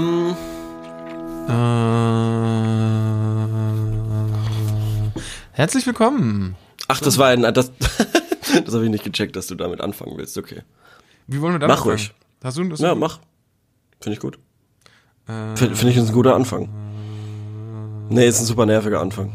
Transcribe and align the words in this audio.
Ähm, 0.00 0.34
Äh, 5.10 5.20
herzlich 5.52 5.86
willkommen. 5.86 6.56
ach, 6.88 7.00
das 7.00 7.18
war 7.18 7.28
ein, 7.28 7.42
das, 7.42 7.70
das 8.64 8.74
habe 8.74 8.84
ich 8.84 8.90
nicht 8.90 9.04
gecheckt, 9.04 9.36
dass 9.36 9.46
du 9.48 9.54
damit 9.54 9.80
anfangen 9.80 10.16
willst. 10.16 10.38
Okay. 10.38 10.62
Wie 11.26 11.40
wollen 11.40 11.54
wir 11.54 11.58
da 11.58 11.66
Mach 11.68 11.78
anfangen? 11.78 11.96
ruhig. 11.96 12.12
Hast 12.42 12.56
du 12.56 12.64
das? 12.64 12.80
Ja, 12.80 12.94
mach. 12.94 13.18
Finde 14.00 14.14
ich 14.14 14.20
gut. 14.20 14.38
Äh, 15.28 15.56
Finde 15.56 15.76
find 15.76 15.90
ich 15.90 15.96
ist 15.98 16.08
ein 16.08 16.14
guter 16.14 16.34
Anfang. 16.34 16.68
Nee, 18.08 18.26
ist 18.26 18.40
ein 18.40 18.46
super 18.46 18.64
nerviger 18.66 19.00
Anfang. 19.00 19.32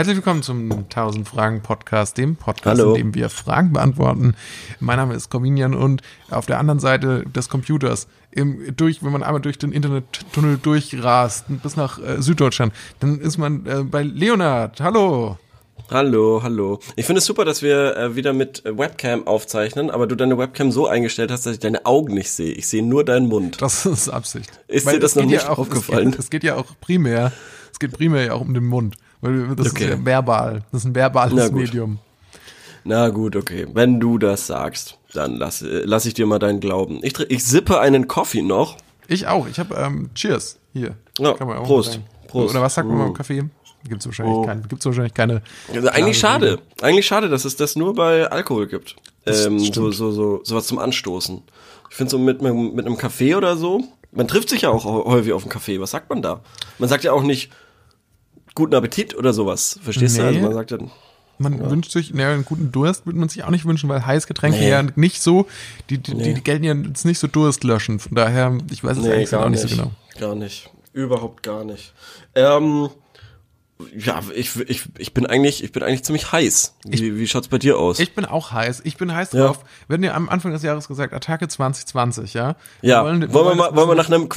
Herzlich 0.00 0.16
willkommen 0.16 0.42
zum 0.42 0.72
1000 0.72 1.28
Fragen 1.28 1.60
Podcast, 1.60 2.16
dem 2.16 2.34
Podcast, 2.34 2.80
Hallo. 2.80 2.94
in 2.94 3.12
dem 3.12 3.14
wir 3.14 3.28
Fragen 3.28 3.74
beantworten. 3.74 4.34
Mein 4.78 4.96
Name 4.96 5.12
ist 5.12 5.28
Cominian 5.28 5.74
und 5.74 6.00
auf 6.30 6.46
der 6.46 6.58
anderen 6.58 6.80
Seite 6.80 7.24
des 7.24 7.50
Computers, 7.50 8.08
im, 8.30 8.74
durch, 8.74 9.04
wenn 9.04 9.12
man 9.12 9.22
einmal 9.22 9.42
durch 9.42 9.58
den 9.58 9.72
Internettunnel 9.72 10.56
durchrast 10.56 11.44
bis 11.62 11.76
nach 11.76 11.98
äh, 11.98 12.22
Süddeutschland, 12.22 12.72
dann 13.00 13.20
ist 13.20 13.36
man 13.36 13.66
äh, 13.66 13.82
bei 13.82 14.02
Leonard. 14.02 14.80
Hallo. 14.80 15.36
Hallo, 15.90 16.40
hallo. 16.42 16.80
Ich 16.96 17.04
finde 17.04 17.18
es 17.18 17.26
super, 17.26 17.44
dass 17.44 17.60
wir 17.60 17.94
äh, 17.94 18.16
wieder 18.16 18.32
mit 18.32 18.62
Webcam 18.64 19.26
aufzeichnen, 19.26 19.90
aber 19.90 20.06
du 20.06 20.14
deine 20.14 20.38
Webcam 20.38 20.72
so 20.72 20.86
eingestellt 20.86 21.30
hast, 21.30 21.44
dass 21.44 21.52
ich 21.52 21.60
deine 21.60 21.84
Augen 21.84 22.14
nicht 22.14 22.30
sehe. 22.30 22.54
Ich 22.54 22.68
sehe 22.68 22.82
nur 22.82 23.04
deinen 23.04 23.28
Mund. 23.28 23.60
Das 23.60 23.84
ist 23.84 24.08
Absicht. 24.08 24.50
Ist 24.66 24.86
Weil 24.86 24.94
dir 24.94 25.00
das 25.00 25.14
noch 25.14 25.26
nicht 25.26 25.42
ja 25.42 25.50
auch, 25.50 25.58
aufgefallen? 25.58 26.08
Es 26.08 26.12
geht, 26.12 26.20
es 26.20 26.30
geht 26.30 26.44
ja 26.44 26.56
auch 26.56 26.68
primär, 26.80 27.32
es 27.70 27.78
geht 27.78 27.92
primär 27.92 28.24
ja 28.24 28.32
auch 28.32 28.40
um 28.40 28.54
den 28.54 28.64
Mund. 28.64 28.96
Weil 29.20 29.54
das 29.56 29.70
Okay. 29.72 29.84
ist 29.84 29.90
ja 29.90 30.04
verbal. 30.04 30.62
Das 30.72 30.82
ist 30.82 30.86
ein 30.86 30.94
verbales 30.94 31.34
Na. 31.34 31.50
Medium. 31.50 31.98
Na 32.84 33.08
gut, 33.10 33.36
okay. 33.36 33.66
Wenn 33.72 34.00
du 34.00 34.16
das 34.18 34.46
sagst, 34.46 34.96
dann 35.12 35.36
lass, 35.36 35.60
äh, 35.62 35.82
lass 35.84 36.06
ich 36.06 36.14
dir 36.14 36.26
mal 36.26 36.38
deinen 36.38 36.60
Glauben. 36.60 37.00
Ich, 37.02 37.18
ich 37.18 37.44
sippe 37.44 37.78
einen 37.80 38.08
Coffee 38.08 38.42
noch. 38.42 38.76
Ich 39.06 39.26
auch. 39.26 39.46
Ich 39.48 39.58
habe 39.58 39.74
ähm, 39.74 40.10
Cheers 40.14 40.58
hier. 40.72 40.94
Ja, 41.18 41.32
Prost. 41.34 41.92
sagen. 41.92 42.04
Prost. 42.28 42.54
Oder 42.54 42.62
was 42.62 42.74
sagt 42.74 42.88
man 42.88 42.96
Mm. 42.96 43.00
beim 43.00 43.14
Kaffee? 43.14 43.44
Gibt's 43.88 44.06
wahrscheinlich 44.06 44.34
Oh. 44.34 44.46
Gibt's 44.68 44.86
wahrscheinlich 44.86 45.14
keine. 45.14 45.42
Also 45.74 45.88
eigentlich 45.88 46.18
schade. 46.18 46.58
Eigentlich 46.80 47.06
schade, 47.06 47.28
dass 47.28 47.44
es 47.44 47.56
das 47.56 47.76
nur 47.76 47.94
bei 47.94 48.30
Alkohol 48.30 48.66
gibt. 48.66 48.96
Ähm, 49.26 49.58
so, 49.58 49.90
so, 49.90 50.12
so, 50.12 50.40
sowas 50.44 50.66
zum 50.66 50.78
Anstoßen. 50.78 51.42
Ich 51.90 51.96
finde 51.96 52.10
so 52.10 52.18
mit, 52.18 52.40
mit, 52.40 52.86
einem 52.86 52.96
Kaffee 52.96 53.34
oder 53.34 53.56
so, 53.56 53.82
man 54.12 54.28
trifft 54.28 54.48
sich 54.48 54.62
ja 54.62 54.70
auch 54.70 54.84
häufig 54.84 55.32
auf 55.32 55.42
einen 55.42 55.50
Kaffee. 55.50 55.80
Was 55.80 55.90
sagt 55.90 56.08
man 56.08 56.22
da? 56.22 56.40
Man 56.78 56.88
sagt 56.88 57.04
ja 57.04 57.12
auch 57.12 57.22
nicht 57.22 57.50
guten 58.54 58.74
Appetit 58.74 59.16
oder 59.16 59.32
sowas. 59.32 59.78
Verstehst 59.82 60.18
du? 60.18 60.22
Nee. 60.22 60.28
Also 60.28 60.40
man 60.40 60.54
sagt 60.54 60.70
dann, 60.72 60.90
Man 61.38 61.70
wünscht 61.70 61.90
sich, 61.92 62.12
naja, 62.12 62.32
einen 62.34 62.44
guten 62.44 62.70
Durst 62.72 63.06
würde 63.06 63.18
man 63.18 63.28
sich 63.28 63.44
auch 63.44 63.50
nicht 63.50 63.64
wünschen, 63.64 63.88
weil 63.88 64.04
Heißgetränke 64.04 64.58
Nee. 64.58 64.68
ja 64.70 64.82
nicht 64.96 65.22
so, 65.22 65.46
die, 65.88 65.98
die, 65.98 66.14
Nee. 66.14 66.34
die, 66.34 66.42
gelten 66.42 66.64
ja 66.64 66.74
jetzt 66.74 67.04
nicht 67.04 67.18
so 67.18 67.26
durstlöschend. 67.26 68.02
Von 68.02 68.14
daher, 68.14 68.56
ich 68.70 68.84
weiß 68.84 68.98
es 68.98 69.06
eigentlich 69.06 69.30
gar 69.30 69.44
auch 69.44 69.48
nicht. 69.48 69.62
nicht 69.62 69.74
so 69.76 69.82
genau. 69.82 69.92
Gar 70.18 70.34
nicht. 70.34 70.70
Überhaupt 70.92 71.42
gar 71.42 71.64
nicht. 71.64 71.94
Ähm, 72.34 72.90
ja, 73.96 74.20
ich, 74.34 74.56
ich, 74.68 74.84
ich 74.98 75.14
bin 75.14 75.26
eigentlich, 75.26 75.62
ich 75.64 75.72
bin 75.72 75.82
eigentlich 75.82 76.04
ziemlich 76.04 76.32
heiß. 76.32 76.74
Wie, 76.84 77.16
wie 77.18 77.26
schaut's 77.26 77.48
bei 77.48 77.58
dir 77.58 77.78
aus? 77.78 77.98
Ich 77.98 78.14
bin 78.14 78.24
auch 78.24 78.52
heiß. 78.52 78.82
Ich 78.84 78.96
bin 78.96 79.14
heiß 79.14 79.32
Ja. 79.32 79.46
drauf. 79.46 79.60
Wir 79.88 79.94
hatten 79.94 80.04
ja 80.04 80.14
am 80.14 80.28
Anfang 80.28 80.52
des 80.52 80.62
Jahres 80.62 80.88
gesagt, 80.88 81.12
Attacke 81.14 81.48
2020, 81.48 82.34
ja? 82.34 82.56
ja, 82.82 83.04
wollen, 83.04 83.32
wollen, 83.32 83.46
wir 83.48 83.54
mal, 83.54 83.74
wollen 83.76 83.88
wir 83.88 83.94
nach 83.94 84.08
einem, 84.08 84.28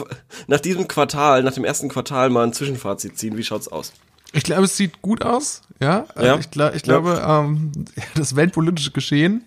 nach 0.48 0.60
diesem 0.60 0.88
Quartal, 0.88 1.44
nach 1.44 1.54
dem 1.54 1.64
ersten 1.66 1.90
Quartal 1.90 2.30
mal 2.30 2.44
ein 2.46 2.54
Zwischenfazit 2.54 3.18
ziehen? 3.18 3.38
Wie 3.38 3.44
schaut's 3.44 3.68
aus? 3.68 3.94
Ich 4.32 4.44
glaube, 4.44 4.64
es 4.64 4.76
sieht 4.78 5.02
gut 5.02 5.24
aus, 5.24 5.62
ja. 5.80 6.06
Also 6.16 6.28
Ja. 6.28 6.38
Ich, 6.40 6.48
gla- 6.48 6.74
ich 6.74 6.82
glaube, 6.84 7.24
ähm, 7.28 7.72
das 8.16 8.36
weltpolitische 8.36 8.92
Geschehen 8.92 9.44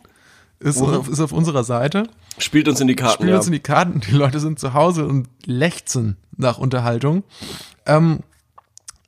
ist, 0.60 0.80
auf, 0.80 1.08
ist 1.08 1.20
auf 1.20 1.32
unserer 1.32 1.64
Seite. 1.64 2.08
Spielt 2.38 2.68
uns 2.68 2.80
in 2.80 2.86
die 2.86 2.96
Karten, 2.96 3.14
Spielen 3.14 3.30
ja. 3.30 3.36
uns 3.36 3.46
in 3.46 3.52
die 3.52 3.60
Karten. 3.60 4.00
Die 4.00 4.12
Leute 4.12 4.40
sind 4.40 4.58
zu 4.58 4.74
Hause 4.74 5.06
und 5.06 5.28
lechzen 5.44 6.16
nach 6.36 6.58
Unterhaltung. 6.58 7.24
Ähm, 7.86 8.20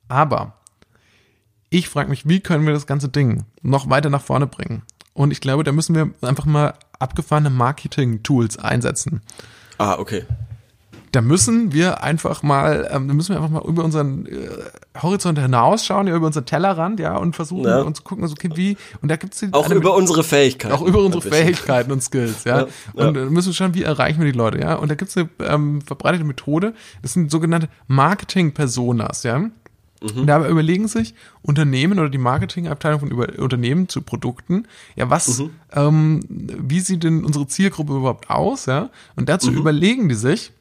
aber 0.08 0.54
ich 1.70 1.88
frage 1.88 2.10
mich, 2.10 2.28
wie 2.28 2.40
können 2.40 2.66
wir 2.66 2.72
das 2.72 2.86
ganze 2.86 3.08
Ding 3.08 3.44
noch 3.62 3.88
weiter 3.90 4.10
nach 4.10 4.22
vorne 4.22 4.46
bringen? 4.46 4.82
Und 5.14 5.30
ich 5.32 5.40
glaube, 5.40 5.64
da 5.64 5.72
müssen 5.72 5.94
wir 5.94 6.10
einfach 6.22 6.46
mal 6.46 6.74
abgefahrene 6.98 7.50
Marketing-Tools 7.50 8.58
einsetzen. 8.58 9.20
ah, 9.78 9.96
okay. 9.98 10.24
Da 11.10 11.22
müssen 11.22 11.72
wir 11.72 12.02
einfach 12.02 12.42
mal, 12.42 12.86
ähm, 12.92 13.08
da 13.08 13.14
müssen 13.14 13.30
wir 13.34 13.36
einfach 13.38 13.48
mal 13.48 13.66
über 13.66 13.82
unseren 13.82 14.26
äh, 14.26 14.46
Horizont 15.02 15.38
hinausschauen, 15.38 16.06
ja, 16.06 16.14
über 16.14 16.26
unseren 16.26 16.44
Tellerrand, 16.44 17.00
ja, 17.00 17.16
und 17.16 17.34
versuchen 17.34 17.64
Ja. 17.66 17.80
und 17.80 17.96
zu 17.96 18.02
gucken, 18.02 18.22
also 18.24 18.34
okay, 18.34 18.50
wie, 18.56 18.76
und 19.00 19.08
da 19.10 19.16
gibt's 19.16 19.40
die, 19.40 19.48
Auch 19.52 19.70
über 19.70 19.94
unsere 19.94 20.22
Fähigkeiten. 20.22 20.74
auch 20.74 20.82
über 20.82 20.98
unsere. 21.02 21.22
Fähigkeiten 21.30 21.92
und 21.92 22.02
Skills, 22.02 22.44
ja. 22.44 22.58
Ja, 22.60 22.66
ja. 22.94 23.06
Und 23.08 23.16
äh, 23.16 23.24
müssen 23.24 23.46
wir 23.48 23.54
schauen, 23.54 23.72
wie 23.74 23.84
erreichen 23.84 24.20
wir 24.22 24.30
die 24.30 24.36
Leute, 24.36 24.60
ja. 24.60 24.74
Und 24.74 24.90
da 24.90 24.96
gibt's 24.96 25.16
eine 25.16 25.30
ähm, 25.40 25.80
verbreitete 25.80 26.24
Methode, 26.24 26.74
das 27.00 27.14
sind 27.14 27.30
sogenannte 27.30 27.70
Marketing-Personas, 27.86 29.22
ja. 29.22 29.44
Mhm. 30.00 30.20
Und 30.20 30.26
dabei 30.26 30.48
überlegen 30.48 30.86
sich 30.88 31.14
Unternehmen 31.42 31.98
oder 31.98 32.08
die 32.08 32.18
Marketingabteilung 32.18 33.00
von 33.00 33.10
über 33.10 33.28
Unternehmen 33.38 33.88
zu 33.88 34.00
Produkten, 34.02 34.66
ja, 34.96 35.10
was, 35.10 35.38
Mhm. 35.40 35.50
ähm, 35.72 36.20
wie 36.28 36.80
sieht 36.80 37.02
denn 37.04 37.24
unsere 37.24 37.46
Zielgruppe 37.48 37.96
überhaupt 37.96 38.30
aus, 38.30 38.66
ja? 38.66 38.90
Und 39.16 39.22
Mhm. 39.22 39.26
dazu 39.26 39.50
überlegen 39.52 40.08
die 40.08 40.14
sich, 40.14 40.52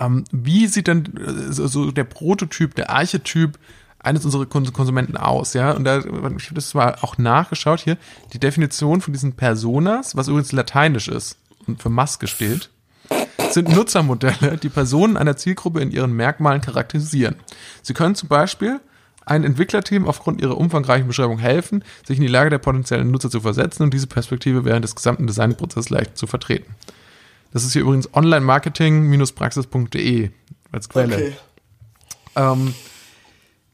ähm, 0.00 0.24
wie 0.30 0.66
sieht 0.66 0.86
denn 0.86 1.06
äh, 1.16 1.52
so, 1.52 1.66
so 1.66 1.90
der 1.90 2.04
Prototyp, 2.04 2.74
der 2.74 2.90
Archetyp 2.90 3.58
eines 3.98 4.24
unserer 4.24 4.44
Kons- 4.46 4.72
Konsumenten 4.72 5.16
aus, 5.16 5.54
ja? 5.54 5.72
Und 5.72 5.84
da, 5.84 5.98
ich 5.98 6.06
habe 6.06 6.54
das 6.54 6.74
mal 6.74 6.96
auch 7.02 7.18
nachgeschaut 7.18 7.80
hier, 7.80 7.96
die 8.32 8.40
Definition 8.40 9.00
von 9.00 9.12
diesen 9.12 9.34
Personas, 9.34 10.16
was 10.16 10.28
übrigens 10.28 10.52
lateinisch 10.52 11.08
ist 11.08 11.38
und 11.66 11.80
für 11.80 11.88
Maske 11.90 12.26
steht, 12.26 12.70
sind 13.52 13.74
Nutzermodelle, 13.74 14.58
die 14.62 14.68
Personen 14.68 15.16
einer 15.16 15.36
Zielgruppe 15.36 15.80
in 15.80 15.90
ihren 15.90 16.12
Merkmalen 16.12 16.60
charakterisieren. 16.60 17.34
Sie 17.82 17.94
können 17.94 18.14
zum 18.14 18.28
Beispiel 18.28 18.80
ein 19.24 19.44
Entwicklerteam 19.44 20.06
aufgrund 20.06 20.40
ihrer 20.40 20.56
umfangreichen 20.56 21.06
Beschreibung 21.06 21.38
helfen, 21.38 21.84
sich 22.06 22.16
in 22.18 22.22
die 22.22 22.28
Lage 22.28 22.50
der 22.50 22.58
potenziellen 22.58 23.10
Nutzer 23.10 23.30
zu 23.30 23.40
versetzen 23.40 23.84
und 23.84 23.94
diese 23.94 24.06
Perspektive 24.06 24.64
während 24.64 24.84
des 24.84 24.94
gesamten 24.94 25.26
Designprozesses 25.26 25.90
leicht 25.90 26.18
zu 26.18 26.26
vertreten. 26.26 26.74
Das 27.52 27.64
ist 27.64 27.72
hier 27.72 27.82
übrigens 27.82 28.14
online-marketing-praxis.de 28.14 30.30
als 30.72 30.88
Quelle. 30.88 31.14
Okay. 31.14 31.32
Ähm, 32.34 32.74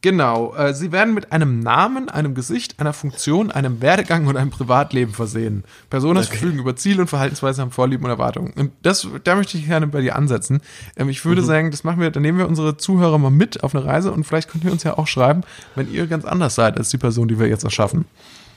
genau, 0.03 0.55
äh, 0.55 0.75
sie 0.75 0.93
werden 0.93 1.15
mit 1.15 1.33
einem 1.33 1.61
Namen, 1.61 2.09
einem 2.09 2.35
Gesicht, 2.35 2.81
einer 2.81 2.93
Funktion, 2.93 3.51
einem 3.51 3.81
Werdegang 3.81 4.27
und 4.27 4.37
einem 4.37 4.51
Privatleben 4.51 5.13
versehen. 5.13 5.65
Personen 5.91 6.23
verfügen 6.23 6.59
über 6.59 6.77
Ziele 6.77 7.03
und 7.03 7.09
Verhaltensweisen, 7.09 7.63
haben 7.63 7.71
Vorlieben 7.71 8.05
und 8.05 8.11
Erwartungen. 8.11 8.53
Und 8.55 8.73
das, 8.83 9.07
da 9.25 9.35
möchte 9.35 9.59
ich 9.59 9.67
gerne 9.67 9.87
bei 9.87 10.01
dir 10.01 10.17
ansetzen. 10.17 10.61
Ähm, 10.97 11.09
ich 11.09 11.25
würde 11.25 11.43
sagen, 11.43 11.71
das 11.71 11.85
machen 11.85 12.01
wir, 12.01 12.11
dann 12.11 12.23
nehmen 12.23 12.39
wir 12.39 12.49
unsere 12.49 12.77
Zuhörer 12.77 13.19
mal 13.19 13.31
mit 13.31 13.63
auf 13.65 13.75
eine 13.75 13.85
Reise 13.85 14.13
und 14.13 14.25
vielleicht 14.25 14.51
könnt 14.51 14.65
ihr 14.65 14.73
uns 14.73 14.83
ja 14.83 14.99
auch 14.99 15.07
schreiben, 15.07 15.43
wenn 15.75 15.93
ihr 15.93 16.07
ganz 16.07 16.25
anders 16.25 16.55
seid 16.55 16.77
als 16.77 16.91
die 16.91 16.99
Person, 16.99 17.29
die 17.29 17.39
wir 17.39 17.49
jetzt 17.49 17.65
erschaffen. 17.65 18.07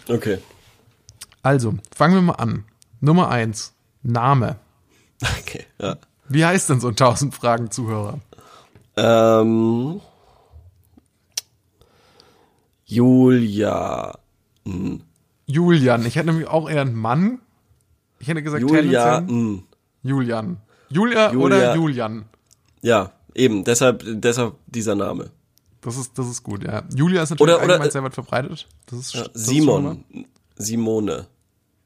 Okay. 0.08 0.40
Also, 1.44 1.76
fangen 1.96 2.16
wir 2.16 2.22
mal 2.22 2.34
an. 2.34 2.66
Nummer 3.00 3.30
eins, 3.30 3.74
Name. 4.04 4.58
Okay, 5.40 5.68
ja. 5.80 5.98
Wie 6.30 6.44
heißt 6.44 6.70
denn 6.70 6.80
so 6.80 6.88
ein 6.88 6.92
1000 6.92 7.36
Fragen 7.36 7.70
Zuhörer? 7.70 8.20
Ähm, 8.96 10.02
Julia. 12.92 14.18
Julian. 15.46 16.06
Ich 16.06 16.16
hätte 16.16 16.28
nämlich 16.28 16.48
auch 16.48 16.70
eher 16.70 16.82
einen 16.82 16.96
Mann. 16.96 17.40
Ich 18.20 18.28
hätte 18.28 18.44
gesagt, 18.44 18.62
Julia. 18.62 19.22
tendenziell 19.22 19.38
mm. 19.38 19.64
Julian. 20.04 20.58
Julia, 20.90 21.32
Julia. 21.32 21.46
oder 21.46 21.76
Julian. 21.76 22.26
Ja, 22.82 23.12
eben. 23.34 23.64
Deshalb, 23.64 24.04
deshalb 24.06 24.56
dieser 24.68 24.96
Name. 24.96 25.32
Das 25.82 25.98
ist, 25.98 26.18
das 26.18 26.28
ist 26.28 26.44
gut, 26.44 26.64
ja. 26.64 26.84
Julia 26.94 27.24
ist 27.24 27.30
natürlich 27.32 27.54
Oder- 27.56 27.64
oder- 27.64 27.74
allgemein 27.74 27.92
sehr 27.92 28.04
weit 28.04 28.14
verbreitet. 28.14 28.68
Das 28.88 29.00
ist, 29.00 29.14
Ja, 29.16 29.24
das 29.24 29.32
ist 29.42 29.46
Simon. 29.48 30.04
Simone. 30.58 31.28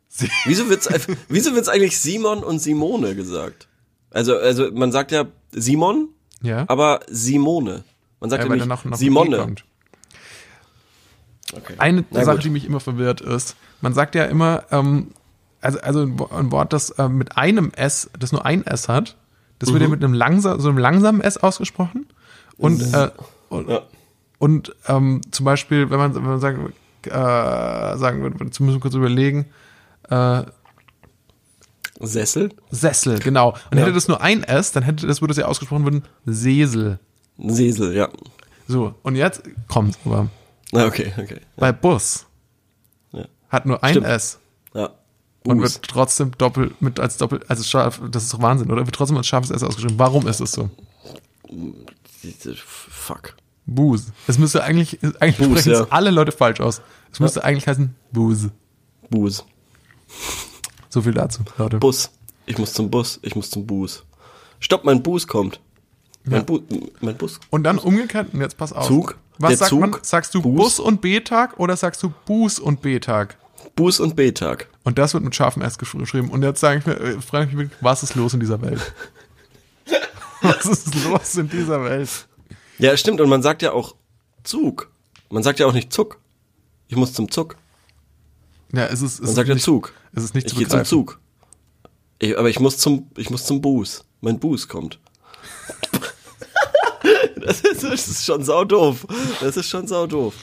Sie- 0.09 0.29
Wieso 0.45 0.69
wird's, 0.69 0.89
wieso 1.29 1.53
wird's 1.55 1.69
eigentlich 1.69 1.97
Simon 1.99 2.43
und 2.43 2.59
Simone 2.59 3.15
gesagt? 3.15 3.67
Also, 4.09 4.35
also 4.37 4.71
man 4.71 4.91
sagt 4.91 5.11
ja 5.11 5.25
Simon, 5.51 6.09
Ja. 6.41 6.65
aber 6.67 7.01
Simone. 7.07 7.83
Man 8.19 8.29
sagt 8.29 8.43
ja, 8.43 8.49
ja, 8.49 8.55
nicht 8.55 8.65
noch, 8.65 8.83
noch 8.85 8.97
Simone. 8.97 9.55
Okay. 11.53 11.75
Eine 11.77 12.03
Na 12.11 12.23
Sache, 12.23 12.37
gut. 12.37 12.45
die 12.45 12.49
mich 12.49 12.65
immer 12.65 12.79
verwirrt 12.79 13.21
ist, 13.21 13.55
man 13.81 13.93
sagt 13.93 14.15
ja 14.15 14.23
immer, 14.25 14.63
ähm, 14.71 15.11
also, 15.61 15.79
also 15.81 16.01
ein 16.01 16.19
Wo- 16.19 16.29
ein 16.35 16.51
Wort, 16.51 16.73
das 16.73 16.93
ähm, 16.97 17.17
mit 17.17 17.37
einem 17.37 17.71
S, 17.75 18.09
das 18.19 18.31
nur 18.31 18.45
ein 18.45 18.65
S 18.65 18.87
hat, 18.89 19.15
das 19.59 19.69
Mhm. 19.69 19.73
wird 19.73 19.83
ja 19.83 19.89
mit 19.89 20.03
einem 20.03 20.13
langsam, 20.13 20.59
so 20.59 20.69
einem 20.69 20.77
langsamen 20.77 21.21
S 21.21 21.37
ausgesprochen. 21.37 22.07
Und, 22.57 22.81
äh, 22.93 23.09
und, 23.49 23.69
Ja. 23.69 23.81
und 24.39 24.75
ähm, 24.87 25.21
zum 25.31 25.45
Beispiel, 25.45 25.89
wenn 25.89 25.97
man, 25.99 26.15
wenn 26.15 26.23
man 26.23 26.39
sagen, 26.39 26.73
äh, 27.03 27.09
sagen 27.09 28.21
würde, 28.23 28.43
jetzt 28.43 28.59
müssen 28.59 28.75
wir 28.75 28.81
kurz 28.81 28.95
überlegen, 28.95 29.45
äh, 30.09 30.43
Sessel? 32.01 32.49
Sessel, 32.71 33.19
genau. 33.19 33.51
Und 33.71 33.77
Ja. 33.77 33.83
hätte 33.83 33.93
das 33.93 34.07
nur 34.07 34.19
ein 34.21 34.43
S, 34.43 34.71
dann 34.71 34.83
hätte 34.83 35.07
das 35.07 35.21
würde 35.21 35.31
es 35.31 35.37
ja 35.37 35.45
ausgesprochen 35.45 35.85
werden 35.85 36.03
Sesel. 36.25 36.99
Sesel, 37.37 37.93
ja. 37.95 38.09
So, 38.67 38.95
und 39.03 39.15
jetzt 39.15 39.43
kommt 39.67 39.97
aber 40.05 40.27
okay, 40.71 41.13
okay. 41.17 41.41
bei 41.55 41.71
Bus 41.71 42.25
Ja. 43.11 43.25
hat 43.49 43.65
nur 43.65 43.83
ein 43.83 43.91
Stimmt. 43.91 44.07
S. 44.07 44.39
Ja. 44.73 44.91
und 45.45 45.61
wird 45.61 45.83
trotzdem 45.83 46.31
doppelt 46.37 46.81
mit 46.81 46.99
als 46.99 47.17
doppelt, 47.17 47.49
also 47.49 47.63
scharf, 47.63 48.01
das 48.11 48.23
ist 48.23 48.33
doch 48.33 48.41
Wahnsinn, 48.41 48.71
oder? 48.71 48.85
Wird 48.85 48.95
trotzdem 48.95 49.17
als 49.17 49.27
scharfes 49.27 49.51
S 49.51 49.63
ausgeschrieben. 49.63 49.99
Warum 49.99 50.27
ist 50.27 50.41
es 50.41 50.51
so? 50.51 50.69
Fuck. 52.65 53.35
Booze. 53.65 54.11
Es 54.27 54.37
müsste 54.37 54.63
eigentlich, 54.63 54.99
eigentlich 55.19 55.37
Booze, 55.37 55.61
sprechen 55.61 55.71
ja. 55.73 55.87
alle 55.89 56.11
Leute 56.11 56.31
falsch 56.31 56.59
aus. 56.59 56.81
Es 57.11 57.19
müsste 57.19 57.43
eigentlich 57.43 57.67
heißen 57.67 57.95
Booze. 58.11 58.51
Bus. 59.09 59.45
So 60.89 61.01
viel 61.01 61.13
dazu, 61.13 61.43
Leute. 61.57 61.77
Bus. 61.77 62.11
Ich 62.45 62.57
muss 62.57 62.73
zum 62.73 62.89
Bus. 62.89 63.19
Ich 63.21 63.35
muss 63.35 63.49
zum 63.49 63.65
Bus. 63.65 64.03
Stopp, 64.59 64.83
mein 64.83 65.01
Bus 65.03 65.27
kommt. 65.27 65.59
Mein, 66.23 66.45
Bu 66.45 66.61
mein 67.01 67.15
Bus. 67.17 67.39
Und 67.49 67.63
dann 67.63 67.77
umgekehrt, 67.77 68.33
und 68.33 68.41
jetzt 68.41 68.57
pass 68.57 68.73
auf. 68.73 68.87
Zug. 68.87 69.17
Was 69.39 69.59
sagt 69.59 69.69
Zug. 69.69 69.79
man? 69.81 69.95
Sagst 70.01 70.33
du 70.35 70.41
Bus. 70.41 70.55
Bus 70.55 70.79
und 70.79 71.01
B-Tag 71.01 71.59
oder 71.59 71.75
sagst 71.77 72.01
du 72.03 72.13
Bus 72.25 72.59
und 72.59 72.81
B-Tag? 72.81 73.37
Bus 73.75 73.99
und 73.99 74.15
B-Tag. 74.15 74.67
Und 74.83 74.97
das 74.97 75.13
wird 75.13 75.23
mit 75.23 75.35
scharfem 75.35 75.61
S 75.61 75.77
gesch- 75.79 75.97
geschrieben. 75.97 76.29
Und 76.29 76.43
jetzt 76.43 76.59
sage 76.61 76.79
ich 76.79 76.85
mir, 76.85 76.93
äh, 76.99 77.21
frage 77.21 77.49
ich 77.49 77.55
mich, 77.57 77.69
was 77.81 78.03
ist 78.03 78.15
los 78.15 78.33
in 78.33 78.39
dieser 78.39 78.61
Welt? 78.61 78.93
was 80.41 80.65
ist 80.65 80.93
los 81.05 81.35
in 81.35 81.49
dieser 81.49 81.83
Welt? 81.83 82.27
Ja, 82.77 82.95
stimmt. 82.97 83.21
Und 83.21 83.29
man 83.29 83.41
sagt 83.41 83.61
ja 83.61 83.71
auch 83.71 83.95
Zug. 84.43 84.91
Man 85.29 85.43
sagt 85.43 85.59
ja 85.59 85.65
auch 85.65 85.73
nicht 85.73 85.91
Zuck. 85.91 86.19
Ich 86.87 86.95
muss 86.95 87.13
zum 87.13 87.29
Zuck. 87.31 87.57
Ja, 88.73 88.85
es 88.85 89.01
ist, 89.01 89.13
es 89.15 89.19
Man 89.21 89.29
ist 89.29 89.35
sagt 89.35 89.47
ja 89.49 89.55
nicht, 89.55 89.63
Zug. 89.63 89.93
Es 90.13 90.23
ist 90.23 90.35
nicht 90.35 90.47
Ich 90.47 90.53
zu 90.53 90.57
gehe 90.59 90.67
zum 90.67 90.79
begreifen. 90.79 90.89
Zug. 90.89 91.19
Ich, 92.19 92.37
aber 92.37 92.49
ich 92.49 92.59
muss 92.59 92.77
zum, 92.77 93.09
ich 93.17 93.29
muss 93.29 93.45
zum 93.45 93.61
Bus. 93.61 94.05
Mein 94.21 94.39
Bus 94.39 94.67
kommt. 94.67 94.99
Das, 97.45 97.61
ist, 97.61 98.25
schon 98.25 98.43
sau 98.43 98.65
doof. 98.65 99.05
Das 99.41 99.57
ist 99.57 99.69
schon 99.69 99.87
sau 99.87 100.07
doof. 100.07 100.33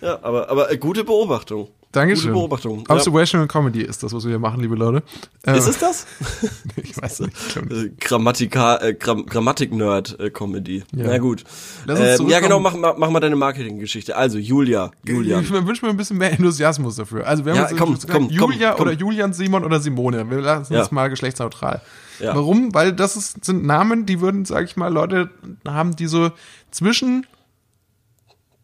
Ja, 0.00 0.18
aber, 0.22 0.48
aber 0.48 0.70
äh, 0.70 0.78
gute 0.78 1.04
Beobachtung. 1.04 1.68
Dankeschön. 1.92 2.28
Gute 2.32 2.34
Beobachtung. 2.34 2.84
Ja. 2.88 2.94
Observational 2.94 3.48
Comedy 3.48 3.82
ist 3.82 4.02
das, 4.04 4.12
was 4.12 4.22
wir 4.24 4.30
hier 4.30 4.38
machen, 4.38 4.60
liebe 4.60 4.76
Leute. 4.76 5.02
Äh, 5.44 5.58
Ist 5.58 5.66
es 5.66 5.78
das? 5.78 6.06
ich 6.76 6.96
weiß 7.00 7.20
nicht. 7.20 7.32
Ich. 7.48 7.56
Äh, 7.56 7.90
Grammatika, 7.98 8.76
äh, 8.76 8.94
Gram 8.94 9.26
Grammatik-Nerd-Comedy. 9.26 10.84
Ja. 10.94 11.06
Na 11.06 11.18
gut. 11.18 11.44
Ähm, 11.88 12.28
ja, 12.28 12.38
genau, 12.38 12.60
mach, 12.60 12.76
mach, 12.76 12.96
mach 12.96 13.10
mal 13.10 13.18
deine 13.18 13.34
Marketinggeschichte. 13.34 14.16
Also, 14.16 14.38
Julia. 14.38 14.92
Julian. 15.04 15.42
Ich 15.42 15.50
wünsche 15.50 15.84
mir 15.84 15.90
ein 15.90 15.96
bisschen 15.96 16.18
mehr 16.18 16.30
Enthusiasmus 16.30 16.94
dafür. 16.96 17.26
Also 17.26 17.44
wir 17.44 17.52
haben 17.52 17.58
Ja, 17.76 17.84
uns 17.84 18.06
komm, 18.06 18.08
komm, 18.08 18.30
Julia 18.30 18.72
komm. 18.72 18.82
oder 18.82 18.92
Julian, 18.92 19.32
Simon 19.32 19.64
oder 19.64 19.80
Simone. 19.80 20.30
Wir 20.30 20.40
lassen 20.40 20.72
Ja. 20.74 20.82
es 20.82 20.92
mal 20.92 21.08
geschlechtsneutral. 21.10 21.80
Ja. 22.20 22.34
Warum? 22.36 22.72
Weil 22.72 22.92
das 22.92 23.16
ist, 23.16 23.44
sind 23.44 23.64
Namen, 23.64 24.06
die 24.06 24.20
würden, 24.20 24.44
sag 24.44 24.64
ich 24.64 24.76
mal, 24.76 24.92
Leute 24.92 25.30
haben, 25.66 25.96
die 25.96 26.06
so 26.06 26.30
zwischen 26.70 27.26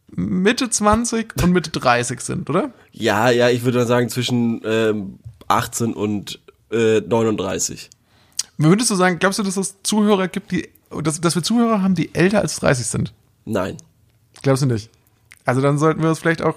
Mitte 0.09 0.71
20 0.71 1.35
und 1.43 1.53
Mitte 1.53 1.71
30 1.71 2.21
sind, 2.21 2.49
oder? 2.49 2.71
Ja, 2.93 3.31
ja, 3.31 3.49
ich 3.51 3.65
würde 3.65 3.79
dann 3.79 3.89
sagen 3.89 4.09
zwischen 4.09 4.61
ähm, 4.65 5.19
18 5.49 5.93
und 5.95 6.41
äh, 6.71 7.01
39. 7.01 7.91
Würdest 8.59 8.91
du 8.91 8.95
sagen, 8.95 9.19
glaubst 9.19 9.39
du, 9.39 9.43
dass 9.43 9.57
es 9.57 9.83
Zuhörer 9.83 10.29
gibt, 10.29 10.53
die, 10.53 10.69
dass, 11.03 11.21
dass 11.21 11.35
wir 11.35 11.43
Zuhörer 11.43 11.83
haben, 11.83 11.95
die 11.95 12.15
älter 12.15 12.41
als 12.41 12.57
30 12.61 12.87
sind? 12.87 13.13
Nein. 13.45 13.77
Glaubst 14.43 14.63
du 14.63 14.67
nicht? 14.67 14.91
Also 15.45 15.61
dann 15.61 15.79
sollten 15.79 16.03
wir 16.03 16.09
uns 16.09 16.19
vielleicht 16.21 16.43
auch, 16.43 16.57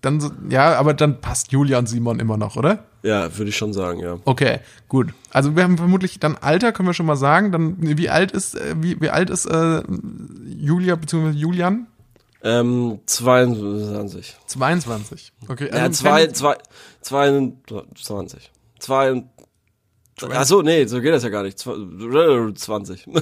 dann, 0.00 0.20
so- 0.20 0.30
ja, 0.48 0.76
aber 0.78 0.94
dann 0.94 1.20
passt 1.20 1.50
Julia 1.52 1.78
und 1.78 1.88
Simon 1.88 2.20
immer 2.20 2.36
noch, 2.36 2.56
oder? 2.56 2.84
Ja, 3.02 3.36
würde 3.38 3.48
ich 3.50 3.56
schon 3.56 3.72
sagen, 3.72 4.00
ja. 4.00 4.18
Okay, 4.24 4.58
gut. 4.88 5.14
Also 5.30 5.54
wir 5.56 5.62
haben 5.62 5.78
vermutlich 5.78 6.18
dann 6.18 6.36
Alter, 6.36 6.72
können 6.72 6.88
wir 6.88 6.94
schon 6.94 7.06
mal 7.06 7.16
sagen. 7.16 7.52
Dann 7.52 7.76
wie 7.78 8.08
alt 8.10 8.32
ist 8.32 8.56
äh, 8.56 8.74
wie, 8.80 9.00
wie 9.00 9.10
alt 9.10 9.30
ist 9.30 9.46
äh, 9.46 9.82
Julia 10.46 10.96
bzw. 10.96 11.30
Julian? 11.30 11.86
Ähm, 12.42 13.00
22. 13.06 14.36
22. 14.46 15.32
Okay. 15.48 15.68
Ja, 15.72 15.82
also 15.82 16.02
zwei, 16.02 16.26
kein- 16.26 16.34
zwei, 16.34 16.56
22. 17.02 18.50
Zwei, 18.78 19.22
Achso, 20.30 20.62
nee, 20.62 20.84
so 20.86 21.00
geht 21.00 21.12
das 21.12 21.22
ja 21.22 21.28
gar 21.28 21.42
nicht. 21.44 21.58
Zwei- 21.58 22.52
20. 22.54 23.06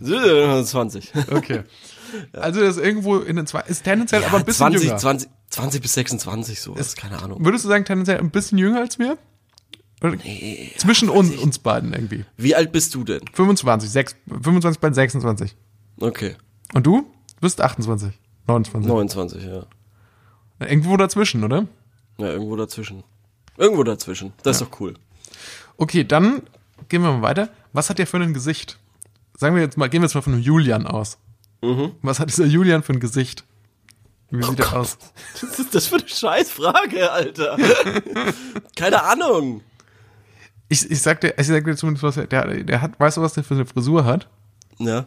So, 0.00 0.62
20. 0.64 1.12
Okay. 1.30 1.62
Also 2.32 2.60
das 2.60 2.76
ist 2.76 2.84
irgendwo 2.84 3.18
in 3.18 3.36
den 3.36 3.46
zwei 3.46 3.60
ist 3.62 3.84
tendenziell 3.84 4.24
aber 4.24 4.38
ein 4.38 4.44
bisschen 4.44 4.66
20, 4.72 4.82
jünger. 4.84 4.96
20, 4.98 5.28
20 5.50 5.80
bis 5.82 5.94
26 5.94 6.60
so. 6.60 6.74
Ist, 6.74 6.96
keine 6.96 7.22
Ahnung. 7.22 7.44
Würdest 7.44 7.64
du 7.64 7.68
sagen 7.68 7.84
tendenziell 7.84 8.18
ein 8.18 8.30
bisschen 8.30 8.58
jünger 8.58 8.80
als 8.80 8.98
wir? 8.98 9.16
Oder 10.02 10.16
Zwischen 10.78 11.08
uns, 11.08 11.36
uns 11.36 11.58
beiden 11.58 11.92
irgendwie. 11.92 12.24
Wie 12.36 12.54
alt 12.54 12.72
bist 12.72 12.94
du 12.94 13.04
denn? 13.04 13.20
25, 13.32 13.90
6, 13.90 14.16
25 14.42 14.80
bei 14.80 14.92
26. 14.92 15.54
Okay. 16.00 16.36
Und 16.74 16.86
du? 16.86 17.02
Du 17.02 17.40
bist 17.40 17.60
28, 17.60 18.12
29. 18.46 18.88
29, 18.88 19.44
ja. 19.44 19.66
Irgendwo 20.60 20.96
dazwischen, 20.96 21.44
oder? 21.44 21.66
Ja, 22.18 22.26
irgendwo 22.26 22.56
dazwischen. 22.56 23.04
Irgendwo 23.56 23.82
dazwischen. 23.84 24.32
Das 24.42 24.60
ist 24.60 24.68
doch 24.68 24.80
cool. 24.80 24.94
Okay, 25.76 26.04
dann 26.04 26.42
gehen 26.88 27.02
wir 27.02 27.12
mal 27.12 27.22
weiter. 27.22 27.48
Was 27.72 27.90
hat 27.90 27.98
der 27.98 28.06
für 28.06 28.18
ein 28.18 28.34
Gesicht? 28.34 28.78
Sagen 29.36 29.54
wir 29.54 29.62
jetzt 29.62 29.76
mal, 29.76 29.88
gehen 29.88 30.02
wir 30.02 30.06
jetzt 30.06 30.14
mal 30.14 30.22
von 30.22 30.34
einem 30.34 30.42
Julian 30.42 30.86
aus. 30.86 31.18
Mhm. 31.62 31.92
Was 32.02 32.20
hat 32.20 32.28
dieser 32.28 32.46
Julian 32.46 32.82
für 32.82 32.92
ein 32.92 33.00
Gesicht? 33.00 33.44
Oh 34.32 34.38
Wie 34.38 34.42
sieht 34.42 34.60
er 34.60 34.72
aus? 34.74 34.98
Was 35.40 35.58
ist 35.58 35.74
das 35.74 35.86
für 35.86 35.96
eine 35.96 36.08
Scheißfrage, 36.08 37.10
Alter? 37.10 37.56
Keine 38.76 39.02
Ahnung. 39.02 39.62
Ich, 40.72 40.90
ich 40.90 41.02
sag 41.02 41.20
dir, 41.20 41.34
ich 41.38 41.46
sag 41.46 41.64
dir 41.64 41.76
zumindest 41.76 42.02
was, 42.02 42.16
er- 42.16 42.26
der, 42.26 42.64
der 42.64 42.80
hat, 42.80 42.98
weißt 42.98 43.18
du, 43.18 43.20
was 43.20 43.34
der 43.34 43.44
für 43.44 43.54
eine 43.54 43.66
Frisur 43.66 44.04
hat? 44.04 44.26
Ja. 44.78 45.04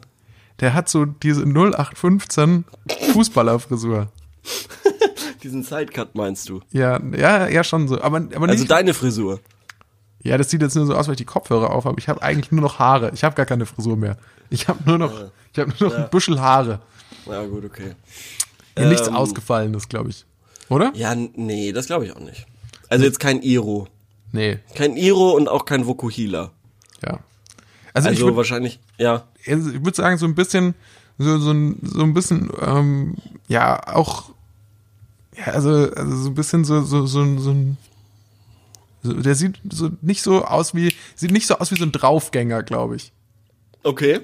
Der 0.60 0.74
hat 0.76 0.88
so 0.90 1.06
diese 1.06 1.42
0815 1.44 2.66
Fußballerfrisur. 3.14 4.10
Diesen 5.44 5.64
Sidecut 5.64 6.16
meinst 6.16 6.50
du? 6.50 6.62
Ja, 6.72 7.00
ja, 7.18 7.48
ja, 7.48 7.64
schon 7.64 7.88
so. 7.88 8.02
Aber, 8.02 8.18
aber 8.18 8.48
Also 8.48 8.62
nicht, 8.62 8.70
deine 8.72 8.94
Frisur. 8.94 9.40
ja, 10.24 10.38
das 10.38 10.50
sieht 10.50 10.62
jetzt 10.62 10.76
nur 10.76 10.86
so 10.86 10.96
aus, 10.96 11.08
weil 11.08 11.14
ich 11.14 11.18
die 11.18 11.26
Kopfhörer 11.26 11.72
auf 11.72 11.86
habe. 11.86 12.00
Ich 12.00 12.10
habe 12.10 12.22
eigentlich 12.22 12.52
nur 12.52 12.62
noch 12.62 12.80
Haare. 12.80 13.12
Ich 13.14 13.24
habe 13.24 13.36
gar 13.36 13.46
keine 13.46 13.66
Frisur 13.66 13.98
mehr. 13.98 14.18
Ich 14.50 14.68
habe 14.68 14.80
nur 14.86 14.98
noch, 14.98 15.12
ich 15.54 15.60
habe 15.60 15.74
nur 15.80 15.90
noch 15.90 15.98
ein 15.98 16.10
Büschel 16.10 16.40
Haare. 16.40 16.80
Ja, 17.26 17.44
gut, 17.46 17.66
okay. 17.66 17.96
Ja, 18.78 18.86
nichts 18.88 19.08
Ähm, 19.08 19.16
Ausgefallenes, 19.16 19.90
glaube 19.90 20.10
ich. 20.12 20.26
Oder? 20.70 20.92
Ja, 20.96 21.16
nee, 21.16 21.72
das 21.72 21.88
glaube 21.88 22.06
ich 22.06 22.12
auch 22.16 22.20
nicht. 22.20 22.46
Also 22.90 23.04
jetzt 23.06 23.20
kein 23.20 23.42
Iro. 23.42 23.88
Nee, 24.36 24.60
Kein 24.76 24.96
Iro 24.98 25.32
und 25.32 25.48
auch 25.48 25.66
kein 25.66 25.86
Vokuhila. 25.88 26.52
ja. 27.06 27.20
Also, 27.94 28.10
ich 28.10 28.16
Also 28.16 28.26
würde 28.26 28.38
wahrscheinlich, 28.38 28.80
ja. 28.98 29.24
also 29.48 29.70
ich 29.72 29.84
würd 29.86 29.96
sagen, 29.96 30.18
so 30.18 30.25
ein 30.25 30.36
bisschen, 30.36 30.75
so, 31.18 31.38
so, 31.39 31.51
ein, 31.51 31.80
so 31.82 32.04
ein 32.04 32.13
bisschen, 32.13 32.51
ähm, 32.62 33.15
ja, 33.48 33.82
auch, 33.96 34.32
ja, 35.38 35.46
also, 35.54 35.70
also 35.96 36.15
so 36.18 36.30
ein 36.30 36.36
bisschen 36.36 36.65
so, 36.65 36.82
so, 36.84 37.06
so, 37.06 37.22
ein- 37.22 37.39
so 37.39 37.51
ein, 37.51 37.77
so, 39.01 39.13
der 39.13 39.36
sieht 39.36 39.60
so 39.70 39.92
nicht 40.01 40.22
so 40.24 40.44
aus 40.44 40.75
wie, 40.75 40.94
sieht 41.15 41.32
nicht 41.32 41.48
so 41.48 41.58
aus 41.60 41.72
wie 41.72 41.77
so 41.77 41.86
ein 41.86 41.92
Draufgänger, 41.94 42.63
glaube 42.63 42.98
ich. 42.98 43.13
Okay. 43.84 44.20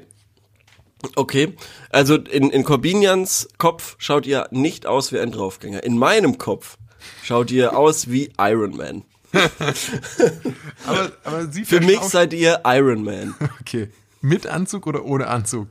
Okay. 1.16 1.56
Also 1.92 2.16
in, 2.16 2.50
in 2.50 2.64
Corbinians 2.66 3.48
Kopf 3.58 3.96
schaut 4.00 4.26
ihr 4.26 4.48
nicht 4.52 4.86
aus 4.86 5.12
wie 5.14 5.20
ein 5.20 5.32
Draufgänger. 5.32 5.84
In 5.84 5.98
meinem 5.98 6.38
Kopf 6.38 6.78
schaut 7.24 7.52
ihr 7.52 7.78
aus 7.78 8.10
wie 8.10 8.34
Iron 8.38 8.76
Man. 8.76 9.04
Aber, 10.86 11.12
aber 11.24 11.48
sieht 11.52 11.68
Für 11.68 11.80
mich 11.80 12.00
seid 12.02 12.34
ihr 12.34 12.62
Iron 12.66 13.04
Man. 13.04 13.36
okay. 13.62 13.90
Mit 14.22 14.48
Anzug 14.48 14.88
oder 14.88 15.06
ohne 15.06 15.28
Anzug? 15.28 15.70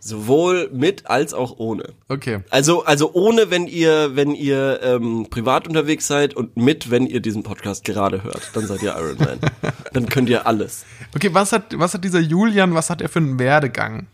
Sowohl 0.00 0.70
mit 0.72 1.06
als 1.06 1.34
auch 1.34 1.58
ohne. 1.58 1.92
Okay. 2.08 2.40
Also, 2.50 2.84
also 2.84 3.12
ohne, 3.14 3.50
wenn 3.50 3.66
ihr, 3.66 4.14
wenn 4.14 4.34
ihr 4.34 4.80
ähm, 4.82 5.26
privat 5.28 5.66
unterwegs 5.66 6.06
seid 6.06 6.34
und 6.34 6.56
mit, 6.56 6.90
wenn 6.90 7.06
ihr 7.06 7.20
diesen 7.20 7.42
Podcast 7.42 7.84
gerade 7.84 8.22
hört. 8.22 8.50
Dann 8.54 8.66
seid 8.66 8.82
ihr 8.82 8.94
Iron 8.96 9.18
Man. 9.18 9.40
Dann 9.92 10.08
könnt 10.08 10.28
ihr 10.28 10.46
alles. 10.46 10.84
Okay, 11.14 11.30
was 11.32 11.52
hat, 11.52 11.78
was 11.78 11.94
hat 11.94 12.04
dieser 12.04 12.20
Julian, 12.20 12.74
was 12.74 12.90
hat 12.90 13.02
er 13.02 13.08
für 13.08 13.18
einen 13.18 13.38
Werdegang? 13.38 14.06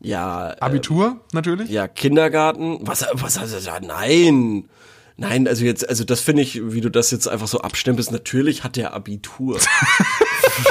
Ja. 0.00 0.56
Abitur, 0.58 1.20
natürlich? 1.32 1.70
Ja, 1.70 1.86
Kindergarten. 1.86 2.78
Was, 2.82 3.06
was 3.12 3.38
hat 3.38 3.52
er 3.52 3.60
da? 3.60 3.86
Nein. 3.86 4.64
Nein, 5.16 5.46
also 5.46 5.64
jetzt, 5.64 5.88
also 5.88 6.04
das 6.04 6.20
finde 6.20 6.42
ich, 6.42 6.72
wie 6.72 6.80
du 6.80 6.90
das 6.90 7.10
jetzt 7.10 7.28
einfach 7.28 7.46
so 7.46 7.60
abstempelst, 7.60 8.12
natürlich 8.12 8.64
hat 8.64 8.76
der 8.76 8.94
Abitur. 8.94 9.58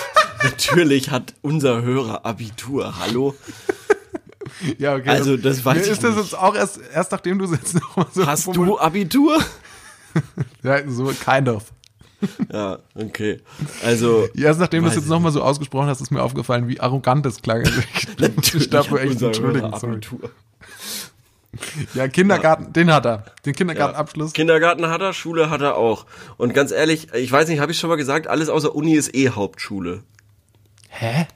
natürlich 0.44 1.12
hat 1.12 1.34
unser 1.42 1.82
Hörer 1.82 2.26
Abitur. 2.26 3.00
Hallo? 3.00 3.36
Ja, 4.78 4.96
okay. 4.96 5.10
Also, 5.10 5.38
das 5.38 5.64
weiß 5.64 5.86
ich 5.86 5.92
ist 5.92 6.04
das 6.04 6.16
nicht. 6.16 6.24
jetzt 6.26 6.38
auch 6.38 6.56
erst, 6.56 6.80
erst 6.94 7.12
nachdem 7.12 7.40
du 7.40 7.46
es 7.46 7.52
jetzt 7.52 7.74
nochmal 7.76 8.08
so. 8.14 8.26
Hast 8.26 8.48
du 8.56 8.78
Abitur? 8.78 9.40
Ja, 10.62 10.82
so, 10.90 11.06
kind 11.06 11.48
of. 11.48 11.72
Ja, 12.52 12.80
okay. 12.96 13.40
Also, 13.82 14.28
Erst 14.36 14.60
nachdem 14.60 14.84
du 14.84 14.90
es 14.90 14.96
jetzt 14.96 15.08
nochmal 15.08 15.32
so 15.32 15.42
ausgesprochen 15.42 15.88
hast, 15.88 16.02
ist 16.02 16.12
mir 16.12 16.22
aufgefallen, 16.22 16.68
wie 16.68 16.82
arrogant 16.82 17.26
das 17.26 17.42
klang. 17.42 17.66
Also 17.66 17.80
ich, 17.80 18.56
ich 18.56 18.70
darf 18.70 18.92
mir 18.92 19.00
hat 19.00 19.10
echt 19.10 19.22
Hörer 19.22 19.34
sorry. 19.34 19.62
Abitur. 19.62 20.30
Ja, 21.94 22.08
Kindergarten, 22.08 22.72
den 22.74 22.92
hat 22.94 23.06
er. 23.06 23.26
Den 23.46 23.54
Kindergartenabschluss. 23.54 24.34
Kindergarten 24.34 24.88
hat 24.88 25.02
er, 25.02 25.14
Schule 25.14 25.50
hat 25.50 25.62
er 25.62 25.76
auch. 25.76 26.06
Und 26.38 26.54
ganz 26.54 26.72
ehrlich, 26.72 27.14
ich 27.14 27.32
weiß 27.32 27.50
nicht, 27.50 27.60
habe 27.60 27.72
ich 27.72 27.80
schon 27.80 27.90
mal 27.90 27.98
gesagt, 27.98 28.28
alles 28.28 28.50
außer 28.50 28.74
Uni 28.74 28.94
ist 28.94 29.14
eh 29.14 29.30
Hauptschule. 29.30 30.04
Hä? 30.90 31.28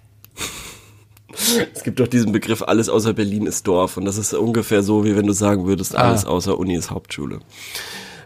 Es 1.73 1.83
gibt 1.83 1.99
doch 1.99 2.07
diesen 2.07 2.31
Begriff, 2.31 2.61
alles 2.61 2.87
außer 2.87 3.13
Berlin 3.13 3.45
ist 3.45 3.67
Dorf. 3.67 3.97
Und 3.97 4.05
das 4.05 4.17
ist 4.17 4.33
ungefähr 4.33 4.83
so, 4.83 5.03
wie 5.03 5.17
wenn 5.17 5.27
du 5.27 5.33
sagen 5.33 5.65
würdest, 5.65 5.95
alles 5.95 6.23
außer 6.25 6.57
Uni 6.57 6.75
ist 6.75 6.91
Hauptschule. 6.91 7.39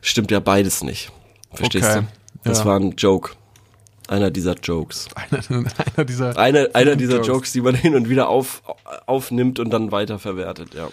stimmt 0.02 0.30
ja 0.32 0.40
beides 0.40 0.84
nicht. 0.84 1.12
Verstehst 1.54 1.90
Okay, 1.90 2.02
du? 2.02 2.08
Das 2.44 2.60
ja. 2.60 2.66
war 2.66 2.80
ein 2.80 2.92
Joke. 2.98 3.32
Einer 4.10 4.32
dieser 4.32 4.56
Jokes. 4.56 5.08
Einer, 5.16 5.44
einer 5.96 6.06
dieser. 6.06 6.38
Eine, 6.38 6.70
einer 6.74 6.96
dieser 6.96 7.16
Jokes. 7.18 7.28
Jokes, 7.28 7.52
die 7.54 7.62
man 7.62 7.76
hin 7.76 7.96
und 7.96 8.10
wieder 8.10 8.30
auf, 8.30 8.64
aufnimmt 9.06 9.60
und 9.60 9.70
dann 9.70 9.92
weiterverwertet, 9.92 10.74
ja. 10.74 10.88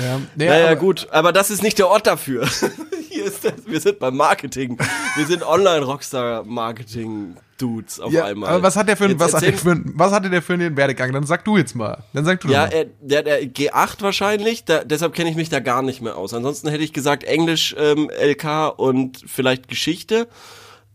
Ja, 0.00 0.20
nee, 0.36 0.46
Naja, 0.46 0.66
aber- 0.66 0.76
gut, 0.76 1.08
aber 1.10 1.32
das 1.32 1.50
ist 1.50 1.60
nicht 1.62 1.78
der 1.78 1.88
Ort 1.88 2.06
dafür. 2.06 2.46
Hier 3.10 3.24
ist 3.24 3.44
das, 3.44 3.54
wir 3.66 3.80
sind 3.80 3.98
beim 3.98 4.16
Marketing. 4.16 4.78
Wir 5.16 5.26
sind 5.26 5.42
Online-Rockstar-Marketing-Dudes 5.42 8.00
auf 8.00 8.12
Ja, 8.12 8.24
einmal. 8.26 8.50
aber 8.50 8.62
was 8.62 8.76
hat 8.76 8.88
der 8.88 8.96
für, 8.96 9.08
Jetzt 9.08 9.18
was 9.20 9.34
hat 9.34 9.42
der 9.42 9.50
erzähl- 9.52 9.62
für, 9.62 9.70
ein- 9.72 9.92
was 9.94 10.12
hatte 10.12 10.30
der 10.30 10.42
für 10.42 10.54
einen 10.54 10.76
Werdegang? 10.76 11.12
Dann 11.12 11.24
sag 11.26 11.44
du 11.44 11.56
jetzt 11.56 11.74
mal. 11.74 12.04
Dann 12.12 12.24
sag 12.24 12.40
du 12.40 12.48
doch 12.48 12.54
Ja, 12.54 12.66
mal. 12.66 12.72
er, 12.72 12.84
der, 13.00 13.22
der 13.22 13.42
G8 13.44 14.02
wahrscheinlich, 14.02 14.64
da, 14.64 14.84
deshalb 14.84 15.14
kenne 15.14 15.30
ich 15.30 15.36
mich 15.36 15.48
da 15.48 15.60
gar 15.60 15.82
nicht 15.82 16.00
mehr 16.02 16.16
aus. 16.16 16.34
Ansonsten 16.34 16.68
hätte 16.68 16.84
ich 16.84 16.92
gesagt 16.92 17.24
Englisch, 17.24 17.74
ähm, 17.78 18.10
LK 18.10 18.68
und 18.76 19.22
vielleicht 19.26 19.68
Geschichte, 19.68 20.28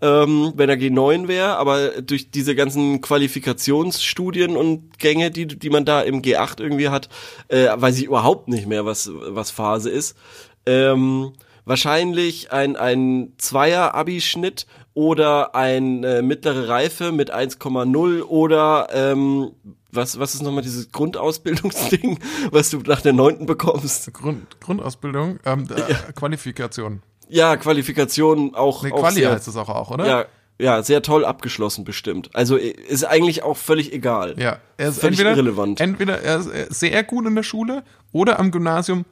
ähm, 0.01 0.53
wenn 0.55 0.69
er 0.69 0.77
G9 0.77 1.27
wäre, 1.27 1.57
aber 1.57 2.01
durch 2.01 2.31
diese 2.31 2.55
ganzen 2.55 3.01
Qualifikationsstudien 3.01 4.57
und 4.57 4.97
Gänge, 4.99 5.31
die, 5.31 5.45
die 5.45 5.69
man 5.69 5.85
da 5.85 6.01
im 6.01 6.21
G8 6.21 6.59
irgendwie 6.59 6.89
hat, 6.89 7.09
äh, 7.47 7.67
weiß 7.73 7.99
ich 7.99 8.05
überhaupt 8.05 8.47
nicht 8.47 8.67
mehr, 8.67 8.85
was, 8.85 9.11
was 9.13 9.51
Phase 9.51 9.89
ist. 9.89 10.17
Ähm, 10.65 11.33
wahrscheinlich 11.65 12.51
ein, 12.51 12.75
ein 12.75 13.33
Zweier-Abi-Schnitt 13.37 14.65
oder 14.93 15.55
ein 15.55 16.03
äh, 16.03 16.21
mittlere 16.21 16.67
Reife 16.67 17.11
mit 17.11 17.33
1,0 17.33 18.23
oder 18.23 18.87
ähm, 18.91 19.51
was, 19.91 20.19
was 20.19 20.35
ist 20.35 20.41
nochmal 20.41 20.63
dieses 20.63 20.91
Grundausbildungsding, 20.91 22.19
was 22.51 22.69
du 22.69 22.79
nach 22.79 23.01
der 23.01 23.13
neunten 23.13 23.45
bekommst? 23.45 24.11
Grund, 24.13 24.59
Grundausbildung, 24.61 25.39
ähm, 25.45 25.67
äh, 25.69 26.11
Qualifikation. 26.13 27.01
Ja, 27.33 27.55
Qualifikation 27.57 28.55
auch, 28.55 28.83
Ne, 28.83 28.93
auch 28.93 28.99
Quali 28.99 29.15
sehr, 29.15 29.31
heißt 29.31 29.47
es 29.47 29.55
auch, 29.55 29.69
auch, 29.69 29.89
oder? 29.91 30.05
ja, 30.05 30.25
ja, 30.59 30.83
sehr 30.83 31.01
toll 31.01 31.25
abgeschlossen 31.25 31.85
bestimmt. 31.85 32.29
Also 32.33 32.55
ist 32.57 33.03
eigentlich 33.05 33.41
auch 33.41 33.57
völlig 33.57 33.93
egal. 33.93 34.35
Ja, 34.37 34.59
er 34.77 34.89
ist 34.89 34.99
Völlig 34.99 35.17
entweder, 35.19 35.31
irrelevant. 35.37 35.79
entweder 35.81 36.21
er 36.21 36.39
ist 36.39 36.79
sehr 36.79 37.03
gut 37.03 37.25
in 37.25 37.33
der 37.35 37.43
Schule 37.43 37.83
oder 38.11 38.37
am 38.39 38.51
Gymnasium 38.51 39.05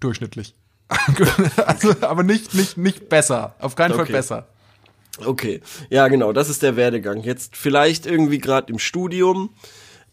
durchschnittlich. 0.00 0.54
also, 1.66 1.94
aber 2.00 2.22
nicht, 2.22 2.54
nicht, 2.54 2.76
nicht 2.76 3.08
besser. 3.08 3.54
Auf 3.60 3.76
keinen 3.76 3.92
Fall 3.94 4.02
Okay. 4.04 4.12
besser. 4.12 4.46
Okay, 5.24 5.60
ja 5.90 6.06
genau, 6.08 6.32
das 6.32 6.48
ist 6.48 6.62
der 6.62 6.76
Werdegang. 6.76 7.22
Jetzt 7.22 7.56
vielleicht 7.56 8.06
irgendwie 8.06 8.38
gerade 8.38 8.72
im 8.72 8.78
Studium 8.78 9.50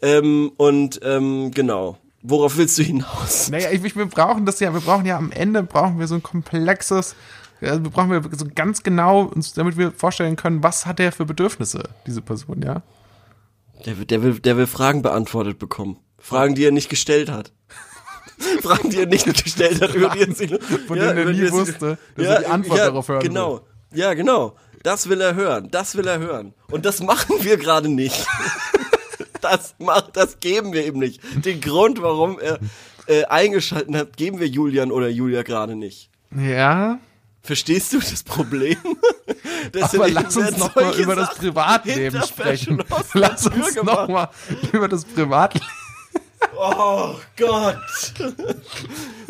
ähm, 0.01 0.51
und 0.57 0.99
ähm, 1.03 1.51
genau. 1.51 1.97
Worauf 2.27 2.57
willst 2.57 2.77
du 2.79 2.83
hinaus? 2.83 3.49
Naja, 3.51 3.69
ich, 3.71 3.95
wir 3.95 4.05
brauchen 4.07 4.45
das 4.45 4.59
ja, 4.59 4.73
wir 4.73 4.81
brauchen 4.81 5.05
ja 5.05 5.17
am 5.17 5.31
Ende, 5.31 5.61
brauchen 5.63 5.99
wir 5.99 6.07
so 6.07 6.15
ein 6.15 6.23
komplexes, 6.23 7.15
ja, 7.61 7.73
wir 7.83 7.89
brauchen 7.91 8.09
wir 8.11 8.21
so 8.37 8.45
ganz 8.53 8.81
genau, 8.83 9.21
uns, 9.23 9.53
damit 9.53 9.77
wir 9.77 9.91
vorstellen 9.91 10.35
können, 10.35 10.63
was 10.63 10.85
hat 10.85 10.99
er 10.99 11.11
für 11.11 11.25
Bedürfnisse, 11.25 11.83
diese 12.07 12.21
Person, 12.21 12.61
ja? 12.63 12.81
Der, 13.85 13.97
will- 13.99 14.05
der, 14.05 14.23
will, 14.23 14.39
der 14.39 14.57
will 14.57 14.67
Fragen 14.67 15.01
beantwortet 15.01 15.59
bekommen. 15.59 15.97
Fragen, 16.17 16.55
die 16.55 16.63
er 16.65 16.71
nicht 16.71 16.89
gestellt 16.89 17.29
hat. 17.29 17.51
Fragen, 18.63 18.89
die 18.89 18.99
er 19.01 19.05
nicht 19.05 19.25
gestellt 19.43 19.81
hat, 19.81 19.93
über 19.93 20.09
die 20.09 20.21
er 20.21 20.33
sich, 20.33 20.49
Von 20.87 20.97
denen 20.97 21.17
er 21.17 21.25
nie 21.25 21.41
er 21.43 21.51
wusste, 21.51 21.97
dass 22.15 22.25
er 22.25 22.39
die 22.39 22.45
Antwort 22.47 22.79
darauf 22.79 23.07
hören 23.07 23.21
Genau. 23.21 23.61
Ja, 23.93 24.13
genau. 24.13 24.55
Das 24.83 25.07
will 25.09 25.21
er 25.21 25.35
hören. 25.35 25.69
Das 25.71 25.95
will 25.95 26.07
er 26.07 26.19
hören. 26.19 26.53
Und 26.71 26.85
das 26.85 27.01
machen 27.01 27.35
wir 27.41 27.57
gerade 27.57 27.89
nicht. 27.89 28.25
das 29.45 29.75
macht, 29.79 30.17
das 30.17 30.39
geben 30.39 30.73
wir 30.73 30.85
ihm 30.85 30.99
nicht. 30.99 31.21
Den 31.45 31.61
Grund, 31.61 32.01
warum 32.01 32.39
er 32.39 32.59
äh, 33.07 33.25
eingeschalten 33.25 33.95
hat, 33.95 34.17
geben 34.17 34.39
wir 34.39 34.47
Julian 34.47 34.91
oder 34.91 35.09
Julia 35.09 35.43
gerade 35.43 35.75
nicht. 35.75 36.09
Ja, 36.35 36.99
Verstehst 37.45 37.93
du 37.93 37.99
das 37.99 38.23
Problem? 38.23 38.77
aber 39.79 40.09
lass 40.09 40.35
uns 40.35 40.57
noch 40.57 40.73
mal 40.73 40.95
über 40.95 41.15
das 41.15 41.35
Privatleben 41.35 42.23
sprechen. 42.23 42.83
Lass 43.13 43.45
uns 43.45 43.75
noch 43.75 44.07
mal 44.07 44.29
über 44.71 44.87
das 44.87 45.05
Privatleben. 45.05 45.67
Oh 46.57 47.15
Gott. 47.37 47.77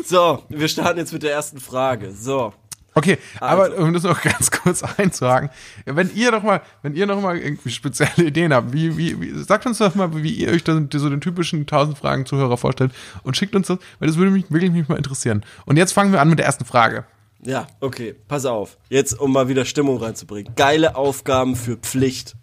So, 0.04 0.44
wir 0.48 0.68
starten 0.68 1.00
jetzt 1.00 1.12
mit 1.12 1.24
der 1.24 1.32
ersten 1.32 1.58
Frage. 1.58 2.12
So. 2.12 2.54
Okay, 2.96 3.18
Also. 3.40 3.62
aber 3.62 3.78
um 3.78 3.92
das 3.92 4.04
noch 4.04 4.22
ganz 4.22 4.50
kurz 4.50 4.82
einzuhaken, 4.82 5.50
wenn 5.84 6.10
ihr 6.14 6.30
doch 6.30 6.42
mal, 6.42 6.62
wenn 6.82 6.94
ihr 6.94 7.06
noch 7.06 7.20
mal 7.20 7.36
irgendwie 7.36 7.68
spezielle 7.70 8.28
Ideen 8.28 8.54
habt, 8.54 8.72
wie, 8.72 8.96
wie, 8.96 9.20
wie 9.20 9.38
sagt 9.44 9.66
uns 9.66 9.76
doch 9.76 9.94
mal, 9.94 10.22
wie 10.22 10.32
ihr 10.32 10.48
euch 10.50 10.64
dann 10.64 10.88
so 10.90 11.10
den 11.10 11.20
typischen 11.20 11.60
1000 11.60 11.98
Fragen 11.98 12.24
Zuhörer 12.24 12.56
vorstellt 12.56 12.92
und 13.22 13.36
schickt 13.36 13.54
uns 13.54 13.66
das, 13.66 13.78
weil 13.98 14.08
das 14.08 14.16
würde 14.16 14.30
mich 14.30 14.50
wirklich 14.50 14.70
mich 14.70 14.88
mal 14.88 14.96
interessieren. 14.96 15.44
Und 15.66 15.76
jetzt 15.76 15.92
fangen 15.92 16.10
wir 16.10 16.22
an 16.22 16.30
mit 16.30 16.38
der 16.38 16.46
ersten 16.46 16.64
Frage. 16.64 17.04
Ja, 17.42 17.66
okay, 17.80 18.14
pass 18.28 18.46
auf. 18.46 18.78
Jetzt, 18.88 19.20
um 19.20 19.30
mal 19.30 19.48
wieder 19.48 19.66
Stimmung 19.66 20.02
reinzubringen. 20.02 20.54
Geile 20.56 20.96
Aufgaben 20.96 21.54
für 21.54 21.76
Pflicht. 21.76 22.34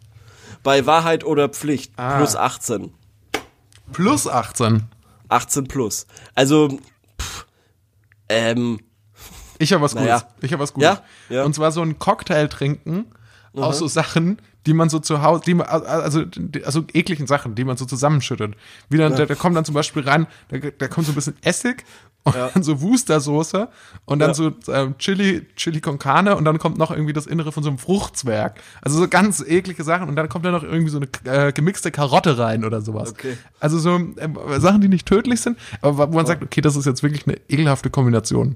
Bei 0.62 0.86
Wahrheit 0.86 1.24
oder 1.24 1.50
Pflicht. 1.50 1.94
Ah. 1.98 2.18
Plus 2.18 2.36
18. 2.36 2.94
Plus 3.92 4.28
18. 4.28 4.84
18 5.30 5.68
plus. 5.68 6.06
Also, 6.36 6.78
pff, 7.20 7.48
ähm, 8.30 8.80
Ich 9.60 9.74
habe 9.74 9.84
was 9.84 9.94
Gutes. 9.94 10.08
Naja. 10.08 10.28
Ich 10.42 10.52
habe 10.54 10.62
was 10.64 10.74
Gutes. 10.74 10.90
Ja? 11.30 11.36
Ja. 11.38 11.44
Und 11.44 11.54
zwar 11.56 11.72
so 11.72 11.82
ein 11.82 12.00
Cocktail 12.00 12.48
trinken 12.48 13.06
aus 13.56 13.78
so 13.80 13.88
Sachen, 13.88 14.40
die 14.66 14.74
man 14.74 14.90
so 14.90 14.98
zu 15.00 15.22
Hause, 15.22 15.44
die 15.46 15.54
man, 15.54 15.68
also, 15.68 16.24
also 16.64 16.86
ekligen 16.94 17.28
Sachen, 17.28 17.54
die 17.54 17.64
man 17.66 17.78
so 17.78 17.86
zusammenschüttet. 17.86 18.56
Wie 18.90 18.98
dann, 18.98 19.16
da, 19.16 19.26
da 19.26 19.36
kommt 19.36 19.56
dann 19.56 19.66
zum 19.66 19.76
Beispiel 19.76 20.04
rein, 20.04 20.26
da, 20.50 20.58
da 20.58 20.88
kommt 20.88 21.06
so 21.06 21.12
ein 21.12 21.16
bisschen 21.16 21.36
Essig 21.44 21.84
und 22.24 22.34
Ja. 22.36 22.50
dann 22.54 22.64
so 22.64 22.82
Wustersoße 22.82 23.68
und 24.06 24.20
dann 24.20 24.30
Ja. 24.30 24.34
so 24.34 24.54
ähm, 24.72 24.98
Chili, 24.98 25.46
Chili 25.58 25.82
con 25.82 26.00
Carne 26.00 26.36
und 26.38 26.46
dann 26.46 26.58
kommt 26.58 26.78
noch 26.78 26.90
irgendwie 26.90 27.12
das 27.14 27.28
Innere 27.28 27.52
von 27.52 27.62
so 27.62 27.70
einem 27.70 27.78
Fruchtzwerg. 27.78 28.60
Also 28.82 28.98
so 28.98 29.08
ganz 29.10 29.44
eklige 29.46 29.84
Sachen 29.84 30.08
und 30.10 30.16
dann 30.16 30.30
kommt 30.30 30.46
da 30.46 30.52
noch 30.52 30.64
irgendwie 30.64 30.90
so 30.90 31.00
eine 31.00 31.48
äh, 31.48 31.52
gemixte 31.52 31.92
Karotte 31.92 32.38
rein 32.38 32.64
oder 32.64 32.82
sowas. 32.82 33.12
Okay. 33.12 33.38
Also 33.60 33.78
so 33.78 33.90
ähm, 33.96 34.38
Sachen, 34.58 34.80
die 34.82 34.88
nicht 34.88 35.06
tödlich 35.06 35.42
sind, 35.42 35.60
aber 35.82 36.12
wo 36.12 36.16
man 36.16 36.26
sagt, 36.26 36.42
okay, 36.42 36.62
das 36.62 36.76
ist 36.78 36.86
jetzt 36.86 37.04
wirklich 37.04 37.28
eine 37.28 37.38
ekelhafte 37.50 37.90
Kombination. 37.90 38.56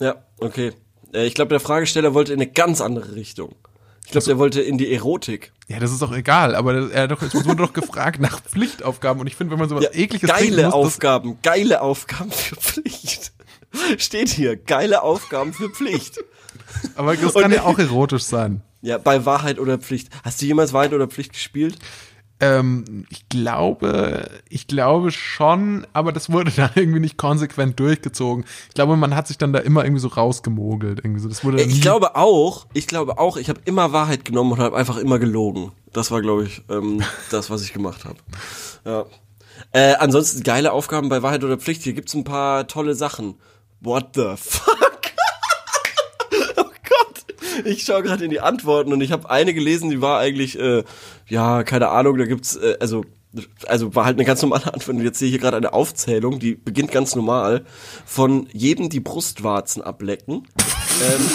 Ja, 0.00 0.16
okay. 0.38 0.72
Äh, 1.12 1.26
ich 1.26 1.34
glaube, 1.34 1.50
der 1.50 1.60
Fragesteller 1.60 2.14
wollte 2.14 2.32
in 2.32 2.40
eine 2.40 2.50
ganz 2.50 2.80
andere 2.80 3.14
Richtung. 3.14 3.54
Ich 4.04 4.12
glaube, 4.12 4.26
der 4.26 4.38
wollte 4.38 4.62
in 4.62 4.78
die 4.78 4.92
Erotik. 4.92 5.52
Ja, 5.66 5.80
das 5.80 5.90
ist 5.90 6.00
doch 6.00 6.12
egal, 6.14 6.54
aber 6.54 6.92
er 6.92 7.02
hat 7.04 7.10
doch, 7.10 7.22
es 7.22 7.34
wurde 7.34 7.56
doch 7.56 7.72
gefragt 7.72 8.20
nach 8.20 8.40
Pflichtaufgaben 8.48 9.20
und 9.20 9.26
ich 9.26 9.34
finde, 9.34 9.50
wenn 9.52 9.58
man 9.58 9.68
sowas 9.68 9.84
Ja, 9.84 9.90
ekliges 9.92 10.30
geile 10.30 10.66
muss, 10.66 10.74
Aufgaben, 10.74 11.38
geile 11.42 11.80
Aufgaben 11.80 12.30
für 12.30 12.54
Pflicht. 12.56 13.32
Steht 13.98 14.28
hier, 14.28 14.56
geile 14.56 15.02
Aufgaben 15.02 15.52
für 15.52 15.68
Pflicht. 15.70 16.18
aber 16.96 17.16
das 17.16 17.34
Und- 17.34 17.42
kann 17.42 17.52
ja 17.52 17.64
auch 17.64 17.78
erotisch 17.78 18.22
sein. 18.22 18.62
Ja, 18.82 18.98
bei 18.98 19.24
Wahrheit 19.26 19.58
oder 19.58 19.78
Pflicht. 19.78 20.10
Hast 20.22 20.40
du 20.40 20.46
jemals 20.46 20.72
Wahrheit 20.72 20.92
oder 20.92 21.08
Pflicht 21.08 21.32
gespielt? 21.32 21.76
Ähm, 22.38 23.06
ich 23.08 23.28
glaube, 23.28 24.28
ich 24.48 24.66
glaube 24.66 25.10
schon, 25.10 25.86
aber 25.92 26.12
das 26.12 26.30
wurde 26.30 26.50
dann 26.56 26.70
irgendwie 26.74 27.00
nicht 27.00 27.16
konsequent 27.16 27.80
durchgezogen. 27.80 28.44
Ich 28.68 28.74
glaube, 28.74 28.96
man 28.96 29.14
hat 29.14 29.26
sich 29.26 29.38
dann 29.38 29.52
da 29.52 29.60
immer 29.60 29.84
irgendwie 29.84 30.00
so 30.00 30.08
rausgemogelt, 30.08 30.98
irgendwie 30.98 31.20
so. 31.20 31.28
Das 31.28 31.44
wurde 31.44 31.62
Ich 31.62 31.80
glaube 31.80 32.14
auch, 32.14 32.66
ich 32.74 32.86
glaube 32.86 33.18
auch, 33.18 33.36
ich 33.36 33.48
habe 33.48 33.60
immer 33.64 33.92
Wahrheit 33.92 34.24
genommen 34.24 34.52
und 34.52 34.58
habe 34.58 34.76
einfach 34.76 34.98
immer 34.98 35.18
gelogen. 35.18 35.72
Das 35.92 36.10
war, 36.10 36.20
glaube 36.20 36.44
ich, 36.44 36.62
ähm, 36.68 37.02
das, 37.30 37.48
was 37.48 37.62
ich 37.62 37.72
gemacht 37.72 38.04
habe. 38.04 38.18
Ja. 38.84 39.06
Äh, 39.72 39.94
ansonsten 39.94 40.42
geile 40.42 40.72
Aufgaben 40.72 41.08
bei 41.08 41.22
Wahrheit 41.22 41.42
oder 41.42 41.56
Pflicht. 41.56 41.82
Hier 41.82 41.94
gibt's 41.94 42.14
ein 42.14 42.24
paar 42.24 42.66
tolle 42.66 42.94
Sachen. 42.94 43.36
What 43.80 44.10
the 44.14 44.34
fuck? 44.36 44.95
Ich 47.64 47.84
schaue 47.84 48.02
gerade 48.02 48.24
in 48.24 48.30
die 48.30 48.40
Antworten 48.40 48.92
und 48.92 49.00
ich 49.00 49.12
habe 49.12 49.30
eine 49.30 49.54
gelesen, 49.54 49.90
die 49.90 50.00
war 50.00 50.18
eigentlich, 50.18 50.58
äh, 50.58 50.84
ja, 51.28 51.62
keine 51.62 51.88
Ahnung, 51.88 52.18
da 52.18 52.26
gibt's, 52.26 52.56
äh, 52.56 52.76
also, 52.80 53.04
also 53.66 53.94
war 53.94 54.04
halt 54.04 54.16
eine 54.16 54.24
ganz 54.24 54.42
normale 54.42 54.72
Antwort. 54.72 54.96
Und 54.96 55.02
jetzt 55.02 55.18
sehe 55.18 55.26
ich 55.26 55.32
hier 55.32 55.40
gerade 55.40 55.56
eine 55.56 55.72
Aufzählung, 55.72 56.38
die 56.38 56.54
beginnt 56.54 56.92
ganz 56.92 57.14
normal. 57.14 57.64
Von 58.04 58.48
jedem 58.52 58.88
die 58.88 59.00
Brustwarzen 59.00 59.82
ablecken. 59.82 60.46
ähm, 61.02 61.30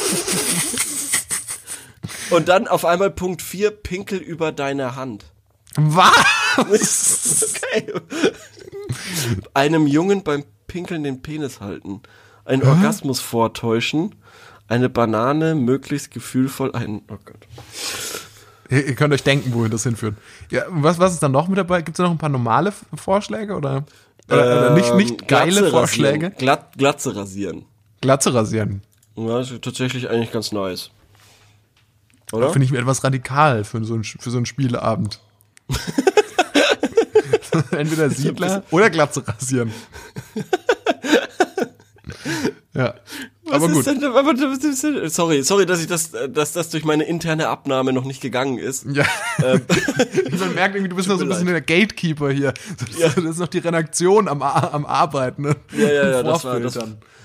und 2.31 2.47
dann 2.47 2.67
auf 2.67 2.85
einmal 2.85 3.11
Punkt 3.11 3.41
4, 3.41 3.71
Pinkel 3.71 4.19
über 4.19 4.51
deine 4.51 4.95
Hand. 4.95 5.25
Was? 5.75 6.11
Okay. 7.73 7.93
Einem 9.53 9.87
Jungen 9.87 10.23
beim 10.23 10.43
Pinkeln 10.67 11.03
den 11.03 11.21
Penis 11.21 11.61
halten. 11.61 12.01
Ein 12.43 12.61
Orgasmus 12.63 13.21
vortäuschen. 13.21 14.15
Eine 14.71 14.87
Banane 14.87 15.53
möglichst 15.53 16.11
gefühlvoll 16.11 16.71
ein. 16.73 17.01
Oh 17.09 17.17
Gott. 17.25 17.45
Ihr, 18.69 18.87
ihr 18.87 18.95
könnt 18.95 19.13
euch 19.13 19.21
denken, 19.21 19.53
wohin 19.53 19.69
das 19.69 19.83
hinführt. 19.83 20.15
Ja, 20.49 20.63
was, 20.69 20.97
was 20.97 21.11
ist 21.11 21.21
dann 21.21 21.33
noch 21.33 21.49
mit 21.49 21.57
dabei? 21.57 21.81
Gibt 21.81 21.99
es 21.99 22.01
noch 22.01 22.09
ein 22.09 22.17
paar 22.17 22.29
normale 22.29 22.71
Vorschläge 22.95 23.55
oder, 23.55 23.83
oder, 24.29 24.43
oder 24.43 24.73
nicht, 24.73 24.95
nicht 24.95 25.21
Ähm, 25.23 25.27
geile 25.27 25.51
Glatze 25.51 25.69
Vorschläge? 25.71 26.27
Rasieren. 26.27 26.37
Glatt, 26.37 26.77
Glatze 26.77 27.13
rasieren. 27.13 27.65
Glatze 27.99 28.33
rasieren. 28.33 28.81
Ja, 29.17 29.39
das 29.39 29.51
ist 29.51 29.61
tatsächlich 29.61 30.09
eigentlich 30.09 30.31
ganz 30.31 30.53
nice. 30.53 30.89
Oder? 32.31 32.49
Finde 32.51 32.63
ich 32.63 32.71
mir 32.71 32.79
etwas 32.79 33.03
radikal 33.03 33.65
für 33.65 33.83
so, 33.83 33.95
ein, 33.95 34.05
für 34.05 34.31
so 34.31 34.37
einen 34.37 34.45
Spieleabend. 34.45 35.19
Entweder 37.71 38.09
Siedler 38.09 38.63
oder 38.71 38.89
Glatze 38.89 39.27
rasieren. 39.27 39.73
ja. 42.73 42.93
Was 43.51 43.63
Aber 43.63 43.71
ist 43.71 43.85
gut. 43.85 44.83
Denn, 44.83 45.09
sorry, 45.09 45.43
sorry, 45.43 45.65
dass 45.65 45.79
ich 45.81 45.87
das, 45.87 46.11
dass 46.29 46.53
das 46.53 46.69
durch 46.69 46.83
meine 46.85 47.03
interne 47.03 47.47
Abnahme 47.49 47.93
noch 47.93 48.05
nicht 48.05 48.21
gegangen 48.21 48.57
ist. 48.57 48.85
Ja. 48.91 49.03
Ähm, 49.43 49.61
Man 50.39 50.55
merkt 50.55 50.75
irgendwie, 50.75 50.89
du 50.89 50.95
bist 50.95 51.07
noch 51.09 51.17
so 51.17 51.23
ein 51.23 51.29
bisschen 51.29 51.45
der 51.47 51.61
Gatekeeper 51.61 52.31
hier. 52.31 52.53
Das, 52.79 52.97
Ja. 52.97 53.07
das 53.09 53.23
ist 53.23 53.39
noch 53.39 53.47
die 53.47 53.59
Redaktion 53.59 54.27
am, 54.27 54.41
am 54.41 54.85
Arbeiten. 54.85 55.43
Ne? 55.43 55.55
Ja, 55.77 55.87
ja, 55.87 56.09
ja, 56.11 56.23
das 56.23 56.43
war- 56.45 56.59
das- 56.59 56.79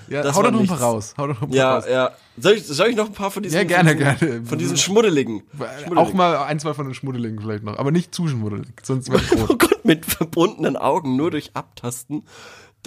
ja, 0.09 0.21
das 0.23 0.37
hau 0.37 0.41
doch 0.43 0.51
noch 0.51 0.61
ein 0.61 0.67
paar 0.67 0.79
raus. 0.79 1.13
Hau 1.17 1.27
doch 1.27 1.35
noch 1.35 1.41
ein 1.41 1.49
paar 1.49 1.57
ja, 1.57 1.75
raus. 1.75 1.83
ja. 1.89 2.11
Soll 2.37 2.53
ich, 2.53 2.65
soll 2.65 2.87
ich 2.87 2.95
noch 2.95 3.07
ein 3.07 3.13
paar 3.13 3.29
von 3.29 3.43
diesen, 3.43 3.57
Ja, 3.57 3.63
gerne, 3.65 3.89
von 3.89 3.97
diesen, 3.99 4.19
gerne. 4.19 4.45
von 4.45 4.57
diesen 4.57 4.77
Schmuddeligen? 4.77 5.43
Auch 5.59 5.83
Schmuddeligen. 5.85 6.17
mal 6.17 6.37
ein, 6.45 6.59
zwei 6.61 6.73
von 6.73 6.85
den 6.85 6.93
Schmuddelingen 6.93 7.41
vielleicht 7.41 7.63
noch. 7.65 7.77
Aber 7.77 7.91
nicht 7.91 8.15
zu 8.15 8.25
schmuddelig, 8.29 8.67
sonst 8.83 9.09
wäre 9.11 9.21
ich 9.21 9.31
rot. 9.37 9.49
Oh 9.49 9.55
Gott, 9.57 9.83
mit 9.83 10.05
verbundenen 10.05 10.77
Augen 10.77 11.17
nur 11.17 11.29
durch 11.31 11.51
Abtasten 11.55 12.23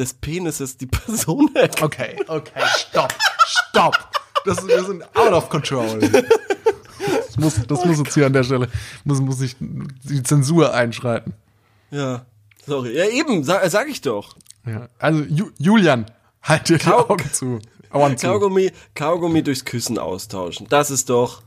des 0.00 0.14
Penises 0.14 0.76
die 0.76 0.86
Person 0.86 1.54
erkennen. 1.54 1.84
Okay, 1.84 2.16
okay, 2.26 2.62
stopp, 2.76 3.14
stopp. 3.46 3.96
Das, 4.46 4.66
wir 4.66 4.82
sind 4.84 5.04
out 5.16 5.32
of 5.32 5.48
control. 5.50 5.98
Das 6.00 7.36
muss, 7.36 7.60
das 7.66 7.84
muss 7.84 7.98
jetzt 7.98 8.14
hier 8.14 8.26
an 8.26 8.32
der 8.32 8.42
Stelle, 8.42 8.68
muss, 9.04 9.20
muss 9.20 9.40
ich 9.40 9.54
die 9.60 10.22
Zensur 10.22 10.74
einschreiten. 10.74 11.34
Ja, 11.90 12.24
sorry. 12.66 12.96
Ja, 12.96 13.04
eben, 13.06 13.44
sag, 13.44 13.68
sag 13.70 13.88
ich 13.88 14.00
doch. 14.00 14.34
Ja. 14.66 14.88
Also, 14.98 15.22
Ju, 15.22 15.50
Julian, 15.58 16.06
halt 16.42 16.68
dir 16.68 16.78
die 16.78 16.84
Kau- 16.84 17.08
Augen 17.10 17.32
zu. 17.32 17.58
Augen 17.90 18.16
zu. 18.18 18.26
Kaugummi, 18.26 18.72
Kaugummi 18.94 19.42
durchs 19.42 19.64
Küssen 19.64 19.98
austauschen. 19.98 20.66
Das 20.70 20.90
ist 20.90 21.10
doch 21.10 21.42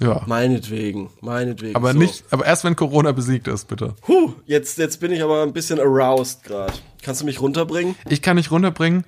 Ja. 0.00 0.22
meinetwegen, 0.26 1.10
meinetwegen. 1.20 1.76
Aber 1.76 1.92
so. 1.92 1.98
nicht, 1.98 2.24
aber 2.30 2.46
erst 2.46 2.64
wenn 2.64 2.74
Corona 2.76 3.12
besiegt 3.12 3.48
ist, 3.48 3.68
bitte. 3.68 3.94
Puh, 4.00 4.32
jetzt, 4.46 4.78
jetzt 4.78 4.98
bin 5.00 5.12
ich 5.12 5.22
aber 5.22 5.42
ein 5.42 5.52
bisschen 5.52 5.78
aroused 5.78 6.44
gerade. 6.44 6.72
Kannst 7.02 7.20
du 7.20 7.24
mich 7.26 7.40
runterbringen? 7.40 7.94
Ich 8.08 8.22
kann 8.22 8.36
nicht 8.36 8.50
runterbringen. 8.50 9.04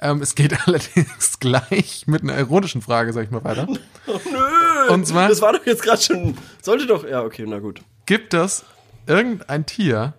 Ähm, 0.00 0.22
es 0.22 0.34
geht 0.34 0.56
allerdings 0.66 1.38
gleich 1.40 2.04
mit 2.06 2.22
einer 2.22 2.34
erotischen 2.34 2.82
Frage, 2.82 3.12
sag 3.12 3.24
ich 3.24 3.30
mal 3.30 3.44
weiter. 3.44 3.66
Oh, 4.06 4.18
nö. 4.32 4.92
Und 4.94 5.06
zwar- 5.06 5.28
Das 5.28 5.40
war 5.42 5.52
doch 5.52 5.64
jetzt 5.66 5.82
gerade 5.82 6.00
schon. 6.02 6.36
Sollte 6.62 6.86
doch. 6.86 7.06
Ja, 7.08 7.22
okay, 7.22 7.44
na 7.46 7.58
gut. 7.60 7.80
Gibt 8.06 8.34
es 8.34 8.64
irgendein 9.06 9.66
Tier, 9.66 10.14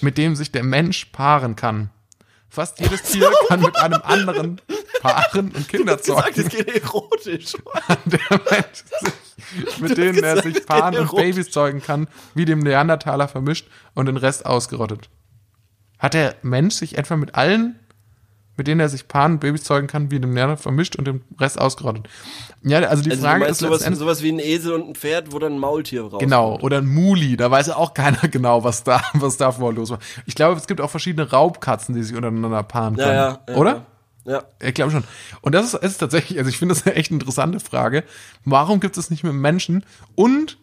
mit 0.00 0.16
dem 0.16 0.36
sich 0.36 0.52
der 0.52 0.62
Mensch 0.62 1.06
paaren 1.06 1.54
kann? 1.56 1.90
Fast 2.48 2.80
jedes 2.80 3.02
Tier 3.02 3.30
kann 3.48 3.60
mit 3.60 3.76
einem 3.76 4.00
anderen 4.02 4.60
paaren 5.02 5.50
und 5.52 5.68
Kinder 5.68 5.96
Gesagt, 5.96 6.38
es 6.38 6.48
zeugen. 6.48 6.64
geht 6.66 6.82
erotisch. 6.82 7.52
Der 8.06 8.40
Mensch 8.50 8.84
mit 9.80 9.96
denen 9.96 10.22
er 10.22 10.42
sich 10.42 10.66
paaren 10.66 10.96
und. 10.96 11.10
Babys 11.14 11.50
zeugen 11.50 11.82
kann, 11.82 12.08
wie 12.34 12.44
dem 12.44 12.60
Neandertaler 12.60 13.28
vermischt 13.28 13.68
und 13.94 14.06
den 14.06 14.16
Rest 14.16 14.46
ausgerottet. 14.46 15.08
Hat 15.98 16.14
der 16.14 16.36
Mensch 16.42 16.74
sich 16.74 16.96
etwa 16.96 17.16
mit 17.16 17.34
allen, 17.34 17.78
mit 18.56 18.66
denen 18.66 18.80
er 18.80 18.88
sich 18.88 19.08
paaren 19.08 19.32
und 19.32 19.40
Babys 19.40 19.64
zeugen 19.64 19.86
kann, 19.86 20.10
wie 20.10 20.20
dem 20.20 20.32
Neandertaler 20.34 20.62
vermischt 20.62 20.96
und 20.96 21.06
den 21.06 21.22
Rest 21.38 21.60
ausgerottet? 21.60 22.08
Ja, 22.62 22.78
also 22.80 23.02
die 23.02 23.10
Also 23.10 23.22
Frage 23.22 23.46
ist 23.46 23.58
sowas, 23.58 23.82
sowas 23.82 24.22
wie 24.22 24.32
ein 24.32 24.38
Esel 24.38 24.72
und 24.74 24.88
ein 24.88 24.94
Pferd, 24.94 25.32
wo 25.32 25.38
dann 25.38 25.54
ein 25.54 25.58
Maultier 25.58 26.02
raus. 26.02 26.20
Genau, 26.20 26.58
oder 26.60 26.78
ein 26.78 26.86
Muli, 26.86 27.36
da 27.36 27.50
weiß 27.50 27.68
ja 27.68 27.76
auch 27.76 27.94
keiner 27.94 28.18
genau, 28.30 28.64
was 28.64 28.84
da, 28.84 29.02
was 29.14 29.36
da 29.36 29.52
vor 29.52 29.72
los 29.72 29.90
war. 29.90 29.98
Ich 30.26 30.34
glaube, 30.34 30.58
es 30.58 30.66
gibt 30.66 30.80
auch 30.80 30.90
verschiedene 30.90 31.30
Raubkatzen, 31.30 31.94
die 31.94 32.02
sich 32.02 32.14
untereinander 32.14 32.62
paaren 32.62 32.96
können. 32.96 33.08
Ja, 33.08 33.28
ja, 33.28 33.40
ja. 33.48 33.54
oder? 33.56 33.86
Ja. 34.24 34.44
Ich 34.60 34.74
glaube 34.74 34.92
schon. 34.92 35.04
Und 35.40 35.54
das 35.54 35.74
ist, 35.74 35.82
ist 35.82 35.98
tatsächlich, 35.98 36.38
also 36.38 36.50
ich 36.50 36.58
finde 36.58 36.74
das 36.74 36.86
eine 36.86 36.94
echt 36.94 37.10
interessante 37.10 37.60
Frage. 37.60 38.04
Warum 38.44 38.80
gibt 38.80 38.96
es 38.98 39.10
nicht 39.10 39.24
mit 39.24 39.32
Menschen? 39.32 39.84
Und 40.14 40.58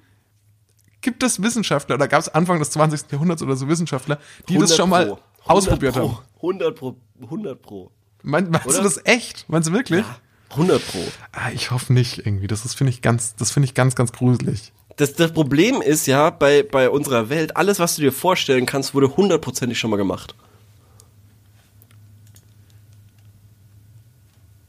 gibt 1.02 1.24
es 1.24 1.42
Wissenschaftler, 1.42 1.96
oder 1.96 2.08
gab 2.08 2.22
es 2.22 2.30
Anfang 2.30 2.60
des 2.60 2.72
20. 2.72 3.12
Jahrhunderts 3.12 3.42
oder 3.42 3.56
so 3.56 3.68
Wissenschaftler, 3.68 4.20
die 4.50 4.56
das 4.56 4.72
100 4.72 4.78
schon 4.78 4.90
mal 4.90 5.06
Pro. 5.08 5.20
100 5.44 5.48
ausprobiert 5.48 5.94
Pro. 5.94 6.02
haben? 6.02 6.18
100 6.36 6.76
Pro. 6.76 6.96
100 7.22 7.62
Pro. 7.62 7.92
Mein, 8.24 8.50
meinst 8.50 8.68
Oder? 8.68 8.78
du 8.78 8.84
das 8.84 9.02
echt? 9.06 9.46
Meinst 9.48 9.70
du 9.70 9.74
wirklich? 9.74 10.04
100 10.52 10.86
Pro. 10.86 11.00
Ah, 11.32 11.52
ich 11.54 11.72
hoffe 11.72 11.94
nicht 11.94 12.20
irgendwie. 12.20 12.48
Das 12.48 12.74
finde 12.74 12.92
ich 12.92 13.02
ganz, 13.02 13.36
das 13.36 13.52
finde 13.52 13.66
ich 13.66 13.74
ganz, 13.74 13.96
ganz 13.96 14.12
gruselig. 14.12 14.74
Das, 14.98 15.14
das 15.14 15.32
Problem 15.32 15.82
ist 15.82 16.08
ja 16.08 16.30
bei, 16.30 16.64
bei 16.64 16.90
unserer 16.90 17.30
Welt, 17.30 17.56
alles, 17.56 17.80
was 17.80 17.96
du 17.96 18.02
dir 18.02 18.12
vorstellen 18.12 18.66
kannst, 18.66 18.96
wurde 18.96 19.16
hundertprozentig 19.16 19.78
schon 19.78 19.92
mal 19.92 19.98
gemacht. 19.98 20.36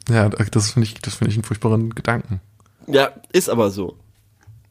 Ja, 0.09 0.29
das 0.29 0.71
finde 0.73 0.87
ich, 0.87 0.95
das 0.95 1.15
finde 1.15 1.31
ich 1.31 1.37
einen 1.37 1.45
furchtbaren 1.45 1.95
Gedanken. 1.95 2.41
Ja, 2.87 3.11
ist 3.33 3.51
aber 3.51 3.71
so. 3.71 3.97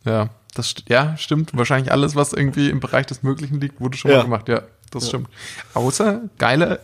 Ja, 0.06 0.30
das 0.56 0.74
ja, 0.88 1.16
stimmt. 1.18 1.56
Wahrscheinlich 1.56 1.92
alles, 1.92 2.16
was 2.16 2.34
irgendwie 2.34 2.70
im 2.70 2.80
Bereich 2.80 3.06
des 3.06 3.22
Möglichen 3.24 3.60
liegt, 3.62 3.80
wurde 3.80 3.98
schon 3.98 4.12
Ja. 4.12 4.18
mal 4.18 4.24
gemacht. 4.24 4.50
Ja, 4.50 4.64
das 4.92 5.08
stimmt. 5.10 5.30
Außer 5.74 6.22
geile 6.38 6.80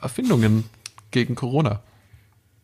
Erfindungen 0.00 0.64
gegen 1.10 1.34
Corona. 1.34 1.82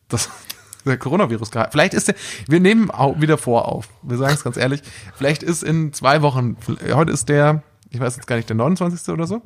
Das, 0.07 0.29
der 0.85 0.97
Coronavirus. 0.97 1.51
Vielleicht 1.71 1.93
ist 1.93 2.07
der, 2.07 2.15
wir 2.47 2.59
nehmen 2.59 2.89
auch 2.89 3.19
wieder 3.19 3.37
vor 3.37 3.67
auf. 3.67 3.89
Wir 4.01 4.17
sagen 4.17 4.33
es 4.33 4.43
ganz 4.43 4.57
ehrlich. 4.57 4.81
Vielleicht 5.15 5.43
ist 5.43 5.63
in 5.63 5.93
zwei 5.93 6.21
Wochen, 6.21 6.57
heute 6.93 7.11
ist 7.11 7.29
der, 7.29 7.61
ich 7.89 7.99
weiß 7.99 8.15
jetzt 8.15 8.25
gar 8.27 8.37
nicht, 8.37 8.49
der 8.49 8.55
29. 8.55 9.09
oder 9.13 9.27
so. 9.27 9.41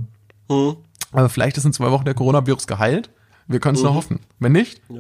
Hm. 0.50 0.78
Aber 1.12 1.30
vielleicht 1.30 1.58
ist 1.58 1.66
in 1.66 1.74
zwei 1.74 1.92
Wochen 1.92 2.06
der 2.06 2.14
Coronavirus 2.14 2.68
geheilt. 2.68 3.10
Wir 3.48 3.60
können 3.60 3.76
es 3.76 3.82
nur 3.84 3.96
hoffen. 3.96 4.20
Wenn 4.38 4.52
nicht, 4.52 4.82
Ja. 4.90 5.00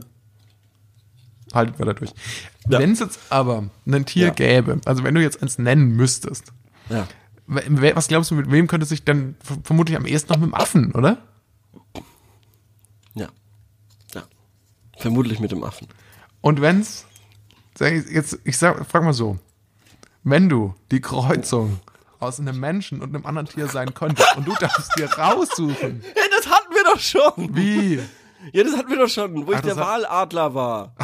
Haltet 1.53 1.79
weiter 1.79 1.93
durch. 1.93 2.12
Ja. 2.69 2.79
Wenn 2.79 2.91
es 2.93 2.99
jetzt 2.99 3.19
aber 3.29 3.69
ein 3.88 4.05
Tier 4.05 4.27
Ja. 4.27 4.33
gäbe, 4.33 4.79
also 4.85 5.03
wenn 5.03 5.15
du 5.15 5.21
jetzt 5.21 5.41
eins 5.41 5.57
nennen 5.57 5.95
müsstest, 5.95 6.51
Ja. 6.89 7.07
Was 7.51 8.07
glaubst 8.07 8.29
du, 8.29 8.35
mit 8.35 8.51
wem 8.51 8.67
könnte 8.67 8.85
sich 8.85 9.03
denn 9.03 9.35
v- 9.43 9.57
vermutlich 9.63 9.97
am 9.97 10.05
ehesten 10.05 10.31
noch 10.31 10.39
mit 10.39 10.49
dem 10.51 10.53
Affen, 10.53 10.91
oder? 10.93 11.17
Ja. 13.15 13.27
Ja. 14.13 14.23
Vermutlich 14.97 15.39
mit 15.39 15.51
dem 15.51 15.63
Affen. 15.63 15.88
Und 16.41 16.62
wenn's, 16.62 17.05
sag 17.77 17.91
ich 17.93 18.05
jetzt, 18.09 18.38
ich 18.43 18.57
sag, 18.57 18.85
frag 18.85 19.03
mal 19.03 19.13
so, 19.13 19.39
wenn 20.23 20.47
du 20.49 20.75
die 20.91 21.01
Kreuzung 21.01 21.79
aus 22.19 22.39
einem 22.39 22.59
Menschen 22.59 23.01
und 23.01 23.15
einem 23.15 23.25
anderen 23.25 23.47
Tier 23.47 23.67
sein 23.67 23.93
könntest 23.93 24.35
und 24.38 24.47
du 24.47 24.53
darfst 24.59 24.91
dir 24.97 25.12
raussuchen, 25.12 26.03
Ja, 26.15 26.21
das 26.38 26.47
hatten 26.49 26.71
wir 26.73 26.83
doch 26.83 26.99
schon. 26.99 27.55
wie, 27.55 27.99
Ja, 28.54 28.63
das 28.63 28.75
hatten 28.78 28.89
wir 28.89 28.97
doch 28.97 29.10
schon, 29.10 29.45
wo 29.45 29.52
ich 29.52 29.58
Ach, 29.58 29.62
der 29.62 29.75
das 29.75 29.86
hat- 29.86 30.04
Waladler 30.04 30.54
war. 30.54 30.95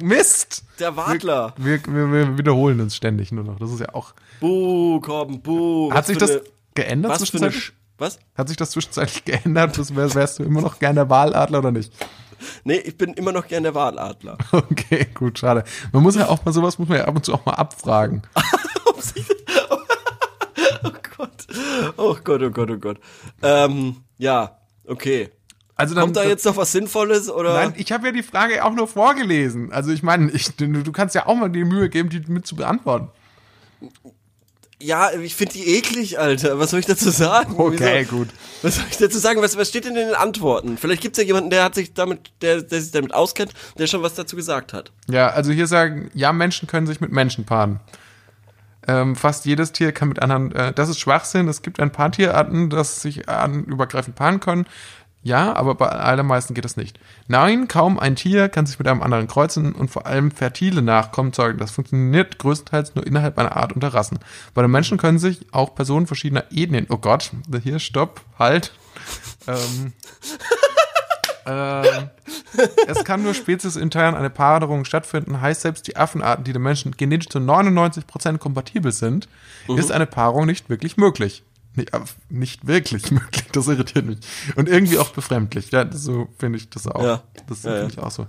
Mist! 0.00 0.64
Der 0.78 0.96
Wadler. 0.96 1.52
Wir, 1.56 1.84
wir, 1.86 2.12
wir 2.12 2.38
wiederholen 2.38 2.80
uns 2.80 2.94
ständig 2.96 3.32
nur 3.32 3.44
noch. 3.44 3.58
Das 3.58 3.70
ist 3.72 3.80
ja 3.80 3.94
auch. 3.94 4.14
Buh, 4.40 5.00
komm, 5.00 5.40
buh. 5.42 5.92
Hat 5.92 6.06
sich 6.06 6.18
das 6.18 6.30
eine- 6.30 6.42
geändert 6.74 7.12
Was 7.12 7.18
zwischenzeitlich? 7.18 7.62
Sch 7.64 7.72
was? 7.98 8.18
Hat 8.36 8.48
sich 8.48 8.56
das 8.56 8.70
zwischenzeitlich 8.70 9.24
geändert? 9.24 9.76
Das 9.78 9.94
wär, 9.94 10.12
wärst 10.14 10.38
du 10.38 10.42
immer 10.44 10.60
noch 10.60 10.78
gern 10.80 10.96
der 10.96 11.08
Waladler 11.10 11.58
oder 11.60 11.70
nicht? 11.72 11.92
Nee, 12.64 12.76
ich 12.78 12.96
bin 12.98 13.14
immer 13.14 13.30
noch 13.32 13.46
gern 13.46 13.62
der 13.62 13.74
Waladler. 13.74 14.36
Okay, 14.52 15.06
gut, 15.14 15.38
schade. 15.38 15.64
Man 15.92 16.02
muss 16.02 16.16
ja 16.16 16.28
auch 16.28 16.44
mal 16.44 16.52
sowas, 16.52 16.78
muss 16.78 16.88
man 16.88 16.98
ja 16.98 17.04
ab 17.04 17.14
und 17.14 17.24
zu 17.24 17.32
auch 17.34 17.44
mal 17.46 17.54
abfragen. 17.54 18.22
Oh 20.82 20.90
Gott. 21.16 21.46
Oh 21.96 22.16
Gott, 22.22 22.42
oh 22.42 22.50
Gott, 22.50 22.70
oh 22.70 22.78
Gott. 22.78 22.98
Ähm, 23.42 23.96
ja, 24.18 24.58
okay. 24.86 25.30
Also 25.76 25.94
dann, 25.94 26.04
Kommt 26.04 26.16
da 26.16 26.24
jetzt 26.24 26.44
noch 26.44 26.56
was 26.56 26.70
Sinnvolles 26.70 27.28
oder? 27.28 27.54
Nein, 27.54 27.74
ich 27.76 27.90
habe 27.90 28.06
ja 28.06 28.12
die 28.12 28.22
Frage 28.22 28.64
auch 28.64 28.72
nur 28.72 28.86
vorgelesen. 28.86 29.72
Also 29.72 29.90
ich 29.90 30.02
meine, 30.02 30.30
du, 30.56 30.66
du 30.82 30.92
kannst 30.92 31.14
ja 31.14 31.26
auch 31.26 31.34
mal 31.34 31.50
die 31.50 31.64
Mühe 31.64 31.88
geben, 31.88 32.10
die 32.10 32.20
mit 32.28 32.46
zu 32.46 32.54
beantworten. 32.54 33.08
Ja, 34.80 35.12
ich 35.12 35.34
finde 35.34 35.54
die 35.54 35.76
eklig, 35.76 36.18
Alter. 36.18 36.58
Was 36.58 36.70
soll 36.70 36.80
ich 36.80 36.86
dazu 36.86 37.10
sagen? 37.10 37.54
Okay, 37.56 38.00
Wieso? 38.02 38.16
gut. 38.16 38.28
Was 38.62 38.76
soll 38.76 38.84
ich 38.90 38.98
dazu 38.98 39.18
sagen? 39.18 39.40
Was, 39.40 39.56
was 39.56 39.68
steht 39.68 39.84
denn 39.84 39.96
in 39.96 40.08
den 40.08 40.14
Antworten? 40.14 40.76
Vielleicht 40.76 41.00
gibt's 41.00 41.18
ja 41.18 41.24
jemanden, 41.24 41.50
der 41.50 41.64
hat 41.64 41.74
sich 41.74 41.94
damit, 41.94 42.32
der, 42.42 42.60
der 42.60 42.80
sich 42.80 42.90
damit 42.90 43.14
auskennt, 43.14 43.52
der 43.78 43.86
schon 43.86 44.02
was 44.02 44.14
dazu 44.14 44.36
gesagt 44.36 44.72
hat. 44.72 44.92
Ja, 45.08 45.28
also 45.28 45.52
hier 45.52 45.66
sagen, 45.66 46.10
ja, 46.12 46.32
Menschen 46.32 46.68
können 46.68 46.86
sich 46.86 47.00
mit 47.00 47.12
Menschen 47.12 47.46
paaren. 47.46 47.80
Ähm, 48.86 49.16
fast 49.16 49.46
jedes 49.46 49.72
Tier 49.72 49.92
kann 49.92 50.08
mit 50.08 50.20
anderen, 50.20 50.52
äh, 50.52 50.72
das 50.72 50.90
ist 50.90 50.98
Schwachsinn. 50.98 51.48
Es 51.48 51.62
gibt 51.62 51.80
ein 51.80 51.90
paar 51.90 52.12
Tierarten, 52.12 52.68
das 52.68 53.00
sich 53.00 53.28
artenübergreifend 53.28 54.16
paaren 54.16 54.40
können. 54.40 54.66
Ja, 55.24 55.54
aber 55.54 55.74
bei 55.74 55.88
allermeisten 55.88 56.52
geht 56.52 56.66
das 56.66 56.76
nicht. 56.76 57.00
Nein, 57.28 57.66
kaum 57.66 57.98
ein 57.98 58.14
Tier 58.14 58.50
kann 58.50 58.66
sich 58.66 58.78
mit 58.78 58.86
einem 58.86 59.02
anderen 59.02 59.26
kreuzen 59.26 59.72
und 59.72 59.90
vor 59.90 60.04
allem 60.04 60.30
fertile 60.30 60.82
Nachkommen 60.82 61.32
zeugen. 61.32 61.58
Das 61.58 61.70
funktioniert 61.70 62.38
größtenteils 62.38 62.94
nur 62.94 63.06
innerhalb 63.06 63.38
einer 63.38 63.56
Art 63.56 63.72
unter 63.72 63.94
Rassen. 63.94 64.18
Bei 64.52 64.60
den 64.60 64.70
Menschen 64.70 64.98
können 64.98 65.18
sich 65.18 65.46
auch 65.50 65.74
Personen 65.74 66.06
verschiedener 66.06 66.44
Ethnien, 66.50 66.86
oh 66.90 66.98
Gott, 66.98 67.30
hier, 67.62 67.78
stopp, 67.78 68.20
halt. 68.38 68.74
Ähm, 69.48 69.94
ähm, 71.46 72.10
es 72.86 73.02
kann 73.04 73.22
nur 73.22 73.32
speziesintern 73.32 74.14
eine 74.14 74.28
Paarung 74.28 74.84
stattfinden, 74.84 75.40
heißt 75.40 75.62
selbst 75.62 75.86
die 75.86 75.96
Affenarten, 75.96 76.44
die 76.44 76.52
den 76.52 76.60
Menschen 76.60 76.92
genetisch 76.98 77.30
zu 77.30 77.38
99% 77.38 78.36
kompatibel 78.36 78.92
sind, 78.92 79.26
ist 79.74 79.90
eine 79.90 80.06
Paarung 80.06 80.44
nicht 80.44 80.68
wirklich 80.68 80.98
möglich. 80.98 81.44
Nicht, 81.74 81.92
äh, 81.94 82.00
nicht 82.28 82.66
wirklich 82.66 83.10
möglich, 83.10 83.46
das 83.52 83.68
irritiert 83.68 84.06
mich. 84.06 84.18
Und 84.56 84.68
irgendwie 84.68 84.98
auch 84.98 85.10
befremdlich. 85.10 85.70
Ja, 85.70 85.90
so 85.92 86.28
finde 86.38 86.58
ich 86.58 86.70
das 86.70 86.86
auch. 86.86 87.02
Ja. 87.02 87.22
Das 87.48 87.62
Ja, 87.62 87.70
finde 87.70 87.82
ja. 87.82 87.88
ich 87.88 87.98
auch 87.98 88.10
so. 88.10 88.26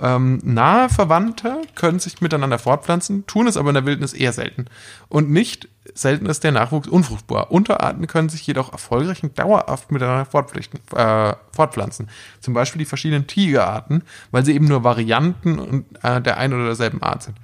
Ähm, 0.00 0.40
nahe 0.44 0.88
Verwandte 0.88 1.60
können 1.74 1.98
sich 1.98 2.20
miteinander 2.20 2.60
fortpflanzen, 2.60 3.26
tun 3.26 3.48
es 3.48 3.56
aber 3.56 3.70
in 3.70 3.74
der 3.74 3.84
Wildnis 3.84 4.12
eher 4.12 4.32
selten. 4.32 4.66
Und 5.08 5.28
nicht 5.30 5.68
selten 5.92 6.26
ist 6.26 6.44
der 6.44 6.52
Nachwuchs 6.52 6.86
unfruchtbar. 6.86 7.50
Unterarten 7.50 8.06
können 8.06 8.28
sich 8.28 8.46
jedoch 8.46 8.70
erfolgreich 8.70 9.24
und 9.24 9.36
dauerhaft 9.36 9.90
miteinander 9.90 10.22
äh, 10.22 11.36
fortpflanzen. 11.52 12.08
Zum 12.40 12.54
Beispiel 12.54 12.78
die 12.78 12.84
verschiedenen 12.84 13.26
Tigerarten, 13.26 14.04
weil 14.30 14.44
sie 14.44 14.54
eben 14.54 14.68
nur 14.68 14.84
Varianten 14.84 15.58
und, 15.58 15.86
äh, 16.04 16.20
der 16.20 16.36
einen 16.36 16.54
oder 16.54 16.66
derselben 16.66 17.02
Art 17.02 17.24
sind. 17.24 17.36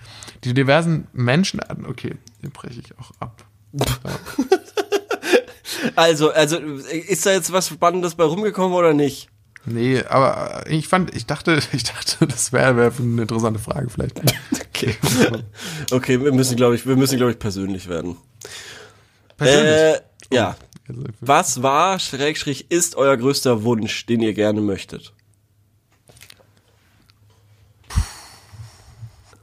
Die 0.45 0.55
diversen 0.55 1.09
Menschenarten, 1.13 1.87
okay, 1.87 2.17
den 2.43 2.53
breche 2.53 2.79
ich 2.79 2.97
auch 2.99 3.11
ab. 3.19 3.45
Also, 5.97 6.31
also, 6.31 6.59
ist 6.59 7.27
da 7.27 7.33
jetzt 7.33 7.53
was 7.53 7.69
Spannendes 7.69 8.15
bei 8.15 8.25
rumgekommen 8.25 8.77
oder 8.77 8.95
nicht? 8.95 9.29
Nee, 9.67 10.03
aber 10.03 10.65
ich 10.69 10.89
fand, 10.89 11.15
ich 11.15 11.27
dachte, 11.27 11.59
ich 11.73 11.85
dachte, 11.85 12.27
das 12.27 12.53
wäre 12.53 12.77
wär 12.77 12.93
eine 12.99 13.23
interessante 13.23 13.61
Frage 13.61 13.89
vielleicht. 13.91 14.21
Okay. 14.77 14.97
Okay, 15.93 16.21
wir 16.21 16.33
müssen, 16.33 16.57
glaube 16.57 16.75
ich, 16.75 16.85
wir 16.85 16.97
müssen, 16.97 17.17
glaube 17.17 17.31
ich, 17.31 17.39
persönlich 17.39 17.89
werden. 17.89 18.17
Persönlich. 19.37 19.73
Äh, 19.73 20.01
ja. 20.33 20.57
Also, 20.89 21.05
Was 21.21 21.63
war, 21.63 22.01
Schrägstrich, 22.01 22.73
ist 22.73 22.97
euer 22.97 23.17
größter 23.17 23.63
Wunsch, 23.63 24.05
den 24.07 24.21
ihr 24.21 24.35
gerne 24.35 24.61
möchtet? 24.61 25.13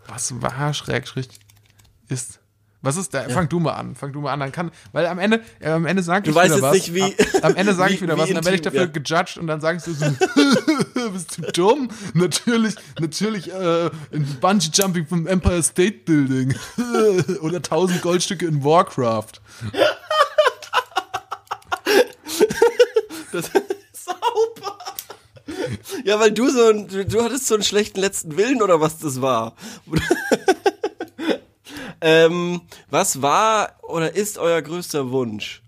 Was 0.05 0.41
war 0.41 0.73
Schrägstrich 0.73 1.29
ist? 2.09 2.40
Was 2.83 2.97
ist 2.97 3.13
da? 3.13 3.29
Fang 3.29 3.47
du 3.47 3.59
mal 3.59 3.73
an. 3.73 3.95
Fang 3.95 4.11
du 4.11 4.21
mal 4.21 4.31
an. 4.33 4.39
Dann 4.39 4.51
kann, 4.51 4.71
weil 4.91 5.05
am 5.05 5.19
Ende, 5.19 5.41
äh, 5.59 5.69
am 5.69 5.85
Ende 5.85 6.01
sag 6.01 6.23
Du 6.23 6.31
ich 6.31 6.35
weißt 6.35 6.55
wieder 6.55 6.55
jetzt 6.55 6.63
was. 6.63 6.73
nicht, 6.73 6.93
wie- 6.95 7.37
Am, 7.43 7.51
am 7.51 7.55
Ende 7.55 7.73
sage 7.75 7.93
ich 7.93 8.01
wieder 8.01 8.15
wie 8.15 8.19
was 8.21 8.29
und 8.29 8.35
dann 8.35 8.45
werde 8.45 8.55
ich 8.55 8.61
dafür 8.61 8.81
ja. 8.81 8.85
gejudged 8.87 9.37
und 9.37 9.47
dann 9.47 9.61
sagst 9.61 9.85
du 9.87 9.93
so, 9.93 10.05
bist 11.13 11.37
du 11.37 11.41
dumm? 11.51 11.89
Natürlich, 12.15 12.73
natürlich 12.99 13.53
äh, 13.53 13.85
in 14.11 14.25
Bungee 14.39 14.69
Jumping 14.73 15.05
vom 15.05 15.27
Empire 15.27 15.61
State 15.61 15.99
Building 16.05 16.55
oder 17.41 17.57
1000 17.57 18.01
Goldstücke 18.01 18.45
in 18.47 18.63
Warcraft. 18.63 19.41
Sauber! 23.93 24.77
Ja, 26.03 26.19
weil 26.19 26.31
du 26.31 26.49
so 26.49 26.69
ein, 26.69 26.87
du 26.87 27.23
hattest 27.23 27.47
so 27.47 27.53
einen 27.55 27.63
schlechten 27.63 27.99
letzten 27.99 28.37
Willen 28.37 28.61
oder 28.61 28.81
was 28.81 28.97
das 28.99 29.21
war. 29.21 29.53
Ähm, 32.01 32.61
was 32.89 33.21
war 33.21 33.73
oder 33.83 34.13
ist 34.15 34.37
euer 34.37 34.61
größter 34.61 35.11
Wunsch? 35.11 35.61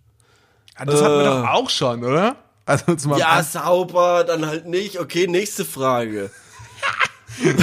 Ah, 0.75 0.85
Das 0.85 1.01
hatten 1.01 1.13
wir 1.15 1.21
Äh. 1.21 1.25
doch 1.25 1.47
auch 1.49 1.69
schon, 1.69 2.03
oder? 2.03 2.35
Also 2.65 2.95
zum 2.95 3.17
Ja, 3.17 3.43
sauber, 3.43 4.23
dann 4.23 4.45
halt 4.45 4.65
nicht. 4.67 4.99
Okay, 4.99 5.27
nächste 5.27 5.65
Frage. 5.65 6.31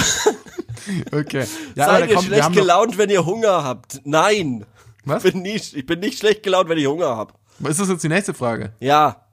okay. 1.11 1.45
Ja, 1.75 1.85
Seid 1.85 2.09
ihr 2.09 2.15
kommt- 2.15 2.27
schlecht 2.27 2.53
gelaunt, 2.53 2.97
wenn 2.97 3.09
ihr 3.09 3.25
Hunger 3.25 3.63
habt? 3.63 4.01
Nein. 4.03 4.65
Was? 5.05 5.23
Ich 5.25 5.33
bin, 5.33 5.41
nicht, 5.41 5.75
ich 5.75 5.85
bin 5.85 5.99
nicht 5.99 6.19
schlecht 6.19 6.43
gelaunt, 6.43 6.69
wenn 6.69 6.77
ich 6.77 6.85
Hunger 6.87 7.15
hab. 7.17 7.33
Ist 7.67 7.79
das 7.79 7.89
jetzt 7.89 8.03
die 8.03 8.09
nächste 8.09 8.33
Frage? 8.33 8.73
Ja. 8.79 9.25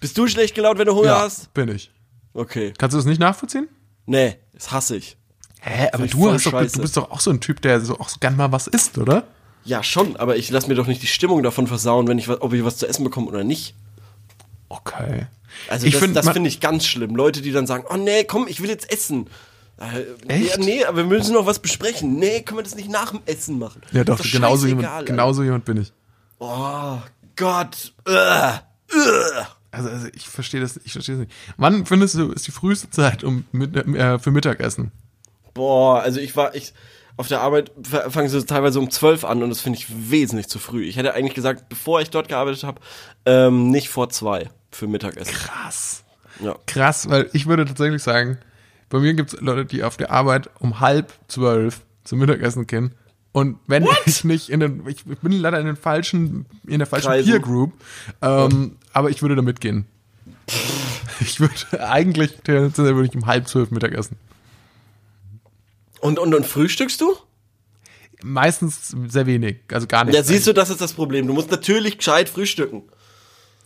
Bist 0.00 0.16
du 0.16 0.26
schlecht 0.26 0.54
gelaunt, 0.54 0.78
wenn 0.78 0.86
du 0.86 0.94
Hunger 0.94 1.18
hast? 1.18 1.52
bin 1.52 1.68
ich. 1.68 1.90
Okay. 2.32 2.72
Kannst 2.78 2.94
du 2.94 2.98
das 2.98 3.04
nicht 3.06 3.20
nachvollziehen? 3.20 3.68
Nee, 4.06 4.38
das 4.54 4.70
hasse 4.72 4.96
ich. 4.96 5.16
Hä, 5.62 5.88
aber 5.92 6.06
du, 6.06 6.32
hast 6.32 6.46
doch, 6.46 6.52
du 6.52 6.80
bist 6.80 6.96
doch 6.96 7.10
auch 7.10 7.20
so 7.20 7.30
ein 7.30 7.40
Typ, 7.40 7.60
der 7.60 7.80
so 7.80 7.98
auch 7.98 8.08
so 8.08 8.16
gern 8.20 8.36
mal 8.36 8.50
was 8.52 8.66
isst, 8.66 8.98
oder? 8.98 9.24
Ja, 9.64 9.82
schon, 9.82 10.16
aber 10.16 10.36
ich 10.36 10.50
lasse 10.50 10.68
mir 10.68 10.74
doch 10.74 10.86
nicht 10.86 11.02
die 11.02 11.06
Stimmung 11.06 11.42
davon 11.42 11.66
versauen, 11.66 12.08
wenn 12.08 12.18
ich 12.18 12.28
ob 12.28 12.52
ich 12.54 12.64
was 12.64 12.78
zu 12.78 12.86
essen 12.86 13.04
bekomme 13.04 13.26
oder 13.26 13.44
nicht. 13.44 13.74
Okay. 14.68 15.26
Also 15.68 15.86
Ich 15.86 15.94
das, 15.94 16.02
find, 16.02 16.18
finde 16.32 16.48
ich 16.48 16.60
ganz 16.60 16.86
schlimm. 16.86 17.14
Leute, 17.14 17.42
die 17.42 17.52
dann 17.52 17.66
sagen, 17.66 17.84
oh 17.90 17.96
nee, 17.96 18.24
komm, 18.24 18.46
ich 18.48 18.62
will 18.62 18.70
jetzt 18.70 18.90
essen. 18.90 19.28
Äh, 19.78 20.32
Echt? 20.32 20.56
Ja, 20.56 20.64
nee, 20.64 20.84
aber 20.84 20.98
wir 20.98 21.04
müssen 21.04 21.34
noch 21.34 21.46
was 21.46 21.58
besprechen. 21.58 22.16
Nee, 22.16 22.42
können 22.42 22.58
wir 22.58 22.62
das 22.62 22.74
nicht 22.74 22.90
nach 22.90 23.10
dem 23.10 23.20
Essen 23.26 23.58
machen? 23.58 23.82
Ja, 23.92 24.04
doch, 24.04 24.20
Ist 24.20 24.32
genauso, 24.32 24.66
jemand, 24.66 25.06
genauso 25.06 25.42
jemand 25.42 25.64
bin 25.64 25.78
ich. 25.78 25.92
Oh 26.38 26.98
Gott. 27.36 27.92
Ugh. 28.06 28.60
Ugh. 28.94 29.46
Also, 29.72 29.88
also 29.88 30.06
ich 30.14 30.26
verstehe 30.26 30.60
das, 30.60 30.80
ich 30.84 30.92
verstehe 30.92 31.16
das 31.16 31.26
nicht. 31.26 31.36
Wann 31.56 31.86
findest 31.86 32.14
du, 32.16 32.32
ist 32.32 32.46
die 32.46 32.50
früheste 32.50 32.90
Zeit 32.90 33.24
um, 33.24 33.44
mit, 33.52 33.76
äh, 33.76 34.18
für 34.18 34.30
Mittagessen? 34.30 34.90
Boah, 35.54 36.00
also 36.00 36.20
ich 36.20 36.36
war, 36.36 36.54
ich, 36.54 36.72
auf 37.16 37.28
der 37.28 37.40
Arbeit 37.40 37.70
fangen 38.08 38.28
sie 38.28 38.44
teilweise 38.44 38.78
um 38.78 38.90
12 38.90 39.24
an 39.24 39.42
und 39.42 39.50
das 39.50 39.60
finde 39.60 39.78
ich 39.78 39.86
wesentlich 40.10 40.48
zu 40.48 40.58
früh. 40.58 40.84
Ich 40.84 40.96
hätte 40.96 41.14
eigentlich 41.14 41.34
gesagt, 41.34 41.68
bevor 41.68 42.00
ich 42.00 42.10
dort 42.10 42.28
gearbeitet 42.28 42.64
habe, 42.64 42.80
ähm, 43.26 43.70
nicht 43.70 43.88
vor 43.88 44.08
zwei 44.10 44.48
für 44.70 44.86
Mittagessen. 44.86 45.34
Krass. 45.34 46.04
Ja. 46.42 46.56
Krass, 46.66 47.10
weil 47.10 47.28
ich 47.32 47.46
würde 47.46 47.64
tatsächlich 47.64 48.02
sagen, 48.02 48.38
bei 48.88 48.98
mir 48.98 49.14
gibt 49.14 49.34
es 49.34 49.40
Leute, 49.40 49.64
die 49.66 49.84
auf 49.84 49.96
der 49.96 50.10
Arbeit 50.10 50.50
um 50.58 50.80
halb 50.80 51.12
zwölf 51.28 51.82
zum 52.04 52.18
Mittagessen 52.18 52.66
gehen. 52.66 52.94
Und 53.32 53.58
wenn 53.66 53.86
ich 54.06 54.24
nicht 54.24 54.48
in 54.48 54.60
den, 54.60 54.86
ich 54.88 55.04
bin 55.04 55.32
leider 55.32 55.60
in 55.60 55.66
den 55.66 55.76
falschen, 55.76 56.46
in 56.66 56.78
der 56.78 56.86
falschen 56.86 57.08
Kreisen. 57.08 57.30
Peer 57.30 57.40
Group, 57.40 57.72
ähm, 58.22 58.76
aber 58.92 59.10
ich 59.10 59.22
würde 59.22 59.36
da 59.36 59.42
mitgehen. 59.42 59.86
Ich 61.22 61.38
würde 61.38 61.86
eigentlich, 61.86 62.38
würde 62.46 63.04
ich 63.04 63.14
um 63.14 63.26
halb 63.26 63.46
zwölf 63.46 63.70
Mittagessen. 63.70 64.16
Und, 66.00 66.18
und, 66.18 66.34
und 66.34 66.46
frühstückst 66.46 67.00
du? 67.00 67.16
Meistens 68.22 68.94
sehr 69.08 69.26
wenig, 69.26 69.60
also 69.72 69.86
gar 69.86 70.04
nicht. 70.04 70.14
Ja, 70.14 70.22
siehst 70.22 70.46
du, 70.46 70.52
das 70.52 70.70
ist 70.70 70.80
das 70.80 70.92
Problem. 70.92 71.26
Du 71.26 71.32
musst 71.32 71.50
natürlich 71.50 71.98
gescheit 71.98 72.28
frühstücken. 72.28 72.82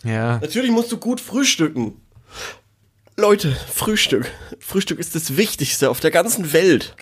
Ja. 0.05 0.39
Natürlich 0.39 0.71
musst 0.71 0.93
du 0.93 0.99
gut 0.99 1.21
frühstücken. 1.21 2.01
Leute, 3.17 3.57
Frühstück. 3.73 4.31
Frühstück 4.59 4.99
ist 4.99 5.15
das 5.15 5.37
Wichtigste 5.37 5.89
auf 5.91 6.01
der 6.01 6.11
ganzen 6.11 6.53
Welt. 6.53 6.97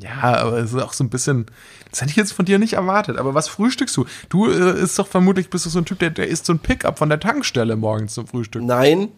Ja, 0.00 0.20
aber 0.20 0.58
es 0.58 0.72
ist 0.72 0.82
auch 0.82 0.92
so 0.92 1.04
ein 1.04 1.10
bisschen, 1.10 1.46
das 1.90 2.00
hätte 2.02 2.10
ich 2.10 2.16
jetzt 2.16 2.32
von 2.32 2.44
dir 2.44 2.58
nicht 2.58 2.74
erwartet. 2.74 3.16
Aber 3.16 3.34
was 3.34 3.48
frühstückst 3.48 3.96
du? 3.96 4.04
Du 4.28 4.50
äh, 4.50 4.80
ist 4.80 4.98
doch 4.98 5.06
vermutlich, 5.06 5.48
bist 5.48 5.64
du 5.64 5.70
so 5.70 5.78
ein 5.78 5.84
Typ, 5.84 6.00
der, 6.00 6.10
der 6.10 6.26
isst 6.26 6.46
so 6.46 6.52
ein 6.52 6.58
Pickup 6.58 6.98
von 6.98 7.08
der 7.08 7.20
Tankstelle 7.20 7.76
morgens 7.76 8.14
zum 8.14 8.26
Frühstück. 8.26 8.62
Nein, 8.62 9.08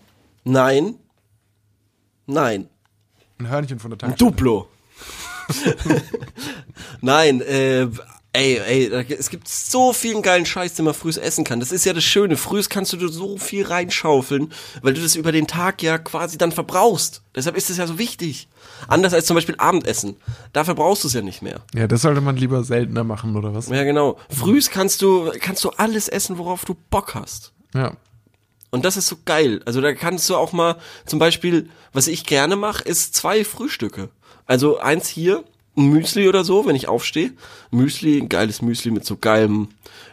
nein, 0.44 0.94
nein. 2.26 2.68
Ein 3.38 3.48
Hörnchen 3.48 3.78
von 3.78 3.90
der 3.90 3.98
Tankstelle. 3.98 4.30
Duplo. 4.30 4.68
Nein, 7.00 7.40
äh, 7.40 7.88
ey, 8.32 8.58
ey, 8.58 9.12
es 9.14 9.30
gibt 9.30 9.48
so 9.48 9.92
vielen 9.92 10.22
geilen 10.22 10.46
Scheiß, 10.46 10.74
den 10.74 10.84
man 10.84 10.94
frühs 10.94 11.16
essen 11.16 11.44
kann. 11.44 11.60
Das 11.60 11.72
ist 11.72 11.84
ja 11.84 11.92
das 11.92 12.04
Schöne. 12.04 12.36
Frühs 12.36 12.68
kannst 12.68 12.92
du 12.92 13.08
so 13.08 13.38
viel 13.38 13.64
reinschaufeln, 13.66 14.52
weil 14.82 14.94
du 14.94 15.00
das 15.00 15.16
über 15.16 15.32
den 15.32 15.46
Tag 15.46 15.82
ja 15.82 15.98
quasi 15.98 16.38
dann 16.38 16.52
verbrauchst. 16.52 17.22
Deshalb 17.34 17.56
ist 17.56 17.70
es 17.70 17.78
ja 17.78 17.86
so 17.86 17.98
wichtig. 17.98 18.48
Anders 18.86 19.14
als 19.14 19.26
zum 19.26 19.34
Beispiel 19.34 19.56
Abendessen. 19.58 20.16
Da 20.52 20.64
verbrauchst 20.64 21.04
du 21.04 21.08
es 21.08 21.14
ja 21.14 21.22
nicht 21.22 21.42
mehr. 21.42 21.60
Ja, 21.74 21.86
das 21.86 22.02
sollte 22.02 22.20
man 22.20 22.36
lieber 22.36 22.62
seltener 22.64 23.04
machen, 23.04 23.34
oder 23.36 23.54
was? 23.54 23.68
Ja, 23.68 23.84
genau. 23.84 24.18
Frühs 24.28 24.70
kannst 24.70 25.02
du, 25.02 25.32
kannst 25.40 25.64
du 25.64 25.70
alles 25.70 26.08
essen, 26.08 26.38
worauf 26.38 26.64
du 26.64 26.76
Bock 26.90 27.14
hast. 27.14 27.52
Ja. 27.74 27.96
Und 28.70 28.84
das 28.84 28.96
ist 28.96 29.06
so 29.06 29.16
geil. 29.24 29.62
Also 29.64 29.80
da 29.80 29.94
kannst 29.94 30.28
du 30.28 30.36
auch 30.36 30.52
mal, 30.52 30.76
zum 31.06 31.18
Beispiel, 31.18 31.70
was 31.92 32.06
ich 32.06 32.26
gerne 32.26 32.54
mache, 32.56 32.84
ist 32.84 33.14
zwei 33.14 33.44
Frühstücke. 33.44 34.10
Also 34.48 34.78
eins 34.80 35.06
hier, 35.08 35.44
ein 35.76 35.90
Müsli 35.90 36.28
oder 36.28 36.42
so, 36.42 36.66
wenn 36.66 36.74
ich 36.74 36.88
aufstehe. 36.88 37.30
Müsli, 37.70 38.18
ein 38.18 38.28
geiles 38.28 38.62
Müsli 38.62 38.90
mit 38.90 39.04
so 39.04 39.16
geilem, 39.16 39.68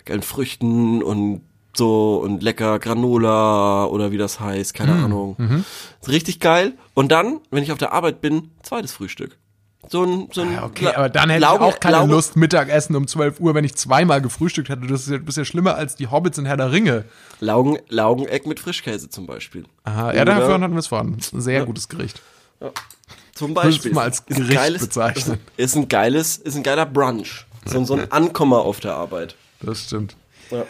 geilen 0.06 0.22
Früchten 0.22 1.02
und 1.02 1.42
so 1.76 2.22
und 2.24 2.44
lecker 2.44 2.78
Granola 2.80 3.86
oder 3.86 4.12
wie 4.12 4.18
das 4.18 4.40
heißt, 4.40 4.74
keine 4.74 4.94
Ahnung. 4.94 5.36
Ist 6.02 6.10
richtig 6.10 6.40
geil. 6.40 6.74
Und 6.94 7.12
dann, 7.12 7.40
wenn 7.50 7.64
ich 7.64 7.72
auf 7.72 7.78
der 7.78 7.92
Arbeit 7.94 8.22
bin, 8.22 8.52
zweites 8.62 8.94
Frühstück. 8.94 9.38
So 9.90 10.04
ein, 10.04 10.30
so 10.32 10.42
ein 10.42 10.54
Ja, 10.54 10.64
okay, 10.66 10.88
aber 10.88 11.10
dann 11.10 11.30
hätte 11.30 11.42
Laugen- 11.42 11.64
ich 11.68 11.74
auch 11.76 11.80
keine 11.80 11.98
Laugen- 11.98 12.12
Lust, 12.12 12.36
Mittagessen 12.36 12.96
um 12.96 13.08
12 13.08 13.40
Uhr, 13.40 13.54
wenn 13.54 13.64
ich 13.66 13.76
zweimal 13.76 14.20
gefrühstückt 14.22 14.70
hätte. 14.70 14.88
Das 14.88 15.02
ist 15.02 15.10
ja, 15.12 15.18
das 15.20 15.30
ist 15.30 15.38
ja 15.38 15.46
schlimmer 15.46 15.76
als 15.76 15.96
die 15.96 16.08
Hobbits 16.08 16.38
in 16.40 16.46
Herr 16.46 16.58
der 16.58 16.72
Ringe. 16.72 17.06
Laugen, 17.40 17.78
Laugeneck 17.90 18.48
mit 18.48 18.60
Frischkäse 18.60 19.10
zum 19.10 19.28
Beispiel. 19.28 19.66
Aha, 19.84 20.14
ja, 20.14 20.26
dafür 20.26 20.54
hatten 20.60 20.74
wir 20.74 20.80
es 20.80 20.88
vorhin. 20.88 21.18
Sehr 21.20 21.66
gutes 21.66 21.88
Gericht. 21.88 22.20
Zum 23.36 23.54
Beispiel. 23.54 23.94
mal 23.94 24.04
als 24.06 24.20
Ist 24.20 24.30
ein 24.30 24.36
Gericht 24.44 24.54
geiles, 24.54 24.82
bezeichnen. 24.82 25.38
Ist 25.58 25.76
ein 25.76 25.88
geiles, 25.88 26.38
ist 26.38 26.56
ein 26.56 26.64
geiler 26.64 26.86
Brunch. 26.86 27.46
So, 27.66 27.84
so 27.86 27.94
ein 27.96 28.12
Ankommer 28.12 28.60
auf 28.60 28.80
der 28.80 28.96
Arbeit. 28.96 29.36
Das 29.62 29.84
stimmt. 29.84 30.16
Ja. 30.52 30.64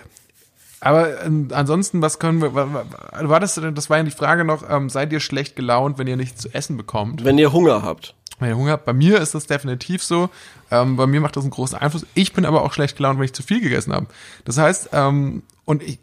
Aber 0.81 1.23
ähm, 1.23 1.47
ansonsten, 1.51 2.01
was 2.01 2.19
können 2.19 2.41
wir, 2.41 2.53
wa- 2.53 2.67
wa- 2.73 3.29
war 3.29 3.39
das, 3.39 3.55
das 3.55 3.89
war 3.89 3.97
ja 3.97 4.03
die 4.03 4.11
Frage 4.11 4.43
noch, 4.45 4.69
ähm, 4.69 4.89
seid 4.89 5.11
ihr 5.13 5.19
schlecht 5.19 5.55
gelaunt, 5.55 5.97
wenn 5.97 6.07
ihr 6.07 6.17
nichts 6.17 6.41
zu 6.41 6.53
essen 6.53 6.77
bekommt? 6.77 7.23
Wenn 7.23 7.37
ihr 7.37 7.51
Hunger 7.53 7.81
habt. 7.81 8.13
Wenn 8.39 8.49
ihr 8.49 8.57
Hunger 8.57 8.71
habt, 8.73 8.85
bei 8.85 8.93
mir 8.93 9.19
ist 9.19 9.33
das 9.33 9.47
definitiv 9.47 10.03
so. 10.03 10.29
Ähm, 10.71 10.95
bei 10.97 11.07
mir 11.07 11.21
macht 11.21 11.35
das 11.37 11.43
einen 11.43 11.51
großen 11.51 11.77
Einfluss. 11.77 12.05
Ich 12.13 12.33
bin 12.33 12.45
aber 12.45 12.63
auch 12.63 12.73
schlecht 12.73 12.97
gelaunt, 12.97 13.17
wenn 13.19 13.25
ich 13.25 13.33
zu 13.33 13.43
viel 13.43 13.61
gegessen 13.61 13.93
habe. 13.93 14.07
Das 14.43 14.57
heißt, 14.57 14.89
ähm, 14.93 15.43
und 15.65 15.81
ich, 15.83 15.99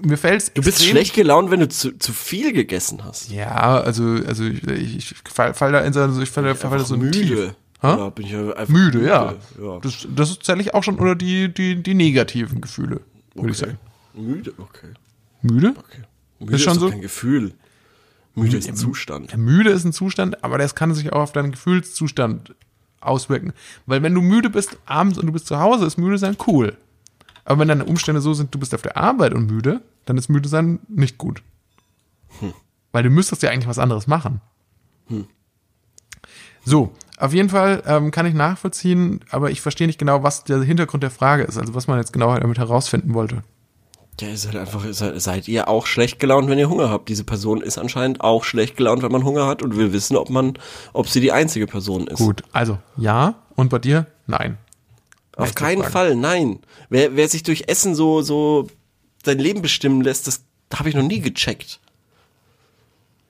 mir 0.00 0.16
fällt 0.16 0.42
es 0.42 0.52
Du 0.52 0.62
bist 0.62 0.82
schlecht 0.82 1.14
gelaunt, 1.14 1.50
wenn 1.50 1.60
du 1.60 1.68
zu, 1.68 1.96
zu 1.98 2.12
viel 2.12 2.52
gegessen 2.52 3.04
hast. 3.04 3.30
Ja, 3.30 3.80
also, 3.80 4.04
also 4.26 4.44
ich, 4.44 4.96
ich 4.96 5.14
fall, 5.32 5.54
fall 5.54 5.72
da 5.72 5.80
in 5.80 5.92
so, 5.92 6.20
ich 6.20 6.30
fall, 6.30 6.54
fall 6.54 6.78
da 6.78 6.84
so 6.84 6.96
Tief. 6.96 7.04
müde. 7.30 7.56
Hä? 7.80 7.88
Ja, 7.88 8.10
bin 8.10 8.26
ich 8.26 8.34
einfach 8.36 8.68
Müde, 8.68 9.04
ja. 9.04 9.34
ja. 9.60 9.78
Das, 9.82 10.06
das 10.14 10.38
zähle 10.38 10.60
ich 10.60 10.72
auch 10.72 10.84
schon 10.84 10.98
unter 10.98 11.16
die, 11.16 11.52
die, 11.52 11.82
die 11.82 11.94
negativen 11.94 12.60
Gefühle, 12.60 13.00
würde 13.34 13.50
ich 13.50 13.60
Okay. 13.62 13.72
sagen. 13.72 13.78
Müde, 14.14 14.52
okay. 14.58 14.88
Müde? 15.42 15.74
okay. 15.76 16.02
Müde 16.38 16.54
ist, 16.54 16.62
schon 16.62 16.74
doch 16.74 16.80
so? 16.82 16.90
kein 16.90 17.00
Gefühl. 17.00 17.54
Müde 18.34 18.56
ist 18.56 18.68
ein 18.68 18.76
Zustand. 18.76 19.36
Müde 19.36 19.70
ist 19.70 19.84
ein 19.84 19.92
Zustand, 19.92 20.42
aber 20.44 20.58
das 20.58 20.74
kann 20.74 20.94
sich 20.94 21.12
auch 21.12 21.22
auf 21.22 21.32
deinen 21.32 21.50
Gefühlszustand 21.50 22.54
auswirken. 23.00 23.52
Weil 23.86 24.02
wenn 24.02 24.14
du 24.14 24.22
müde 24.22 24.48
bist 24.48 24.78
abends 24.86 25.18
und 25.18 25.26
du 25.26 25.32
bist 25.32 25.46
zu 25.46 25.58
Hause, 25.58 25.86
ist 25.86 25.98
müde 25.98 26.18
sein 26.18 26.36
cool. 26.46 26.76
Aber 27.44 27.60
wenn 27.60 27.68
deine 27.68 27.84
Umstände 27.84 28.20
so 28.20 28.34
sind, 28.34 28.54
du 28.54 28.58
bist 28.58 28.74
auf 28.74 28.82
der 28.82 28.96
Arbeit 28.96 29.34
und 29.34 29.50
müde, 29.50 29.80
dann 30.04 30.16
ist 30.16 30.28
müde 30.28 30.48
sein 30.48 30.80
nicht 30.88 31.18
gut. 31.18 31.42
Weil 32.92 33.02
du 33.02 33.10
müsstest 33.10 33.42
ja 33.42 33.50
eigentlich 33.50 33.68
was 33.68 33.78
anderes 33.78 34.06
machen. 34.06 34.40
So, 36.64 36.92
auf 37.18 37.32
jeden 37.32 37.48
Fall 37.48 37.82
ähm, 37.86 38.10
kann 38.10 38.26
ich 38.26 38.34
nachvollziehen, 38.34 39.20
aber 39.30 39.50
ich 39.50 39.60
verstehe 39.60 39.86
nicht 39.86 39.98
genau, 39.98 40.22
was 40.22 40.44
der 40.44 40.62
Hintergrund 40.62 41.02
der 41.02 41.10
Frage 41.10 41.42
ist, 41.42 41.58
also 41.58 41.74
was 41.74 41.86
man 41.86 41.98
jetzt 41.98 42.12
genau 42.12 42.36
damit 42.38 42.58
herausfinden 42.58 43.14
wollte. 43.14 43.42
Ja, 44.20 44.28
ist 44.28 44.46
halt 44.46 44.56
einfach, 44.56 44.84
halt, 44.84 45.20
seid 45.20 45.48
ihr 45.48 45.68
auch 45.68 45.86
schlecht 45.86 46.20
gelaunt, 46.20 46.48
wenn 46.48 46.58
ihr 46.58 46.68
Hunger 46.68 46.90
habt? 46.90 47.08
Diese 47.08 47.24
Person 47.24 47.60
ist 47.60 47.78
anscheinend 47.78 48.20
auch 48.20 48.44
schlecht 48.44 48.76
gelaunt, 48.76 49.02
wenn 49.02 49.10
man 49.10 49.24
Hunger 49.24 49.46
hat 49.46 49.62
und 49.62 49.76
will 49.76 49.92
wissen, 49.92 50.16
ob 50.16 50.30
man, 50.30 50.54
ob 50.92 51.08
sie 51.08 51.20
die 51.20 51.32
einzige 51.32 51.66
Person 51.66 52.06
ist. 52.06 52.18
Gut, 52.18 52.42
also 52.52 52.78
ja 52.96 53.34
und 53.56 53.70
bei 53.70 53.78
dir 53.78 54.06
nein. 54.26 54.58
Auf 55.36 55.54
keinen. 55.54 55.82
Fall, 55.84 56.14
nein. 56.16 56.60
Wer, 56.88 57.16
wer 57.16 57.28
sich 57.28 57.42
durch 57.42 57.64
Essen 57.68 57.94
so, 57.94 58.22
so 58.22 58.68
sein 59.24 59.38
Leben 59.38 59.62
bestimmen 59.62 60.02
lässt, 60.02 60.26
das 60.26 60.42
habe 60.74 60.88
ich 60.88 60.94
noch 60.94 61.02
nie 61.02 61.20
gecheckt. 61.20 61.80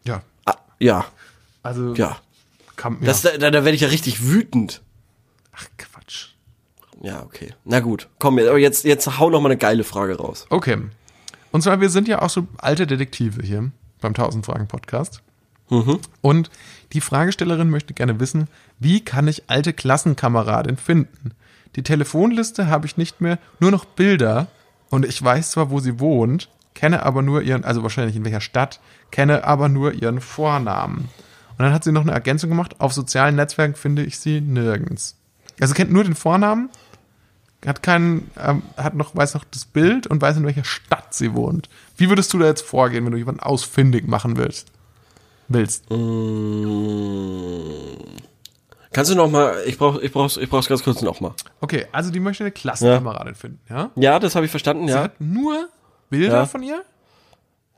Ja, 0.05 0.23
Ah, 0.45 0.57
ja, 0.81 1.05
also 1.63 1.95
ja. 1.95 2.19
kann, 2.77 2.99
ja. 3.01 3.07
Das, 3.07 3.23
da, 3.23 3.37
da 3.37 3.53
werde 3.53 3.73
ich 3.73 3.83
ja 3.83 3.89
richtig 3.89 4.27
wütend. 4.27 4.83
Ach 5.53 5.67
Quatsch. 5.79 6.29
Ja, 7.03 7.23
okay. 7.23 7.55
Na 7.65 7.81
gut. 7.81 8.09
Komm, 8.19 8.39
aber 8.39 8.59
jetzt, 8.59 8.85
jetzt 8.85 9.19
hau 9.19 9.31
noch 9.31 9.41
mal 9.41 9.49
eine 9.51 9.59
geile 9.59 9.85
Frage 9.85 10.17
raus. 10.17 10.47
Okay. 10.51 10.79
Und 11.53 11.63
zwar, 11.63 11.81
wir 11.81 11.91
sind 11.91 12.09
ja 12.09 12.23
auch 12.23 12.31
so 12.31 12.47
alte 12.59 12.87
Detektive 12.87 13.43
hier 13.43 13.71
beim 14.01 14.11
1000 14.11 14.45
Fragen 14.47 14.67
Podcast. 14.67 15.23
Und 16.21 16.51
die 16.93 17.01
Fragestellerin 17.01 17.71
möchte 17.71 17.95
gerne 17.95 18.21
wissen, 18.21 18.49
wie 18.79 19.03
kann 19.03 19.27
ich 19.27 19.45
alte 19.49 19.73
Klassenkameradin 19.73 20.77
finden? 20.77 21.31
Die 21.77 21.83
Telefonliste 21.83 22.67
habe 22.67 22.87
ich 22.87 22.97
nicht 22.97 23.21
mehr, 23.21 23.39
nur 23.61 23.71
noch 23.71 23.85
Bilder 23.85 24.49
und 24.91 25.07
ich 25.07 25.23
weiß 25.23 25.53
zwar, 25.53 25.71
wo 25.71 25.81
sie 25.81 26.01
wohnt, 26.01 26.49
kenne 26.75 27.05
aber 27.05 27.23
nur 27.23 27.43
ihren, 27.43 27.65
also 27.65 27.83
wahrscheinlich 27.83 28.17
in 28.17 28.25
welcher 28.25 28.41
Stadt, 28.41 28.81
kenne 29.11 29.45
aber 29.45 29.69
nur 29.69 29.93
ihren 29.93 30.21
Vornamen. 30.21 31.09
Und 31.51 31.59
dann 31.59 31.73
hat 31.73 31.85
sie 31.85 31.93
noch 31.93 32.03
eine 32.03 32.13
Ergänzung 32.13 32.51
gemacht, 32.51 32.81
auf 32.81 32.93
sozialen 32.93 33.37
Netzwerken 33.37 33.75
finde 33.75 34.03
ich 34.03 34.19
sie 34.19 34.41
nirgends. 34.41 35.17
Also 35.61 35.75
kennt 35.75 35.93
nur 35.93 36.05
den 36.05 36.15
Vornamen, 36.15 36.71
hat 37.65 37.83
keinen, 37.83 38.31
ähm, 38.39 38.63
hat 38.77 38.95
noch, 38.95 39.15
weiß 39.15 39.35
noch 39.35 39.45
das 39.45 39.65
Bild 39.65 40.07
und 40.07 40.21
weiß 40.21 40.37
in 40.37 40.45
welcher 40.45 40.65
Stadt 40.65 41.15
sie 41.15 41.35
wohnt. 41.35 41.69
Wie 41.97 42.09
würdest 42.09 42.33
du 42.33 42.39
da 42.39 42.47
jetzt 42.47 42.63
vorgehen, 42.63 43.05
wenn 43.05 43.13
du 43.13 43.19
jemanden 43.19 43.41
ausfindig 43.41 44.09
machen 44.09 44.37
willst? 44.37 44.73
Willst. 45.49 45.85
Kannst 48.93 49.11
du 49.11 49.15
noch 49.15 49.31
mal, 49.31 49.63
ich 49.67 49.79
brauch, 49.79 49.99
ich 50.01 50.13
brauch's, 50.13 50.37
ich 50.37 50.49
brauch's 50.51 50.69
ganz 50.69 50.83
kurz 50.83 51.01
noch 51.03 51.21
mal. 51.21 51.35
Okay, 51.61 51.87
also 51.93 52.11
die 52.11 52.21
möchte 52.21 52.45
eine 52.45 52.51
Klassenkameradin 52.53 53.35
finden, 53.35 53.61
ja? 53.71 53.91
Ja, 53.97 54.19
das 54.19 54.35
habe 54.35 54.45
ich 54.45 54.51
verstanden, 54.51 54.87
Sie 54.89 54.95
ja. 54.95 55.05
hat 55.05 55.21
nur 55.21 55.69
Bilder 56.11 56.39
Ja. 56.41 56.47
von 56.47 56.63
ihr 56.63 56.83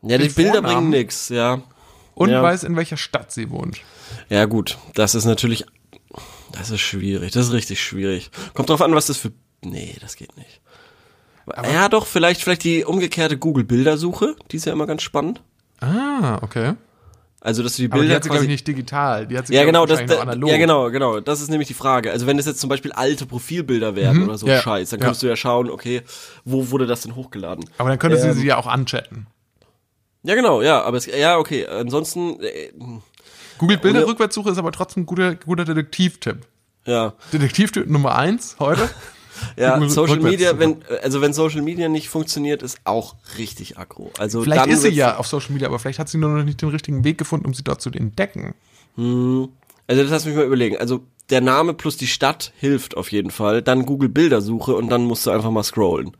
Ja, 0.02 0.18
die 0.18 0.28
Bilder 0.28 0.54
Vornamen? 0.54 0.76
bringen 0.76 0.90
nix, 0.90 1.28
ja. 1.28 1.60
und 2.14 2.30
Ja. 2.30 2.42
weiß, 2.42 2.64
in 2.64 2.76
welcher 2.76 2.96
Stadt 2.96 3.32
sie 3.32 3.50
wohnt. 3.50 3.80
Ja, 4.28 4.44
gut. 4.46 4.76
Das 4.94 5.14
ist 5.14 5.24
natürlich, 5.24 5.64
das 6.52 6.70
ist 6.70 6.80
schwierig. 6.80 7.32
Das 7.32 7.46
ist 7.46 7.52
richtig 7.52 7.82
schwierig. 7.82 8.30
Kommt 8.54 8.68
drauf 8.70 8.82
an, 8.82 8.94
was 8.94 9.06
das 9.06 9.16
für, 9.16 9.32
nee, 9.64 9.96
das 10.00 10.16
geht 10.16 10.36
nicht. 10.36 10.60
ja, 11.72 11.88
doch, 11.88 12.06
vielleicht, 12.06 12.42
vielleicht 12.42 12.64
die 12.64 12.84
umgekehrte 12.84 13.36
Google-Bildersuche. 13.38 14.34
Die 14.50 14.56
ist 14.56 14.64
ja 14.66 14.72
immer 14.72 14.86
ganz 14.86 15.02
spannend. 15.02 15.42
Ah, 15.80 16.38
okay. 16.42 16.74
Also, 17.44 17.62
dass 17.62 17.76
du 17.76 17.82
die 17.82 17.88
Aber 17.92 17.96
die 17.96 18.00
Bilder 18.00 18.16
hat 18.16 18.24
sie, 18.24 18.30
glaube 18.30 18.44
ich, 18.44 18.50
nicht 18.50 18.66
digital. 18.66 19.26
Die 19.28 19.38
hat 19.38 19.46
sie, 19.46 19.54
Ja, 19.54 19.64
genau, 19.64 19.84
das, 19.86 20.00
noch 20.06 20.20
analog. 20.22 20.50
ja, 20.50 20.56
genau, 20.56 20.90
genau. 20.90 21.20
Das 21.20 21.40
ist 21.42 21.50
nämlich 21.50 21.68
die 21.68 21.74
Frage. 21.74 22.10
Also, 22.10 22.26
wenn 22.26 22.38
das 22.38 22.46
jetzt 22.46 22.58
zum 22.58 22.68
Beispiel 22.70 22.90
alte 22.92 23.26
Profilbilder 23.26 23.94
wären 23.94 24.24
oder 24.24 24.36
so 24.38 24.46
Mhm. 24.46 24.52
ja, 24.52 24.60
Scheiß, 24.62 24.90
dann 24.90 24.98
ja. 25.00 25.06
kannst 25.06 25.22
du 25.22 25.26
ja 25.26 25.36
schauen, 25.36 25.70
okay, 25.70 26.02
wo 26.44 26.70
wurde 26.70 26.86
das 26.86 27.02
denn 27.02 27.14
hochgeladen? 27.14 27.66
Aber 27.78 27.90
dann 27.90 27.98
könnte 27.98 28.18
sie 28.18 28.28
Ähm, 28.28 28.32
sie 28.34 28.46
ja 28.46 28.56
auch 28.56 28.66
anchatten. 28.66 29.26
Ja, 30.22 30.34
genau, 30.34 30.62
ja, 30.62 30.82
aber 30.82 30.96
es, 30.96 31.04
ja, 31.06 31.36
okay. 31.38 31.66
Ansonsten, 31.66 32.40
äh, 32.40 32.72
Google 33.58 33.76
Oder- 33.76 33.82
Bilderrückwärtssuche 33.82 34.50
ist 34.50 34.56
aber 34.58 34.72
trotzdem 34.72 35.02
ein 35.02 35.06
guter, 35.06 35.34
guter 35.34 35.66
Detektivtipp. 35.66 36.46
ja, 36.86 37.12
Detektivtipp 37.32 37.88
Nummer 37.90 38.16
eins 38.16 38.56
heute. 38.58 38.88
ja, 39.56 39.76
Social 39.88 40.14
rückwärts 40.16 40.22
Media, 40.22 40.58
wenn, 40.58 40.76
also 41.02 41.20
wenn 41.20 41.32
Social 41.32 41.62
Media 41.62 41.88
nicht 41.88 42.08
funktioniert, 42.08 42.62
ist 42.62 42.78
auch 42.84 43.14
richtig 43.38 43.78
aggro. 43.78 44.10
Also 44.18 44.42
Vielleicht 44.42 44.66
ist 44.66 44.82
sie 44.82 44.88
ja 44.90 45.16
auf 45.16 45.26
Social 45.26 45.52
Media, 45.52 45.68
aber 45.68 45.78
vielleicht 45.78 45.98
hat 45.98 46.08
sie 46.08 46.18
nur 46.18 46.30
noch 46.30 46.44
nicht 46.44 46.60
den 46.62 46.68
richtigen 46.70 47.04
Weg 47.04 47.18
gefunden, 47.18 47.46
um 47.46 47.54
sie 47.54 47.62
dort 47.64 47.80
zu 47.80 47.90
entdecken. 47.90 48.54
Also 48.96 50.02
das 50.02 50.10
lass 50.10 50.24
mich 50.26 50.34
mal 50.36 50.44
überlegen. 50.44 50.76
Also 50.78 51.00
der 51.30 51.40
Name 51.40 51.74
plus 51.74 51.96
die 51.96 52.06
Stadt 52.06 52.52
hilft 52.58 52.96
auf 52.96 53.10
jeden 53.12 53.30
Fall. 53.30 53.62
Dann 53.62 53.86
Google 53.86 54.08
Bildersuche 54.08 54.74
und 54.74 54.88
dann 54.90 55.04
musst 55.04 55.26
du 55.26 55.30
einfach 55.30 55.50
mal 55.50 55.62
scrollen. 55.62 56.16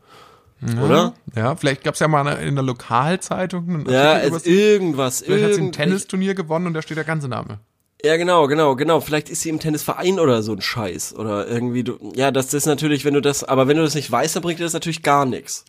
Oder? 0.83 1.13
Ja, 1.35 1.55
vielleicht 1.55 1.83
gab 1.83 1.93
es 1.93 1.99
ja 1.99 2.07
mal 2.07 2.27
in 2.37 2.55
der 2.55 2.63
Lokalzeitung 2.63 3.85
Ja, 3.87 4.21
sie. 4.39 4.49
irgendwas. 4.49 5.21
Vielleicht 5.21 5.43
hat 5.43 5.51
sie 5.53 5.59
ein 5.59 5.63
irgend- 5.65 5.75
Tennisturnier 5.75 6.33
gewonnen 6.33 6.67
und 6.67 6.73
da 6.73 6.81
steht 6.81 6.97
der 6.97 7.03
ganze 7.03 7.27
Name. 7.27 7.59
Ja, 8.05 8.17
genau, 8.17 8.47
genau, 8.47 8.75
genau. 8.75 8.99
Vielleicht 9.01 9.29
ist 9.29 9.41
sie 9.41 9.49
im 9.49 9.59
Tennisverein 9.59 10.19
oder 10.19 10.43
so 10.43 10.51
ein 10.53 10.61
Scheiß. 10.61 11.15
Oder 11.15 11.47
irgendwie, 11.47 11.83
du, 11.83 11.97
ja, 12.15 12.29
das 12.31 12.53
ist 12.53 12.65
natürlich, 12.67 13.03
wenn 13.05 13.13
du 13.15 13.21
das, 13.21 13.43
aber 13.43 13.67
wenn 13.67 13.77
du 13.77 13.83
das 13.83 13.95
nicht 13.95 14.11
weißt, 14.11 14.35
dann 14.35 14.43
bringt 14.43 14.59
dir 14.59 14.63
das 14.63 14.73
natürlich 14.73 15.01
gar 15.01 15.25
nichts. 15.25 15.65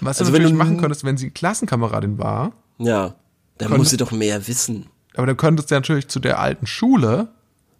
Was 0.00 0.18
Also 0.20 0.30
du 0.30 0.34
wenn 0.36 0.42
natürlich 0.42 0.58
du- 0.58 0.64
machen 0.64 0.80
könntest, 0.80 1.04
wenn 1.04 1.16
sie 1.16 1.30
Klassenkameradin 1.30 2.18
war, 2.18 2.52
Ja, 2.78 3.14
dann 3.56 3.68
Könnte- 3.68 3.78
muss 3.78 3.90
sie 3.90 3.96
doch 3.96 4.12
mehr 4.12 4.46
wissen. 4.46 4.86
aber 5.16 5.26
dann 5.26 5.36
könntest 5.36 5.70
du 5.70 5.74
natürlich 5.76 6.08
zu 6.08 6.20
der 6.20 6.38
alten 6.38 6.66
Schule 6.66 7.28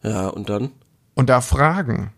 Ja, 0.03 0.29
und 0.29 0.49
dann? 0.49 0.71
und 1.14 1.29
da 1.29 1.40
fragen. 1.40 2.12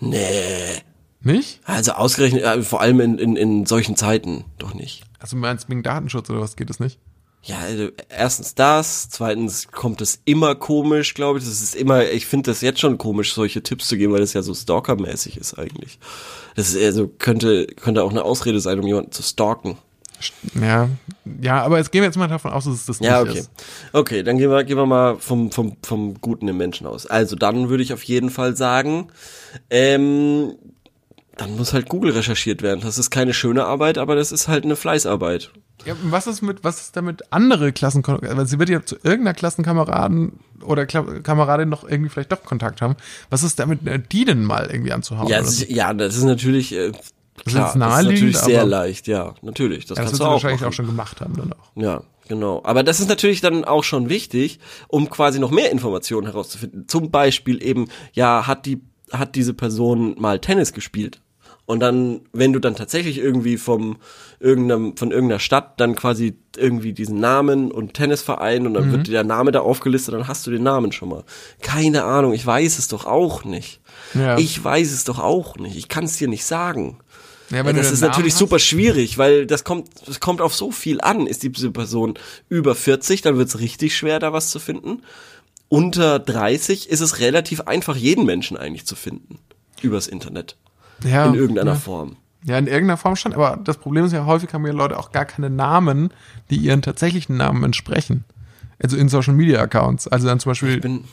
Nee. 0.00 0.82
Nicht? 1.20 1.60
Also 1.64 1.92
ausgerechnet, 1.92 2.42
äh, 2.42 2.62
vor 2.62 2.80
allem 2.80 3.00
in, 3.00 3.18
in, 3.18 3.36
in 3.36 3.66
solchen 3.66 3.96
Zeiten 3.96 4.44
doch 4.58 4.74
nicht. 4.74 5.04
Also 5.20 5.36
meinst 5.36 5.64
du 5.64 5.68
wegen 5.70 5.82
Datenschutz 5.84 6.28
oder 6.30 6.40
was 6.40 6.56
geht 6.56 6.68
es 6.70 6.80
nicht? 6.80 6.98
Ja, 7.44 7.58
also 7.58 7.88
erstens 8.08 8.54
das, 8.54 9.08
zweitens 9.10 9.68
kommt 9.68 10.00
es 10.00 10.20
immer 10.24 10.54
komisch, 10.54 11.14
glaube 11.14 11.40
ich. 11.40 11.44
Das 11.44 11.60
ist 11.60 11.74
immer, 11.74 12.08
ich 12.08 12.26
finde 12.26 12.50
das 12.50 12.60
jetzt 12.60 12.78
schon 12.78 12.98
komisch, 12.98 13.34
solche 13.34 13.62
Tipps 13.62 13.88
zu 13.88 13.96
geben, 13.96 14.12
weil 14.12 14.20
das 14.20 14.32
ja 14.32 14.42
so 14.42 14.54
stalkermäßig 14.54 15.38
ist 15.38 15.58
eigentlich. 15.58 15.98
Das 16.54 16.72
ist 16.72 16.82
also 16.82 17.08
könnte 17.08 17.66
könnte 17.66 18.04
auch 18.04 18.10
eine 18.10 18.22
Ausrede 18.22 18.60
sein, 18.60 18.78
um 18.78 18.86
jemanden 18.86 19.10
zu 19.10 19.22
stalken. 19.24 19.76
Ja, 20.60 20.88
ja, 21.40 21.62
aber 21.62 21.78
jetzt 21.78 21.90
gehen 21.90 22.02
wir 22.02 22.06
jetzt 22.06 22.16
mal 22.16 22.28
davon 22.28 22.52
aus, 22.52 22.64
dass 22.64 22.74
es 22.74 22.86
das 22.86 23.00
nicht 23.00 23.10
Ja, 23.10 23.22
okay. 23.22 23.40
ist. 23.40 23.50
Okay, 23.92 24.22
dann 24.22 24.38
gehen 24.38 24.50
wir, 24.50 24.62
gehen 24.62 24.76
wir 24.76 24.86
mal 24.86 25.16
vom, 25.18 25.50
vom, 25.50 25.76
vom 25.82 26.14
Guten 26.20 26.46
im 26.46 26.56
Menschen 26.56 26.86
aus. 26.86 27.06
Also 27.06 27.34
dann 27.34 27.68
würde 27.70 27.82
ich 27.82 27.92
auf 27.92 28.04
jeden 28.04 28.30
Fall 28.30 28.56
sagen, 28.56 29.08
ähm, 29.68 30.54
dann 31.36 31.56
muss 31.56 31.72
halt 31.72 31.88
Google 31.88 32.12
recherchiert 32.12 32.62
werden. 32.62 32.80
Das 32.82 32.98
ist 32.98 33.10
keine 33.10 33.32
schöne 33.34 33.64
Arbeit, 33.64 33.98
aber 33.98 34.14
das 34.14 34.32
ist 34.32 34.48
halt 34.48 34.64
eine 34.64 34.76
Fleißarbeit. 34.76 35.50
Ja, 35.84 35.94
was 36.04 36.26
ist 36.26 36.42
mit, 36.42 36.62
was 36.62 36.80
ist 36.80 36.96
damit 36.96 37.22
andere 37.30 37.72
Klassen, 37.72 38.04
weil 38.06 38.46
sie 38.46 38.58
wird 38.58 38.68
ja 38.68 38.84
zu 38.84 38.96
irgendeiner 38.96 39.34
Klassenkameraden 39.34 40.38
oder 40.62 40.86
Kla 40.86 41.02
Kameradin 41.22 41.68
noch 41.68 41.82
irgendwie 41.88 42.08
vielleicht 42.10 42.30
doch 42.32 42.44
Kontakt 42.44 42.82
haben. 42.82 42.96
Was 43.30 43.42
ist 43.42 43.58
damit, 43.58 43.86
äh, 43.86 43.98
die 44.00 44.24
denn 44.24 44.44
mal 44.44 44.68
irgendwie 44.70 44.92
anzuhauen? 44.92 45.28
Ja, 45.28 45.38
das 45.38 45.60
ist, 45.60 45.70
ja, 45.70 45.92
das 45.92 46.16
ist 46.16 46.22
natürlich, 46.24 46.72
äh, 46.72 46.88
ist 46.88 47.14
klar, 47.46 47.64
das 47.64 47.70
ist 47.70 47.76
naheliegend, 47.76 48.32
natürlich 48.32 48.36
sehr 48.38 48.64
leicht, 48.66 49.08
ja, 49.08 49.34
natürlich. 49.42 49.86
Das 49.86 49.98
Ja, 49.98 50.04
das 50.04 50.10
kannst 50.12 50.20
du 50.20 50.26
auch 50.26 50.32
wahrscheinlich 50.32 50.60
machen. 50.60 50.68
auch 50.68 50.74
schon 50.74 50.86
gemacht 50.86 51.20
haben 51.20 51.34
dann 51.36 51.52
auch. 51.54 51.70
Ja, 51.74 52.02
genau. 52.28 52.60
Aber 52.64 52.84
das 52.84 53.00
ist 53.00 53.08
natürlich 53.08 53.40
dann 53.40 53.64
auch 53.64 53.82
schon 53.82 54.08
wichtig, 54.08 54.60
um 54.86 55.10
quasi 55.10 55.40
noch 55.40 55.50
mehr 55.50 55.72
Informationen 55.72 56.26
herauszufinden. 56.28 56.86
Zum 56.86 57.10
Beispiel 57.10 57.60
eben, 57.60 57.88
ja, 58.12 58.46
hat 58.46 58.66
die, 58.66 58.82
hat 59.12 59.34
diese 59.34 59.54
Person 59.54 60.14
mal 60.18 60.38
Tennis 60.40 60.72
gespielt? 60.72 61.20
Und 61.64 61.78
dann, 61.78 62.22
wenn 62.32 62.52
du 62.52 62.58
dann 62.58 62.74
tatsächlich 62.74 63.18
irgendwie 63.18 63.56
vom 63.56 63.96
irgendeinem, 64.40 64.96
von 64.96 65.12
irgendeiner 65.12 65.38
Stadt 65.38 65.78
dann 65.78 65.94
quasi 65.94 66.34
irgendwie 66.56 66.92
diesen 66.92 67.20
Namen 67.20 67.70
und 67.70 67.94
Tennisverein 67.94 68.66
und 68.66 68.74
dann 68.74 68.88
Mhm. 68.88 68.92
wird 68.92 69.08
der 69.08 69.22
Name 69.22 69.52
da 69.52 69.60
aufgelistet, 69.60 70.12
dann 70.14 70.26
hast 70.26 70.44
du 70.46 70.50
den 70.50 70.64
Namen 70.64 70.90
schon 70.90 71.08
mal. 71.08 71.22
Keine 71.60 72.02
Ahnung, 72.02 72.32
ich 72.32 72.44
weiß 72.44 72.78
es 72.80 72.88
doch 72.88 73.06
auch 73.06 73.44
nicht. 73.44 73.80
Ja. 74.12 74.38
Ich 74.38 74.62
weiß 74.62 74.90
es 74.92 75.04
doch 75.04 75.20
auch 75.20 75.56
nicht. 75.56 75.76
Ich 75.76 75.88
kann 75.88 76.04
es 76.04 76.16
dir 76.16 76.26
nicht 76.28 76.44
sagen. 76.44 76.98
Ja, 77.50 77.58
Ja, 77.58 77.64
wenn 77.64 77.76
du 77.76 77.82
das 77.82 77.92
ist 77.92 78.00
Namen 78.00 78.10
natürlich 78.10 78.32
hast- 78.32 78.40
super 78.40 78.58
schwierig, 78.58 79.16
weil 79.18 79.46
das 79.46 79.62
kommt, 79.62 79.88
das 80.06 80.18
kommt 80.18 80.40
auf 80.40 80.54
so 80.56 80.72
viel 80.72 81.00
an. 81.00 81.28
Ist 81.28 81.44
diese 81.44 81.70
Person 81.70 82.14
über 82.48 82.74
40, 82.74 83.22
dann 83.22 83.38
wird 83.38 83.48
es 83.48 83.60
richtig 83.60 83.96
schwer, 83.96 84.18
da 84.18 84.32
was 84.32 84.50
zu 84.50 84.58
finden. 84.58 85.02
Unter 85.72 86.18
30 86.18 86.90
ist 86.90 87.00
es 87.00 87.18
relativ 87.20 87.62
einfach, 87.62 87.96
jeden 87.96 88.26
Menschen 88.26 88.58
eigentlich 88.58 88.84
zu 88.84 88.94
finden. 88.94 89.38
Übers 89.80 90.06
Internet. 90.06 90.58
ja, 91.02 91.24
in 91.24 91.34
irgendeiner 91.34 91.72
ja. 91.72 91.78
Form. 91.78 92.18
Ja, 92.44 92.58
in 92.58 92.66
irgendeiner 92.66 92.98
Form 92.98 93.16
schon, 93.16 93.32
aber 93.32 93.58
das 93.64 93.78
Problem 93.78 94.04
ist 94.04 94.12
ja, 94.12 94.26
häufig 94.26 94.52
haben 94.52 94.66
ja 94.66 94.72
Leute 94.74 94.98
auch 94.98 95.12
gar 95.12 95.24
keine 95.24 95.48
Namen, 95.48 96.12
die 96.50 96.56
ihren 96.56 96.82
tatsächlichen 96.82 97.38
Namen 97.38 97.64
entsprechen. 97.64 98.24
Also 98.82 98.98
in 98.98 99.08
Social 99.08 99.32
Media 99.32 99.62
Accounts. 99.62 100.08
Also 100.08 100.26
dann 100.26 100.40
zum 100.40 100.50
Beispiel, 100.50 100.74
Ich 100.74 100.82
bin, 100.82 101.04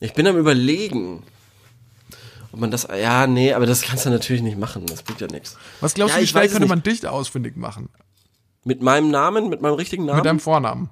ich 0.00 0.12
bin 0.14 0.26
am 0.26 0.36
überlegen. 0.36 1.22
Ob 2.50 2.58
man 2.58 2.72
das, 2.72 2.88
ja, 3.00 3.28
nee, 3.28 3.52
aber 3.52 3.66
das 3.66 3.82
kannst 3.82 4.06
du 4.06 4.10
natürlich 4.10 4.42
nicht 4.42 4.58
machen. 4.58 4.86
Das 4.86 5.04
bringt 5.04 5.20
ja 5.20 5.28
nichts. 5.28 5.56
was 5.80 5.94
glaubst 5.94 6.16
ja, 6.16 6.18
du, 6.18 6.24
wie 6.24 6.26
schnell 6.26 6.48
könnte 6.48 6.62
nicht. 6.62 6.68
man 6.68 6.82
dich 6.82 7.06
ausfindig 7.06 7.56
machen? 7.56 7.90
Mit 8.64 8.82
meinem 8.82 9.12
Namen, 9.12 9.50
mit 9.50 9.62
meinem 9.62 9.74
richtigen 9.74 10.04
Namen? 10.04 10.16
Mit 10.16 10.26
deinem 10.26 10.40
Vornamen. 10.40 10.90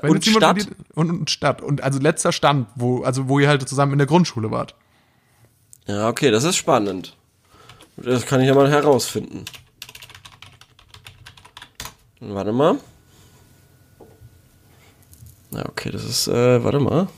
Wenn 0.00 0.10
und 0.10 0.16
jetzt 0.16 0.26
jemand 0.26 0.60
Stadt? 0.60 0.70
dir- 0.70 0.76
Und, 0.94 1.10
und 1.10 1.30
Stadt. 1.30 1.60
Und 1.62 1.82
also 1.82 1.98
letzter 1.98 2.32
Stand, 2.32 2.68
wo, 2.76 3.02
also 3.02 3.28
wo 3.28 3.38
ihr 3.38 3.48
halt 3.48 3.68
zusammen 3.68 3.92
in 3.92 3.98
der 3.98 4.06
Grundschule 4.06 4.50
wart. 4.50 4.74
Ja, 5.86 6.08
okay, 6.08 6.30
das 6.30 6.44
ist 6.44 6.56
spannend. 6.56 7.16
Das 7.96 8.24
kann 8.26 8.40
ich 8.40 8.46
ja 8.48 8.54
mal 8.54 8.70
herausfinden. 8.70 9.44
Warte 12.20 12.52
mal. 12.52 12.76
Ja, 15.50 15.66
okay, 15.68 15.90
das 15.90 16.04
ist, 16.04 16.28
äh, 16.28 16.62
warte 16.64 16.78
mal. 16.78 17.08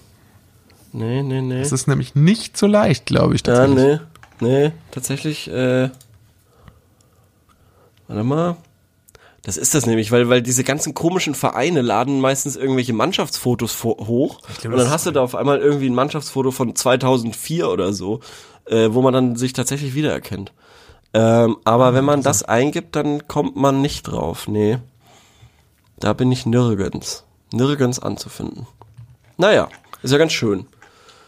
Nee, 0.92 1.22
nee, 1.22 1.40
nee. 1.42 1.58
Das 1.60 1.72
ist 1.72 1.86
nämlich 1.86 2.14
nicht 2.14 2.56
so 2.56 2.66
leicht, 2.66 3.06
glaube 3.06 3.34
ich. 3.34 3.46
Ja, 3.46 3.54
Tatsächlich. 3.66 4.00
nee, 4.40 4.48
nee, 4.68 4.72
tatsächlich, 4.90 5.48
äh, 5.50 5.90
warte 8.08 8.24
mal. 8.24 8.56
Das 9.44 9.58
ist 9.58 9.74
das 9.74 9.84
nämlich, 9.84 10.10
weil, 10.10 10.30
weil 10.30 10.40
diese 10.40 10.64
ganzen 10.64 10.94
komischen 10.94 11.34
Vereine 11.34 11.82
laden 11.82 12.18
meistens 12.18 12.56
irgendwelche 12.56 12.94
Mannschaftsfotos 12.94 13.84
hoch. 13.84 14.40
glaub, 14.60 14.72
und 14.72 14.78
dann 14.78 14.90
hast 14.90 15.04
du 15.04 15.10
da 15.10 15.20
auf 15.20 15.34
einmal 15.34 15.58
irgendwie 15.58 15.88
ein 15.88 15.94
Mannschaftsfoto 15.94 16.50
von 16.50 16.74
2004 16.74 17.68
oder 17.68 17.92
so, 17.92 18.20
äh, 18.64 18.88
wo 18.90 19.02
man 19.02 19.12
dann 19.12 19.36
sich 19.36 19.52
tatsächlich 19.52 19.94
wiedererkennt. 19.94 20.52
Ähm, 21.12 21.58
aber 21.64 21.92
wenn 21.92 22.06
man 22.06 22.22
das 22.22 22.42
eingibt, 22.42 22.96
dann 22.96 23.28
kommt 23.28 23.54
man 23.54 23.82
nicht 23.82 24.04
drauf. 24.04 24.48
Nee. 24.48 24.78
Da 26.00 26.14
bin 26.14 26.32
ich 26.32 26.46
nirgends. 26.46 27.24
Nirgends 27.52 27.98
anzufinden. 27.98 28.66
Naja, 29.36 29.68
ist 30.02 30.10
ja 30.10 30.18
ganz 30.18 30.32
schön. 30.32 30.66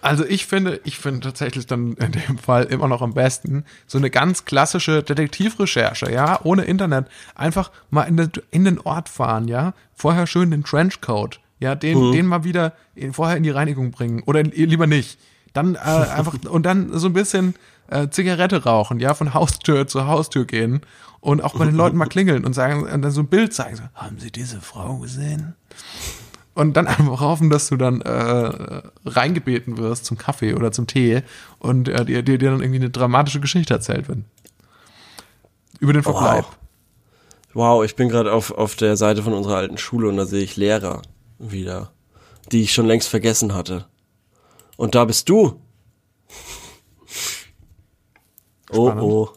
Also 0.06 0.24
ich 0.24 0.46
finde, 0.46 0.80
ich 0.84 0.98
finde 0.98 1.18
tatsächlich 1.18 1.66
dann 1.66 1.94
in 1.94 2.12
dem 2.12 2.38
Fall 2.38 2.62
immer 2.66 2.86
noch 2.86 3.02
am 3.02 3.12
besten 3.12 3.64
so 3.88 3.98
eine 3.98 4.08
ganz 4.08 4.44
klassische 4.44 5.02
Detektivrecherche, 5.02 6.12
ja, 6.12 6.38
ohne 6.44 6.62
Internet. 6.62 7.08
Einfach 7.34 7.72
mal 7.90 8.04
in 8.04 8.16
den, 8.16 8.30
in 8.52 8.64
den 8.64 8.78
Ort 8.78 9.08
fahren, 9.08 9.48
ja. 9.48 9.74
Vorher 9.96 10.28
schön 10.28 10.52
den 10.52 10.62
Trenchcoat, 10.62 11.40
ja, 11.58 11.74
den, 11.74 12.12
den 12.12 12.26
mal 12.26 12.44
wieder 12.44 12.74
in, 12.94 13.14
vorher 13.14 13.36
in 13.36 13.42
die 13.42 13.50
Reinigung 13.50 13.90
bringen 13.90 14.22
oder 14.26 14.38
in, 14.38 14.52
lieber 14.52 14.86
nicht. 14.86 15.18
Dann 15.52 15.74
äh, 15.74 15.78
einfach 15.80 16.34
und 16.48 16.64
dann 16.64 16.96
so 16.96 17.08
ein 17.08 17.12
bisschen 17.12 17.56
äh, 17.88 18.08
Zigarette 18.08 18.62
rauchen, 18.62 19.00
ja, 19.00 19.12
von 19.12 19.34
Haustür 19.34 19.88
zu 19.88 20.06
Haustür 20.06 20.44
gehen 20.44 20.82
und 21.18 21.42
auch 21.42 21.58
bei 21.58 21.64
den 21.64 21.74
Leuten 21.74 21.96
mal 21.96 22.06
klingeln 22.06 22.44
und 22.44 22.52
sagen 22.52 22.84
und 22.84 23.02
dann 23.02 23.10
so 23.10 23.22
ein 23.22 23.26
Bild 23.26 23.52
zeigen. 23.52 23.74
So, 23.74 23.82
Haben 23.94 24.20
Sie 24.20 24.30
diese 24.30 24.60
Frau 24.60 24.98
gesehen? 24.98 25.56
Und 26.56 26.72
dann 26.72 26.86
einfach 26.86 27.20
hoffen, 27.20 27.50
dass 27.50 27.68
du 27.68 27.76
dann 27.76 28.00
äh, 28.00 28.82
reingebeten 29.04 29.76
wirst 29.76 30.06
zum 30.06 30.16
Kaffee 30.16 30.54
oder 30.54 30.72
zum 30.72 30.86
Tee 30.86 31.22
und 31.58 31.88
äh, 31.88 32.04
dir, 32.04 32.22
dir, 32.22 32.38
dann 32.38 32.60
irgendwie 32.60 32.80
eine 32.80 32.90
dramatische 32.90 33.40
Geschichte 33.40 33.74
erzählt 33.74 34.08
wird. 34.08 34.20
Über 35.78 35.92
den 35.92 36.02
Verbleib. 36.02 36.46
Wow, 37.52 37.84
ich 37.84 37.94
bin 37.94 38.08
gerade 38.08 38.32
auf, 38.32 38.50
auf 38.52 38.74
der 38.74 38.96
Seite 38.96 39.22
von 39.22 39.34
unserer 39.34 39.56
alten 39.56 39.76
Schule 39.76 40.08
und 40.08 40.16
da 40.16 40.24
sehe 40.24 40.42
ich 40.42 40.56
Lehrer 40.56 41.02
wieder, 41.38 41.92
die 42.52 42.62
ich 42.62 42.72
schon 42.72 42.86
längst 42.86 43.08
vergessen 43.08 43.54
hatte. 43.54 43.84
Und 44.78 44.94
da 44.94 45.04
bist 45.04 45.28
du. 45.28 45.60
Oh 48.70 48.86
Spannend. 48.86 49.02
oh. 49.02 49.28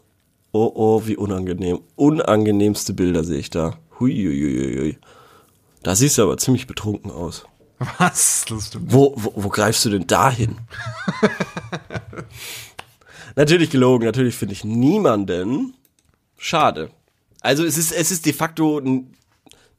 Oh 0.51 0.71
oh, 0.73 1.01
wie 1.05 1.15
unangenehm. 1.15 1.81
Unangenehmste 1.95 2.93
Bilder 2.93 3.23
sehe 3.23 3.37
ich 3.37 3.49
da. 3.51 3.77
Huiuiuiui. 3.99 4.97
Da 5.83 5.95
siehst 5.95 6.17
du 6.17 6.23
aber 6.23 6.37
ziemlich 6.37 6.67
betrunken 6.67 7.11
aus. 7.11 7.45
Was? 7.97 8.45
Das 8.49 8.67
stimmt. 8.67 8.91
Wo, 8.91 9.13
wo, 9.15 9.31
wo 9.35 9.49
greifst 9.49 9.85
du 9.85 9.89
denn 9.89 10.05
da 10.07 10.29
hin? 10.29 10.57
natürlich 13.35 13.69
gelogen, 13.69 14.05
natürlich 14.05 14.35
finde 14.35 14.53
ich 14.53 14.63
niemanden. 14.63 15.73
Schade. 16.37 16.91
Also 17.41 17.65
es 17.65 17.77
ist, 17.77 17.91
es 17.91 18.11
ist 18.11 18.25
de 18.25 18.33
facto 18.33 18.81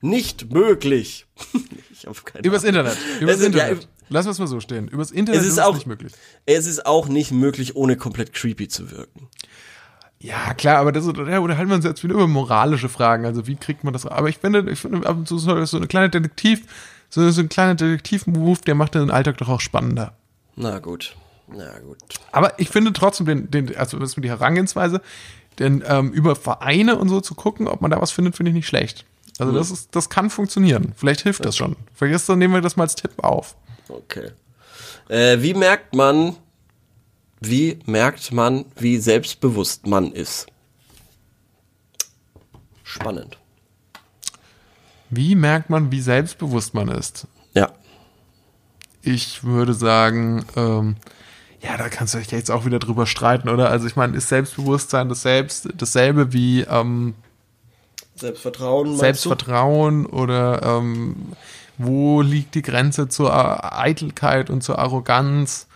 nicht 0.00 0.52
möglich. 0.52 1.26
ich 1.92 2.06
hab 2.06 2.24
keine 2.24 2.46
Übers 2.46 2.64
Ahnung. 2.64 2.80
Internet. 2.86 2.98
Übers 3.20 3.36
Es 3.36 3.40
ist- 3.42 3.54
ja, 3.54 3.64
Internet. 3.68 3.88
Lass 4.12 4.26
uns 4.26 4.40
mal 4.40 4.48
so 4.48 4.58
stehen. 4.58 4.88
Übers 4.88 5.12
Internet 5.12 5.40
Es 5.40 5.46
ist, 5.46 5.52
ist 5.52 5.58
es 5.58 5.64
auch 5.64 5.74
nicht 5.74 5.86
möglich. 5.86 6.12
Es 6.44 6.66
ist 6.66 6.84
auch 6.84 7.06
nicht 7.06 7.30
möglich, 7.30 7.76
ohne 7.76 7.96
komplett 7.96 8.32
creepy 8.32 8.66
zu 8.66 8.90
wirken. 8.90 9.28
Ja, 10.22 10.52
klar, 10.52 10.76
aber 10.76 10.92
das, 10.92 11.06
ja, 11.06 11.40
oder 11.40 11.56
halten 11.56 11.70
wir 11.70 11.76
uns 11.76 11.84
jetzt 11.84 12.04
wieder 12.04 12.14
über 12.14 12.26
moralische 12.26 12.90
Fragen. 12.90 13.24
Also 13.24 13.46
wie 13.46 13.56
kriegt 13.56 13.84
man 13.84 13.94
das? 13.94 14.04
Aber 14.04 14.28
ich 14.28 14.36
finde, 14.38 14.70
ich 14.70 14.78
finde 14.78 15.08
ab 15.08 15.16
und 15.16 15.26
zu 15.26 15.38
so, 15.38 15.64
so 15.64 15.76
eine 15.78 15.86
kleine 15.86 16.10
Detektiv, 16.10 16.66
so, 17.08 17.28
so 17.30 17.40
ein 17.40 17.48
kleiner 17.48 17.74
Detektiv-Move, 17.74 18.60
der 18.66 18.74
macht 18.74 18.94
den 18.94 19.10
Alltag 19.10 19.38
doch 19.38 19.48
auch 19.48 19.60
spannender. 19.60 20.12
Na 20.56 20.78
gut. 20.78 21.16
Na 21.48 21.78
gut. 21.78 21.98
Aber 22.32 22.58
ich 22.58 22.68
finde 22.68 22.92
trotzdem 22.92 23.26
den, 23.26 23.50
den 23.50 23.76
also 23.76 23.98
das 23.98 24.10
ist 24.10 24.22
die 24.22 24.28
Herangehensweise, 24.28 25.00
denn 25.58 25.82
ähm, 25.86 26.12
über 26.12 26.36
Vereine 26.36 26.98
und 26.98 27.08
so 27.08 27.22
zu 27.22 27.34
gucken, 27.34 27.66
ob 27.66 27.80
man 27.80 27.90
da 27.90 28.00
was 28.00 28.10
findet, 28.10 28.36
finde 28.36 28.50
ich 28.50 28.54
nicht 28.54 28.68
schlecht. 28.68 29.06
Also 29.38 29.52
das 29.52 29.70
ist, 29.70 29.96
das 29.96 30.10
kann 30.10 30.28
funktionieren. 30.28 30.92
Vielleicht 30.96 31.22
hilft 31.22 31.46
das 31.46 31.56
schon. 31.56 31.76
Vielleicht 31.94 32.28
dann 32.28 32.38
nehmen 32.38 32.52
wir 32.52 32.60
das 32.60 32.76
mal 32.76 32.84
als 32.84 32.94
Tipp 32.94 33.12
auf. 33.16 33.56
Okay. 33.88 34.32
Äh, 35.08 35.40
wie 35.40 35.54
merkt 35.54 35.94
man, 35.94 36.36
wie 37.40 37.78
merkt 37.86 38.32
man, 38.32 38.66
wie 38.76 38.98
selbstbewusst 38.98 39.86
man 39.86 40.12
ist? 40.12 40.46
Spannend. 42.84 43.38
Wie 45.08 45.34
merkt 45.34 45.70
man, 45.70 45.90
wie 45.90 46.00
selbstbewusst 46.00 46.74
man 46.74 46.88
ist? 46.88 47.26
Ja. 47.54 47.70
Ich 49.02 49.42
würde 49.42 49.74
sagen, 49.74 50.44
ähm, 50.54 50.96
ja, 51.62 51.76
da 51.76 51.88
kannst 51.88 52.14
du 52.14 52.18
dich 52.18 52.30
jetzt 52.30 52.50
auch 52.50 52.64
wieder 52.64 52.78
drüber 52.78 53.06
streiten, 53.06 53.48
oder? 53.48 53.70
Also 53.70 53.86
ich 53.86 53.96
meine, 53.96 54.16
ist 54.16 54.28
Selbstbewusstsein 54.28 55.08
das 55.08 55.22
selbst, 55.22 55.68
dasselbe 55.74 56.32
wie 56.32 56.60
ähm, 56.62 57.14
Selbstvertrauen, 58.14 58.96
Selbstvertrauen 58.96 60.06
oder 60.06 60.62
ähm, 60.62 61.16
wo 61.78 62.20
liegt 62.20 62.54
die 62.54 62.62
Grenze 62.62 63.08
zur 63.08 63.32
Eitelkeit 63.78 64.50
und 64.50 64.62
zur 64.62 64.78
Arroganz? 64.78 65.66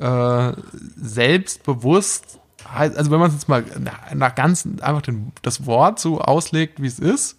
Äh, 0.00 0.52
selbstbewusst, 0.96 2.38
heißt, 2.72 2.96
also 2.96 3.10
wenn 3.10 3.20
man 3.20 3.28
es 3.28 3.34
jetzt 3.34 3.48
mal 3.48 3.64
nach, 3.78 4.14
nach 4.14 4.34
ganz 4.34 4.66
einfach 4.80 5.02
den, 5.02 5.32
das 5.42 5.66
Wort 5.66 5.98
so 5.98 6.20
auslegt, 6.20 6.80
wie 6.80 6.86
es 6.86 6.98
ist, 6.98 7.36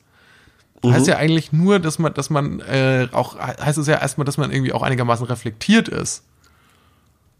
heißt 0.86 1.08
ja 1.08 1.17
eigentlich 1.17 1.52
nur, 1.52 1.80
dass 1.80 2.00
man, 2.00 2.13
dass 2.13 2.30
man 2.30 2.60
äh, 2.62 3.08
auch 3.12 3.38
heißt 3.38 3.78
es 3.78 3.88
ja 3.88 3.97
erstmal, 3.97 4.26
dass 4.26 4.38
man 4.38 4.52
irgendwie 4.52 4.74
auch 4.74 4.82
einigermaßen 4.82 5.26
reflektiert 5.26 5.88
ist. 5.88 6.24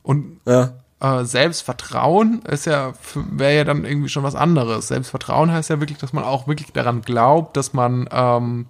Und? 0.03 0.39
Ja. 0.45 0.73
äh, 0.99 1.25
Selbstvertrauen 1.25 2.41
ist 2.43 2.65
ja 2.65 2.93
wäre 3.15 3.55
ja 3.55 3.63
dann 3.63 3.86
irgendwie 3.86 4.10
schon 4.10 4.23
was 4.23 4.36
anderes. 4.36 4.88
Selbstvertrauen 4.88 5.51
heißt 5.51 5.69
ja 5.69 5.79
wirklich, 5.79 5.97
dass 5.97 6.13
man 6.13 6.23
auch 6.23 6.47
wirklich 6.47 6.71
daran 6.71 7.01
glaubt, 7.01 7.57
dass 7.57 7.73
man 7.73 8.07
ähm, 8.12 8.65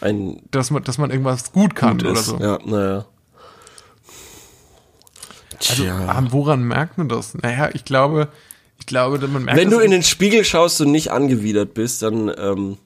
Ein 0.00 0.42
dass 0.50 0.70
man 0.70 0.82
dass 0.84 0.98
man 0.98 1.10
irgendwas 1.10 1.52
gut 1.52 1.74
kann 1.74 1.98
Gut 1.98 2.06
oder 2.06 2.20
ist. 2.20 2.26
so. 2.26 2.38
Ja, 2.38 2.58
naja. 2.64 3.04
Also 5.68 5.84
Tja. 5.84 6.06
ah, 6.08 6.24
woran 6.30 6.62
merkt 6.62 6.98
man 6.98 7.08
das? 7.08 7.34
Naja, 7.34 7.70
ich 7.72 7.84
glaube, 7.84 8.28
ich 8.78 8.86
glaube, 8.86 9.18
man 9.26 9.44
merkt 9.44 9.58
Wenn 9.58 9.70
das 9.70 9.78
du 9.78 9.84
in 9.84 9.90
den 9.90 10.02
Spiegel 10.02 10.44
schaust 10.44 10.80
und 10.80 10.90
nicht 10.90 11.10
angewidert 11.10 11.74
bist, 11.74 12.02
dann 12.02 12.32
ähm, 12.38 12.78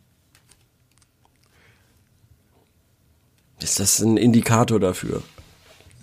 ist 3.60 3.78
das 3.78 4.00
ein 4.00 4.16
Indikator 4.16 4.80
dafür. 4.80 5.22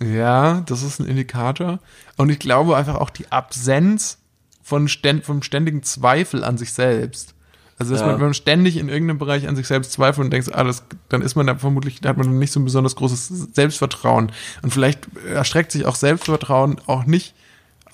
Ja, 0.02 0.62
das 0.62 0.82
ist 0.82 0.98
ein 0.98 1.06
Indikator. 1.06 1.78
Und 2.16 2.30
ich 2.30 2.38
glaube 2.38 2.76
einfach 2.76 2.96
auch 2.96 3.10
die 3.10 3.30
Absenz 3.30 4.18
von 4.62 4.88
ständ, 4.88 5.24
vom 5.24 5.42
ständigen 5.42 5.82
Zweifel 5.82 6.44
an 6.44 6.56
sich 6.56 6.72
selbst. 6.72 7.34
Also, 7.80 7.94
dass 7.94 8.02
Ja. 8.02 8.08
man, 8.08 8.16
wenn 8.16 8.26
man 8.26 8.34
ständig 8.34 8.76
in 8.76 8.90
irgendeinem 8.90 9.18
Bereich 9.18 9.48
an 9.48 9.56
sich 9.56 9.66
selbst 9.66 9.92
zweifelt 9.92 10.26
und 10.26 10.30
denkt, 10.30 10.54
ah, 10.54 10.64
das, 10.64 10.84
dann 11.08 11.22
ist 11.22 11.34
man 11.34 11.46
da 11.46 11.56
vermutlich, 11.56 12.00
da 12.02 12.10
hat 12.10 12.18
man 12.18 12.38
nicht 12.38 12.52
so 12.52 12.60
ein 12.60 12.64
besonders 12.64 12.94
großes 12.94 13.54
Selbstvertrauen. 13.54 14.32
Und 14.60 14.70
vielleicht 14.70 15.08
erstreckt 15.26 15.72
sich 15.72 15.86
auch 15.86 15.94
Selbstvertrauen 15.94 16.76
auch 16.86 17.06
nicht 17.06 17.34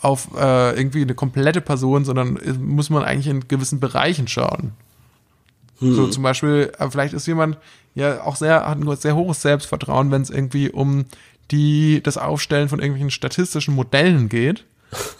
auf 0.03 0.29
äh, 0.37 0.77
irgendwie 0.77 1.03
eine 1.03 1.15
komplette 1.15 1.61
Person, 1.61 2.05
sondern 2.05 2.39
muss 2.61 2.91
man 2.91 3.05
eigentlich 3.05 3.29
in 3.29 3.47
gewissen 3.47 3.79
Bereichen 3.81 4.27
schauen. 4.29 4.73
So 5.79 6.07
zum 6.09 6.23
Beispiel, 6.23 6.73
äh, 6.79 6.91
vielleicht 6.91 7.15
ist 7.15 7.27
jemand 7.27 7.59
ja 7.95 8.23
auch 8.23 8.35
sehr, 8.37 8.67
hat 8.67 8.79
ein 8.81 8.97
sehr 8.97 9.15
hohes 9.15 9.43
Selbstvertrauen, 9.43 10.11
wenn 10.11 10.23
es 10.23 10.31
irgendwie 10.31 10.71
um 10.71 11.05
die, 11.51 12.03
das 12.03 12.17
Aufstellen 12.19 12.69
von 12.69 12.81
irgendwelchen 12.81 13.11
statistischen 13.11 13.75
Modellen 13.75 14.29
geht, 14.29 14.65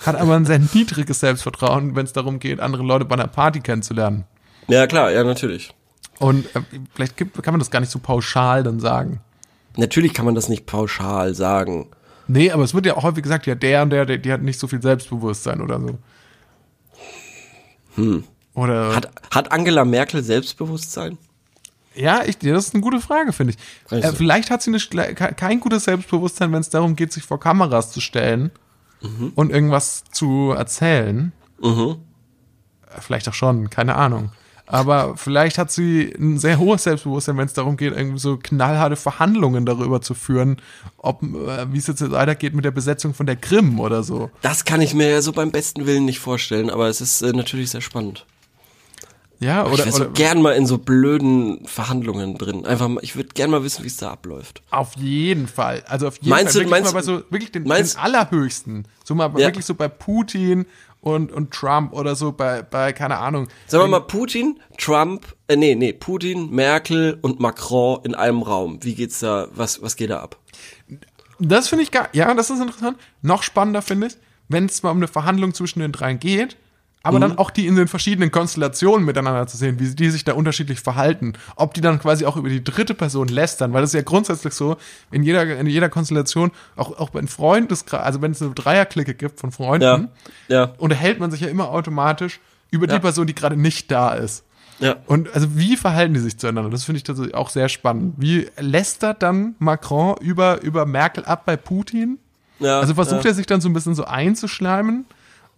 hat 0.05 0.17
aber 0.17 0.35
ein 0.35 0.45
sehr 0.47 0.59
niedriges 0.75 1.21
Selbstvertrauen, 1.21 1.95
wenn 1.95 2.05
es 2.07 2.13
darum 2.15 2.39
geht, 2.41 2.59
andere 2.61 2.83
Leute 2.83 3.05
bei 3.05 3.15
einer 3.15 3.29
Party 3.29 3.61
kennenzulernen. 3.61 4.25
Ja, 4.69 4.87
klar, 4.87 5.13
ja, 5.13 5.23
natürlich. 5.25 5.73
Und 6.19 6.47
äh, 6.57 6.61
vielleicht 6.95 7.17
gibt, 7.17 7.43
kann 7.43 7.53
man 7.55 7.59
das 7.61 7.71
gar 7.71 7.81
nicht 7.81 7.93
so 7.93 7.99
pauschal 7.99 8.63
dann 8.63 8.81
sagen. 8.81 9.21
Natürlich 9.77 10.15
kann 10.15 10.25
man 10.25 10.35
das 10.35 10.49
nicht 10.49 10.67
pauschal 10.67 11.35
sagen. 11.35 11.89
Nee, 12.29 12.51
aber 12.51 12.65
es 12.65 12.75
wird 12.75 12.87
ja 12.87 12.97
auch 12.97 13.03
häufig 13.05 13.23
gesagt, 13.23 13.47
ja, 13.47 13.55
der 13.55 13.83
und 13.83 13.91
der, 13.91 14.07
der 14.07 14.19
die 14.19 14.33
hat 14.33 14.43
nicht 14.43 14.59
so 14.59 14.67
viel 14.67 14.83
Selbstbewusstsein 14.83 15.61
oder 15.61 15.79
so. 15.81 15.99
Hm. 17.97 18.25
Oder 18.55 18.97
Hat, 18.97 19.11
hat 19.31 19.53
Angela 19.53 19.85
Merkel 19.85 20.23
Selbstbewusstsein? 20.23 21.19
Ja, 21.95 22.25
ich, 22.25 22.39
das 22.39 22.67
ist 22.67 22.75
eine 22.75 22.83
gute 22.83 23.01
Frage, 23.01 23.33
finde 23.33 23.55
ich. 23.55 23.91
Weißt 23.91 24.05
Äh, 24.09 24.13
vielleicht 24.17 24.51
hat 24.51 24.63
sie 24.63 24.73
ke- 24.73 25.15
kein 25.15 25.61
gutes 25.61 25.85
Selbstbewusstsein, 25.85 26.53
wenn 26.53 26.61
es 26.61 26.69
darum 26.71 26.97
geht, 26.97 27.13
sich 27.13 27.23
vor 27.25 27.41
Kameras 27.41 27.93
zu 27.93 28.01
stellen 28.01 28.51
und 29.35 29.51
irgendwas 29.51 30.05
zu 30.11 30.53
erzählen. 30.57 31.33
Äh, 31.63 31.95
Vielleicht 33.01 33.29
auch 33.29 33.35
schon, 33.35 33.71
keine 33.71 33.95
Ahnung. 33.95 34.31
Aber 34.69 35.17
vielleicht 35.17 35.59
hat 35.59 35.71
sie 35.71 36.13
ein 36.19 36.39
sehr 36.39 36.59
hohes 36.59 36.83
Selbstbewusstsein, 36.85 37.37
wenn 37.39 37.47
es 37.47 37.53
darum 37.53 37.77
geht, 37.77 37.95
irgendwie 37.97 38.19
so 38.19 38.37
knallharte 38.37 38.97
Verhandlungen 38.97 39.65
darüber 39.65 40.01
zu 40.01 40.15
führen, 40.15 40.57
ob 40.99 41.23
äh, 41.23 41.73
wie 41.73 41.79
es 41.79 41.87
jetzt 41.87 42.11
weitergeht 42.11 42.53
mit 42.55 42.65
der 42.65 42.73
Besetzung 42.73 43.15
von 43.15 43.27
der 43.27 43.37
Krim 43.37 43.79
oder 43.79 44.03
so. 44.03 44.31
Das 44.43 44.65
kann 44.65 44.81
ich 44.81 44.93
mir 44.93 45.09
ja 45.09 45.23
so 45.23 45.33
beim 45.33 45.53
besten 45.53 45.87
Willen 45.87 46.05
nicht 46.05 46.19
vorstellen, 46.19 46.69
aber 46.71 46.89
es 46.89 47.01
ist 47.01 47.23
äh, 47.23 47.33
natürlich 47.33 47.71
sehr 47.71 47.81
spannend. 47.81 48.27
Ja, 49.39 49.67
ich 49.67 49.73
oder, 49.75 49.85
wäre 49.85 49.93
so 49.93 50.03
oder 50.05 50.13
gern 50.15 50.41
mal 50.41 50.53
in 50.53 50.67
so 50.67 50.79
blöden 50.79 51.67
Verhandlungen 51.67 52.39
drin. 52.39 52.65
Einfach 52.65 52.89
mal, 52.89 53.05
ich 53.05 53.17
würde 53.17 53.29
gern 53.35 53.51
mal 53.51 53.63
wissen, 53.63 53.85
wie 53.85 53.89
es 53.89 53.99
da 53.99 54.11
abläuft. 54.11 54.63
auf 54.71 54.97
jeden 54.97 55.47
Fall. 55.47 55.85
Also 55.89 56.09
auf 56.09 56.17
jeden 56.17 56.31
Meinst 56.31 56.55
Fall 56.55 56.65
du- 56.65 56.71
wirklich 56.71 56.71
meinst 56.71 56.95
mal 56.95 57.01
bei 57.01 57.07
du- 57.07 57.19
so 57.19 57.31
wirklich 57.31 57.53
den, 57.53 57.65
meinst- 57.65 57.97
den 57.97 58.01
allerhöchsten. 58.01 58.89
So 59.05 59.15
mal 59.15 59.27
Ja. 59.33 59.49
wirklich 59.49 59.67
so 59.67 59.75
bei 59.75 59.89
Putin 59.89 60.65
und, 61.07 61.31
und 61.31 61.53
Trump 61.53 61.93
oder 61.93 62.17
so 62.17 62.33
bei, 62.33 62.63
bei 62.63 62.93
keine 62.93 63.19
Ahnung. 63.19 63.47
Sagen 63.69 63.85
wir 63.85 63.89
mal 63.89 64.01
Putin, 64.01 64.61
Trump, 64.77 65.37
äh, 65.47 65.55
nee, 65.55 65.77
nee, 65.77 65.93
Putin, 65.93 66.51
Merkel 66.51 67.17
und 67.23 67.39
Macron 67.39 68.01
in 68.03 68.17
einem 68.17 68.43
Raum. 68.43 68.83
Wie 68.83 68.97
geht's 68.97 69.21
da, 69.21 69.47
was, 69.55 69.81
was 69.81 69.95
geht 69.95 70.11
da 70.11 70.19
ab? 70.19 70.37
Das 71.39 71.69
finde 71.69 71.85
ich 71.85 71.93
gar, 71.93 72.09
ja, 72.13 72.35
das 72.35 72.51
ist 72.51 72.59
interessant. 72.59 72.99
Noch 73.23 73.45
spannender 73.45 73.83
finde 73.83 74.09
ich, 74.09 74.17
wenn 74.49 74.67
es 74.67 74.83
mal 74.83 74.91
um 74.91 74.97
eine 74.97 75.07
Verhandlung 75.07 75.55
zwischen 75.55 75.79
den 75.79 75.93
dreien 75.93 76.19
geht, 76.19 76.57
aber 77.07 77.19
Mhm. 77.19 77.23
dann 77.23 77.39
auch 77.39 77.51
die 77.51 77.67
in 77.67 77.77
den 77.77 77.89
verschiedenen 77.89 78.31
Konstellationen 78.31 79.05
miteinander 79.07 79.47
zu 79.47 79.57
sehen, 79.57 79.79
wie 79.81 79.95
die 79.95 80.11
sich 80.11 80.25
da 80.25 80.35
unterschiedlich 80.35 80.81
verhalten. 80.81 81.33
Ob 81.57 81.75
die 81.75 81.81
dann 81.81 81.99
quasi 81.99 82.27
auch 82.27 82.37
über 82.37 82.49
die 82.49 82.63
dritte 82.63 82.95
Person 82.95 83.29
lästern, 83.29 83.73
weil 83.73 83.81
das 83.81 83.91
ist 83.91 83.95
ja 83.95 84.03
grundsätzlich 84.03 84.55
so, 84.55 84.77
in 85.11 85.23
jeder, 85.23 85.59
in 85.59 85.67
jeder 85.67 85.89
Konstellation, 85.89 86.51
auch, 86.77 86.99
auch 86.99 87.11
bei 87.11 87.19
einem 87.21 87.29
Freundeskreis, 87.29 88.03
also 88.03 88.23
wenn 88.23 88.33
es 88.33 88.43
eine 88.43 88.53
Dreierklicke 88.53 89.15
gibt 89.15 89.41
von 89.41 89.53
Freunden, 89.53 89.83
Ja, 89.85 90.09
ja, 90.49 90.65
unterhält 90.79 91.21
man 91.21 91.31
sich 91.31 91.41
ja 91.41 91.49
immer 91.49 91.71
automatisch 91.71 92.41
über 92.71 92.87
Ja. 92.89 92.95
die 92.95 93.01
Person, 93.01 93.27
die 93.27 93.35
gerade 93.35 93.57
nicht 93.57 93.91
da 93.91 94.13
ist. 94.15 94.45
ja. 94.81 94.97
Und 95.07 95.33
also 95.35 95.57
wie 95.57 95.77
verhalten 95.77 96.15
die 96.15 96.21
sich 96.21 96.39
zueinander? 96.39 96.69
Das 96.71 96.85
finde 96.85 96.99
ich 96.99 97.05
tatsächlich 97.05 97.35
auch 97.35 97.49
sehr 97.51 97.69
spannend. 97.69 98.15
Wie 98.19 98.49
lästert 98.59 99.23
dann 99.23 99.55
Macron 99.59 100.17
über, 100.21 100.61
über 100.63 100.85
Merkel 100.85 101.25
ab 101.25 101.45
bei 101.47 101.57
Putin? 101.57 102.19
ja 102.59 102.81
Also 102.81 102.95
versucht 102.95 103.25
ja. 103.25 103.31
er 103.31 103.35
sich 103.35 103.47
dann 103.47 103.61
so 103.61 103.69
ein 103.69 103.73
bisschen 103.73 103.95
so 103.95 104.05
einzuschleimen? 104.05 105.05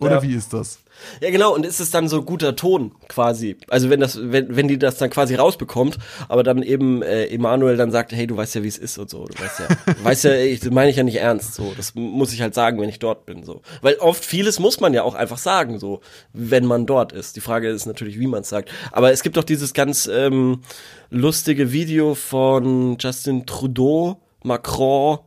Oder 0.01 0.17
Ja. 0.17 0.23
wie 0.23 0.35
ist 0.35 0.53
das? 0.53 0.79
Ja, 1.21 1.31
genau, 1.31 1.55
und 1.55 1.65
ist 1.67 1.81
es 1.81 1.91
dann 1.91 2.09
so 2.09 2.23
guter 2.23 2.57
Ton 2.57 2.93
quasi? 3.09 3.57
Also 3.69 3.89
wenn 3.91 4.01
das, 4.01 4.19
wenn, 4.21 4.55
wenn 4.57 4.69
die 4.69 4.79
das 4.79 4.97
dann 4.97 5.11
quasi 5.11 5.35
rausbekommt, 5.37 5.99
aber 6.29 6.43
dann 6.43 6.63
eben 6.63 7.03
äh, 7.03 7.27
Emanuel 7.27 7.77
dann 7.77 7.91
sagt, 7.93 8.13
hey, 8.13 8.27
du 8.27 8.37
weißt 8.37 8.57
ja, 8.57 8.63
wie 8.65 8.69
es 8.69 8.79
ist 8.79 8.99
und 8.99 9.09
so, 9.11 9.25
du 9.27 9.35
weißt 9.43 9.61
ja, 9.61 9.67
weißt 10.05 10.25
ja, 10.25 10.35
ich 10.37 10.61
das 10.61 10.71
meine 10.71 10.91
ich 10.91 10.97
ja 10.97 11.03
nicht 11.05 11.17
ernst, 11.21 11.55
so, 11.55 11.73
das 11.77 11.95
muss 11.95 12.33
ich 12.33 12.43
halt 12.43 12.55
sagen, 12.55 12.81
wenn 12.81 12.89
ich 12.89 12.99
dort 12.99 13.27
bin, 13.27 13.45
so. 13.45 13.61
Weil 13.81 13.97
oft 13.97 14.25
vieles 14.25 14.59
muss 14.59 14.81
man 14.81 14.93
ja 14.95 15.03
auch 15.03 15.15
einfach 15.15 15.39
sagen, 15.39 15.79
so, 15.79 16.01
wenn 16.33 16.65
man 16.65 16.87
dort 16.87 17.13
ist. 17.13 17.37
Die 17.37 17.41
Frage 17.41 17.69
ist 17.69 17.87
natürlich, 17.87 18.19
wie 18.19 18.27
man 18.27 18.41
es 18.43 18.49
sagt. 18.49 18.71
Aber 18.93 19.13
es 19.13 19.23
gibt 19.23 19.37
doch 19.37 19.45
dieses 19.45 19.75
ganz 19.75 20.07
ähm, 20.13 20.63
lustige 21.11 21.73
Video 21.73 22.15
von 22.15 22.97
Justin 22.99 23.47
Trudeau, 23.47 24.21
Macron, 24.43 25.19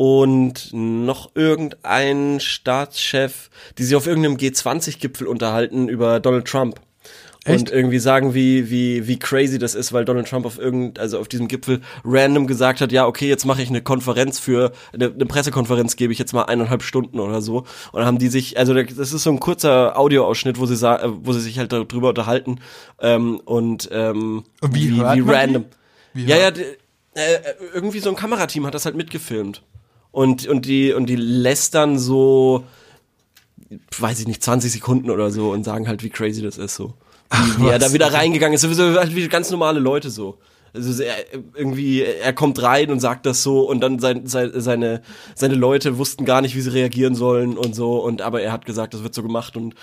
und 0.00 0.70
noch 0.72 1.32
irgendein 1.34 2.40
Staatschef, 2.40 3.50
die 3.76 3.84
sich 3.84 3.94
auf 3.94 4.06
irgendeinem 4.06 4.38
G20-Gipfel 4.38 5.26
unterhalten 5.26 5.90
über 5.90 6.20
Donald 6.20 6.46
Trump. 6.48 6.80
Echt? 7.44 7.58
Und 7.60 7.70
irgendwie 7.70 7.98
sagen, 7.98 8.32
wie, 8.32 8.70
wie, 8.70 9.06
wie 9.06 9.18
crazy 9.18 9.58
das 9.58 9.74
ist, 9.74 9.92
weil 9.92 10.06
Donald 10.06 10.26
Trump 10.26 10.46
auf 10.46 10.58
irgend, 10.58 10.98
also 10.98 11.18
auf 11.18 11.28
diesem 11.28 11.48
Gipfel 11.48 11.82
random 12.02 12.46
gesagt 12.46 12.80
hat, 12.80 12.92
ja, 12.92 13.06
okay, 13.06 13.28
jetzt 13.28 13.44
mache 13.44 13.60
ich 13.60 13.68
eine 13.68 13.82
Konferenz 13.82 14.38
für, 14.38 14.72
eine, 14.94 15.12
eine 15.12 15.26
Pressekonferenz 15.26 15.96
gebe 15.96 16.14
ich 16.14 16.18
jetzt 16.18 16.32
mal 16.32 16.44
eineinhalb 16.44 16.82
Stunden 16.82 17.20
oder 17.20 17.42
so. 17.42 17.58
Und 17.58 17.66
dann 17.98 18.06
haben 18.06 18.18
die 18.18 18.28
sich, 18.28 18.56
also 18.56 18.72
das 18.72 19.12
ist 19.12 19.22
so 19.22 19.30
ein 19.30 19.38
kurzer 19.38 19.98
Audioausschnitt, 19.98 20.58
wo 20.58 20.64
sie 20.64 20.76
sa 20.76 20.96
äh, 20.96 21.10
wo 21.12 21.34
sie 21.34 21.40
sich 21.40 21.58
halt 21.58 21.72
darüber 21.72 22.08
unterhalten. 22.08 22.60
Ähm, 23.02 23.38
und 23.44 23.90
ähm, 23.92 24.44
Und 24.62 24.74
wie 24.74 24.92
wie, 24.92 24.96
wie 25.00 25.20
random. 25.30 25.66
Wie 26.14 26.24
ja, 26.24 26.38
ja, 26.38 26.50
d- 26.52 26.64
äh, 27.12 27.38
irgendwie 27.74 27.98
so 28.00 28.08
ein 28.08 28.16
Kamerateam 28.16 28.64
hat 28.66 28.72
das 28.72 28.86
halt 28.86 28.96
mitgefilmt. 28.96 29.62
Und, 30.12 30.46
und 30.46 30.66
die, 30.66 30.92
und 30.92 31.06
die 31.06 31.16
lästern 31.16 31.98
so, 31.98 32.64
weiß 33.98 34.20
ich 34.20 34.26
nicht, 34.26 34.42
20 34.42 34.72
Sekunden 34.72 35.10
oder 35.10 35.30
so 35.30 35.50
und 35.50 35.64
sagen 35.64 35.86
halt, 35.86 36.02
wie 36.02 36.10
crazy 36.10 36.42
das 36.42 36.58
ist, 36.58 36.74
so. 36.74 36.94
Wie, 37.30 37.64
wie 37.64 37.68
er 37.68 37.78
da 37.78 37.92
wieder 37.92 38.12
reingegangen 38.12 38.54
ist, 38.54 38.62
sowieso 38.62 38.98
halt 38.98 39.14
wie 39.14 39.28
ganz 39.28 39.50
normale 39.50 39.78
Leute 39.78 40.10
so. 40.10 40.38
Also 40.72 41.02
er, 41.02 41.14
irgendwie, 41.54 42.02
er 42.02 42.32
kommt 42.32 42.60
rein 42.62 42.90
und 42.90 43.00
sagt 43.00 43.26
das 43.26 43.42
so 43.42 43.68
und 43.68 43.80
dann 43.80 43.98
sein, 43.98 44.26
sein, 44.26 44.52
seine, 44.54 45.02
seine 45.34 45.54
Leute 45.54 45.98
wussten 45.98 46.24
gar 46.24 46.40
nicht, 46.40 46.54
wie 46.54 46.60
sie 46.60 46.72
reagieren 46.72 47.14
sollen 47.14 47.56
und 47.56 47.74
so 47.74 48.04
und 48.04 48.22
aber 48.22 48.42
er 48.42 48.52
hat 48.52 48.66
gesagt, 48.66 48.94
das 48.94 49.02
wird 49.02 49.14
so 49.14 49.22
gemacht 49.22 49.56
und 49.56 49.74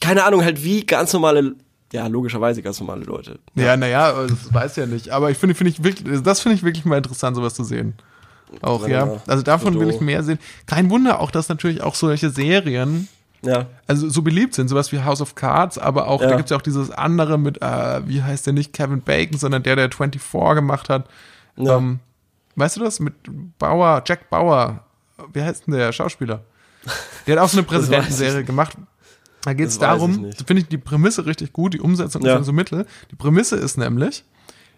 keine 0.00 0.24
Ahnung, 0.24 0.44
halt 0.44 0.64
wie 0.64 0.84
ganz 0.84 1.12
normale, 1.12 1.54
ja, 1.92 2.06
logischerweise 2.08 2.62
ganz 2.62 2.80
normale 2.80 3.04
Leute. 3.04 3.38
Ja, 3.54 3.76
naja, 3.76 4.26
das 4.26 4.52
weiß 4.52 4.76
ja 4.76 4.86
nicht. 4.86 5.10
Aber 5.10 5.30
ich 5.30 5.38
finde, 5.38 5.54
finde 5.54 5.70
ich 5.70 5.84
wirklich, 5.84 6.22
das 6.22 6.40
finde 6.40 6.56
ich 6.56 6.64
wirklich 6.64 6.84
mal 6.84 6.96
interessant, 6.96 7.36
sowas 7.36 7.54
zu 7.54 7.62
sehen. 7.62 7.94
Auch, 8.60 8.86
ja. 8.86 9.20
Also 9.26 9.42
davon 9.42 9.74
will 9.74 9.82
Trudeau. 9.82 9.94
ich 9.96 10.00
mehr 10.00 10.22
sehen. 10.22 10.38
Kein 10.66 10.90
Wunder 10.90 11.20
auch, 11.20 11.30
dass 11.30 11.48
natürlich 11.48 11.82
auch 11.82 11.94
solche 11.94 12.30
Serien 12.30 13.08
Ja. 13.42 13.66
also 13.86 14.08
so 14.08 14.22
beliebt 14.22 14.54
sind, 14.54 14.68
sowas 14.68 14.92
wie 14.92 15.00
House 15.02 15.20
of 15.20 15.34
Cards, 15.34 15.78
aber 15.78 16.06
auch, 16.08 16.20
Ja. 16.22 16.28
da 16.28 16.36
gibt's 16.36 16.50
ja 16.50 16.56
auch 16.56 16.62
dieses 16.62 16.90
andere 16.90 17.38
mit, 17.38 17.60
äh, 17.62 18.06
wie 18.06 18.22
heißt 18.22 18.46
der 18.46 18.52
nicht, 18.52 18.72
Kevin 18.72 19.00
Bacon, 19.00 19.38
sondern 19.38 19.62
der, 19.62 19.76
der 19.76 19.90
24 19.90 20.54
gemacht 20.54 20.88
hat. 20.88 21.08
Ja. 21.56 21.76
Ähm, 21.78 21.98
weißt 22.56 22.76
du 22.76 22.80
das? 22.80 23.00
Mit 23.00 23.14
Bauer, 23.58 24.02
Jack 24.06 24.30
Bauer, 24.30 24.84
wie 25.32 25.42
heißt 25.42 25.66
denn 25.66 25.74
der 25.74 25.92
Schauspieler? 25.92 26.42
Der 27.26 27.36
hat 27.36 27.44
auch 27.44 27.48
so 27.48 27.58
eine 27.58 27.66
Präsidentenserie 27.66 28.44
gemacht. 28.44 28.76
Da 29.44 29.58
weiß 29.58 29.72
ich 29.74 29.78
darum, 29.80 30.30
finde 30.46 30.62
ich 30.62 30.68
die 30.68 30.78
Prämisse 30.78 31.26
richtig 31.26 31.52
gut, 31.52 31.74
die 31.74 31.80
Umsetzung 31.80 32.22
ist 32.22 32.28
dann 32.28 32.44
so 32.44 32.52
mittel. 32.52 32.86
Die 33.10 33.16
Prämisse 33.16 33.56
ist 33.56 33.76
nämlich, 33.76 34.24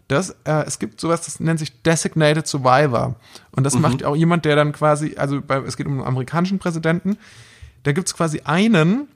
dass 0.09 0.31
äh, 0.45 0.65
es 0.67 0.79
gibt 0.79 1.01
sowas, 1.01 1.23
das 1.23 1.41
nennt 1.41 1.59
sich 1.59 1.83
Designated 1.83 2.47
Survivor. 2.47 3.17
Und 3.53 3.61
Mhm. 3.61 3.65
das 3.65 3.75
macht 3.79 4.05
auch 4.05 4.17
jemand, 4.17 4.45
der 4.45 4.57
dann 4.57 4.73
quasi, 4.73 5.15
also 5.17 5.41
bei, 5.41 5.57
es 5.59 5.77
geht 5.77 5.87
um 5.87 5.95
einen 5.95 6.07
amerikanischen 6.07 6.59
Präsidenten, 6.59 7.17
da 7.85 7.93
gibt's 7.93 8.15
quasi 8.15 8.41
einen, 8.45 9.09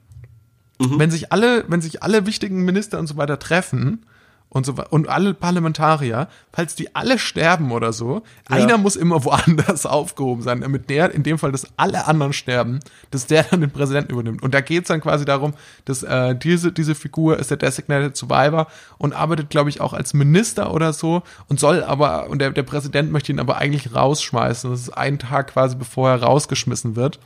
Mhm. 0.81 0.99
wenn 0.99 1.11
sich 1.11 1.33
alle, 1.33 1.65
wenn 1.69 1.81
sich 1.81 2.03
alle 2.03 2.25
wichtigen 2.27 2.65
Minister 2.65 2.99
und 2.99 3.07
so 3.09 3.17
weiter 3.17 3.39
treffen 3.39 4.05
und 4.51 4.65
so 4.65 4.75
und 4.91 5.09
alle 5.09 5.35
Parlamentarier, 5.35 6.29
falls 6.53 6.75
die 6.75 6.95
alle 6.95 7.19
sterben 7.19 7.71
oder 7.71 7.93
so, 7.93 8.23
einer 8.49 8.79
muss 8.79 8.97
immer 8.97 9.25
woanders 9.25 9.85
aufgehoben 9.87 10.43
sein, 10.43 10.63
damit 10.63 10.89
der, 10.89 11.13
in 11.13 11.23
dem 11.23 11.39
Fall, 11.39 11.53
dass 11.53 11.67
alle 11.77 12.07
anderen 12.07 12.33
sterben, 12.33 12.81
dass 13.11 13.27
der 13.27 13.43
dann 13.43 13.61
den 13.61 13.71
Präsidenten 13.71 14.13
übernimmt. 14.13 14.43
Und 14.43 14.55
da 14.55 14.63
geht's 14.63 14.89
dann 14.89 15.03
quasi 15.03 15.27
darum, 15.27 15.53
dass 15.85 16.03
äh, 16.03 16.35
diese, 16.35 16.73
diese 16.73 16.95
Figur 16.95 17.39
ist 17.39 17.51
der 17.51 17.59
Designated 17.59 18.17
Survivor 18.17 18.69
und 18.97 19.13
arbeitet, 19.13 19.51
glaube 19.51 19.69
ich, 19.69 19.83
auch 19.83 19.93
als 19.93 20.15
Minister 20.15 20.73
oder 20.73 20.95
so 20.95 21.23
und 21.49 21.61
soll 21.61 21.85
aber, 21.85 22.31
und 22.31 22.41
der, 22.41 22.51
der 22.51 22.63
Präsident 22.63 23.13
möchte 23.13 23.33
ihn 23.33 23.41
aber 23.41 23.59
eigentlich 23.59 23.95
rausschmeißen. 23.95 24.71
Das 24.71 24.81
ist 24.81 24.97
ein 24.97 25.19
Tag 25.19 25.53
quasi, 25.53 25.77
bevor 25.77 26.09
er 26.11 26.23
rausgeschmissen 26.23 26.97
wird. 26.97 27.19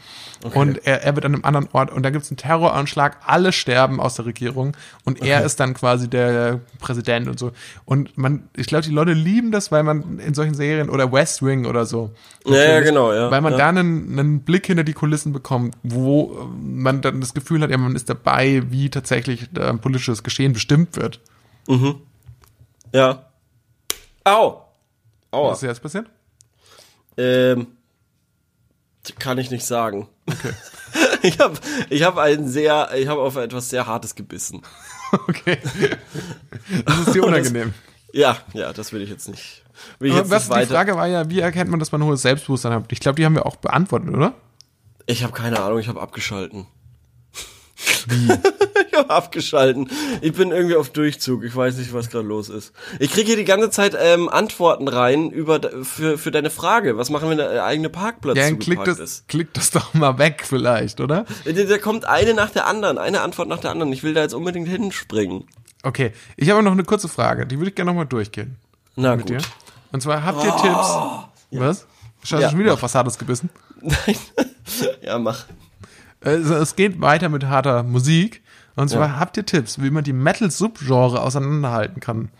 Und 0.55 0.85
er, 0.85 1.05
er 1.05 1.15
wird 1.15 1.25
an 1.25 1.35
einem 1.35 1.45
anderen 1.45 1.69
Ort 1.73 1.93
und 1.93 2.03
da 2.03 2.11
gibt's 2.11 2.31
einen 2.31 2.37
Terroranschlag, 2.37 3.19
alle 3.25 3.53
sterben 3.53 4.01
aus 4.01 4.17
der 4.17 4.27
Regierung 4.27 4.77
und 5.05 5.23
er 5.23 5.45
ist 5.45 5.61
dann 5.61 5.75
quasi 5.75 6.11
der 6.11 6.59
Präsident 6.81 7.12
und 7.21 7.39
so. 7.39 7.53
Und 7.85 8.17
man, 8.17 8.49
ich 8.57 8.67
glaube, 8.67 8.85
die 8.85 8.91
Leute 8.91 9.13
lieben 9.13 9.53
das, 9.53 9.71
weil 9.71 9.83
man 9.83 10.19
in 10.19 10.35
solchen 10.35 10.55
Serien 10.55 10.91
oder 10.91 11.13
West 11.13 11.43
Wing 11.43 11.67
oder 11.67 11.87
so. 11.87 12.11
Ja, 12.47 12.55
ja, 12.57 12.81
genau, 12.81 13.13
ja. 13.13 13.31
Weil 13.31 13.41
man 13.41 13.53
ja. 13.53 13.59
da 13.59 13.69
einen, 13.69 14.19
einen 14.19 14.41
Blick 14.41 14.67
hinter 14.67 14.85
die 14.85 14.93
Kulissen 14.93 15.33
bekommt, 15.33 15.77
wo 15.83 16.33
äh, 16.33 16.45
man 16.61 17.03
dann 17.03 17.21
das 17.21 17.35
Gefühl 17.35 17.63
hat, 17.63 17.71
ja, 17.71 17.79
man 17.79 17.95
ist 17.97 18.09
dabei, 18.09 18.63
wie 18.71 18.91
tatsächlich 18.91 19.49
äh, 19.57 19.75
politisches 19.75 20.23
Geschehen 20.23 20.53
bestimmt 20.53 20.97
wird. 20.97 21.21
Ja. 22.93 23.27
Au. 24.25 24.63
Aua. 25.31 25.51
Was 25.51 25.63
ist 25.63 25.69
jetzt 25.69 25.83
passiert? 25.83 26.11
Ähm, 27.17 27.67
kann 29.19 29.39
ich 29.39 29.51
nicht 29.51 29.65
sagen. 29.65 30.09
ich 31.23 31.39
habe 31.41 31.59
ich 31.91 32.03
hab 32.05 32.19
ein 32.19 32.49
sehr, 32.49 32.91
ich 32.95 33.09
habe 33.09 33.21
auf 33.21 33.37
etwas 33.37 33.71
sehr 33.71 33.87
Hartes 33.87 34.15
gebissen. 34.15 34.63
Okay. 35.29 35.59
Das 36.85 36.99
ist 37.07 37.15
dir 37.15 37.25
unangenehm. 37.27 37.75
Ja, 38.13 38.39
ja, 38.53 38.73
das 38.73 38.93
will 38.93 39.03
ich 39.03 39.11
jetzt 39.11 39.29
nicht. 39.29 39.63
Will 39.99 40.11
ich 40.11 40.17
jetzt 40.17 40.31
was 40.31 40.49
nicht 40.49 40.63
die. 40.63 40.67
Frage 40.67 40.97
war 40.97 41.07
ja, 41.07 41.29
wie 41.29 41.41
erkennt 41.41 41.71
man, 41.71 41.79
dass 41.81 41.93
man 41.93 42.03
ein 42.03 42.07
hohes 42.07 42.23
Selbstbewusstsein 42.23 42.73
hat? 42.73 42.85
Ich 42.91 43.01
glaube, 43.01 43.17
die 43.17 43.25
haben 43.25 43.35
wir 43.35 43.47
auch 43.47 43.57
beantwortet, 43.57 44.11
oder? 44.11 44.35
Ich 45.07 45.23
habe 45.23 45.33
keine 45.33 45.61
Ahnung, 45.61 45.79
ich 45.79 45.89
habe 45.89 46.01
abgeschalten. 46.01 46.67
Wie? 48.09 48.29
ich 48.93 48.99
habe 48.99 49.11
abgeschalten. 49.11 49.91
Ich 50.21 50.33
bin 50.33 50.51
irgendwie 50.53 50.77
auf 50.77 50.91
Durchzug. 50.91 51.45
Ich 51.45 51.55
weiß 51.55 51.77
nicht, 51.77 51.93
was 51.93 52.11
gerade 52.11 52.27
los 52.27 52.49
ist. 52.49 52.73
Ich 52.99 53.11
kriege 53.13 53.27
hier 53.29 53.37
die 53.37 53.45
ganze 53.45 53.71
Zeit 53.71 53.97
ähm, 53.99 54.29
Antworten 54.29 54.89
rein 54.89 55.31
über 55.31 55.61
für, 55.83 56.19
für 56.19 56.31
deine 56.31 56.51
Frage. 56.51 56.97
Was 56.99 57.11
machen, 57.11 57.29
wenn 57.31 57.39
der 57.39 57.65
eigene 57.65 57.89
Parkplatz 57.89 58.37
Ja, 58.37 58.45
dann 58.45 58.59
klick 58.59 58.79
zugeparkt 58.79 59.01
das, 59.01 59.11
ist? 59.19 59.29
klick 59.29 59.53
das 59.55 59.71
doch 59.71 59.95
mal 59.95 60.19
weg 60.19 60.45
vielleicht, 60.47 61.01
oder? 61.01 61.25
Da, 61.45 61.53
da 61.53 61.79
kommt 61.79 62.05
eine 62.05 62.35
nach 62.35 62.51
der 62.51 62.67
anderen, 62.67 62.99
eine 62.99 63.21
Antwort 63.23 63.49
nach 63.49 63.59
der 63.61 63.71
anderen. 63.71 63.93
Ich 63.93 64.03
will 64.03 64.15
da 64.15 64.23
jetzt 64.23 64.35
unbedingt 64.35 64.69
hinspringen. 64.69 65.45
Okay, 65.83 66.13
ich 66.37 66.49
habe 66.51 66.63
noch 66.63 66.73
eine 66.73 66.85
kurze 66.85 67.09
Frage, 67.09 67.47
die 67.47 67.59
würde 67.59 67.71
ich 67.71 67.75
gerne 67.75 67.91
nochmal 67.91 68.07
durchgehen 68.07 68.57
Na 68.95 69.17
mit 69.17 69.27
gut. 69.27 69.41
dir. 69.41 69.47
Und 69.91 70.01
zwar, 70.01 70.25
habt 70.25 70.45
ihr 70.45 70.51
Tipps? 70.57 71.61
Was? 71.61 71.87
Hast 72.23 72.33
du 72.33 72.37
Ja, 72.37 72.51
schon 72.51 72.59
wieder 72.61 72.75
auf 72.75 72.83
was 72.83 72.95
Hartes 72.95 73.19
gebissen? 73.19 73.51
Nein. 73.81 74.17
ja, 75.03 75.19
mach. 75.19 75.47
Also, 76.25 76.55
es 76.55 76.77
geht 76.77 77.01
weiter 77.01 77.29
mit 77.29 77.47
harter 77.47 77.83
Musik. 77.83 78.43
Und 78.75 78.89
zwar 78.89 79.09
Ja. 79.09 79.19
habt 79.19 79.37
ihr 79.37 79.45
Tipps, 79.45 79.83
wie 79.83 79.91
man 79.91 80.03
die 80.03 80.15
Metal-Subgenre 80.15 81.21
auseinanderhalten 81.21 82.01
kann. 82.01 82.31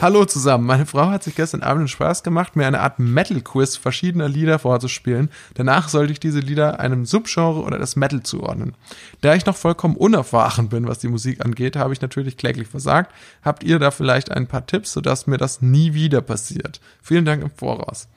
Hallo 0.00 0.24
zusammen. 0.24 0.64
Meine 0.64 0.86
Frau 0.86 1.10
hat 1.10 1.22
sich 1.22 1.34
gestern 1.34 1.62
Abend 1.62 1.82
den 1.82 1.88
Spaß 1.88 2.22
gemacht, 2.22 2.56
mir 2.56 2.66
eine 2.66 2.80
Art 2.80 2.98
Metal-Quiz 2.98 3.76
verschiedener 3.76 4.26
Lieder 4.26 4.58
vorzuspielen. 4.58 5.28
Danach 5.52 5.90
sollte 5.90 6.14
ich 6.14 6.20
diese 6.20 6.40
Lieder 6.40 6.80
einem 6.80 7.04
Subgenre 7.04 7.60
oder 7.60 7.78
das 7.78 7.94
Metal 7.94 8.22
zuordnen. 8.22 8.74
Da 9.20 9.34
ich 9.34 9.44
noch 9.44 9.56
vollkommen 9.56 9.96
unerfahren 9.96 10.70
bin, 10.70 10.88
was 10.88 11.00
die 11.00 11.08
Musik 11.08 11.44
angeht, 11.44 11.76
habe 11.76 11.92
ich 11.92 12.00
natürlich 12.00 12.38
kläglich 12.38 12.68
versagt. 12.68 13.12
Habt 13.44 13.62
ihr 13.62 13.78
da 13.78 13.90
vielleicht 13.90 14.30
ein 14.30 14.46
paar 14.46 14.64
Tipps, 14.64 14.94
sodass 14.94 15.26
mir 15.26 15.36
das 15.36 15.60
nie 15.60 15.92
wieder 15.92 16.22
passiert? 16.22 16.80
Vielen 17.02 17.26
Dank 17.26 17.42
im 17.42 17.50
Voraus. 17.50 18.08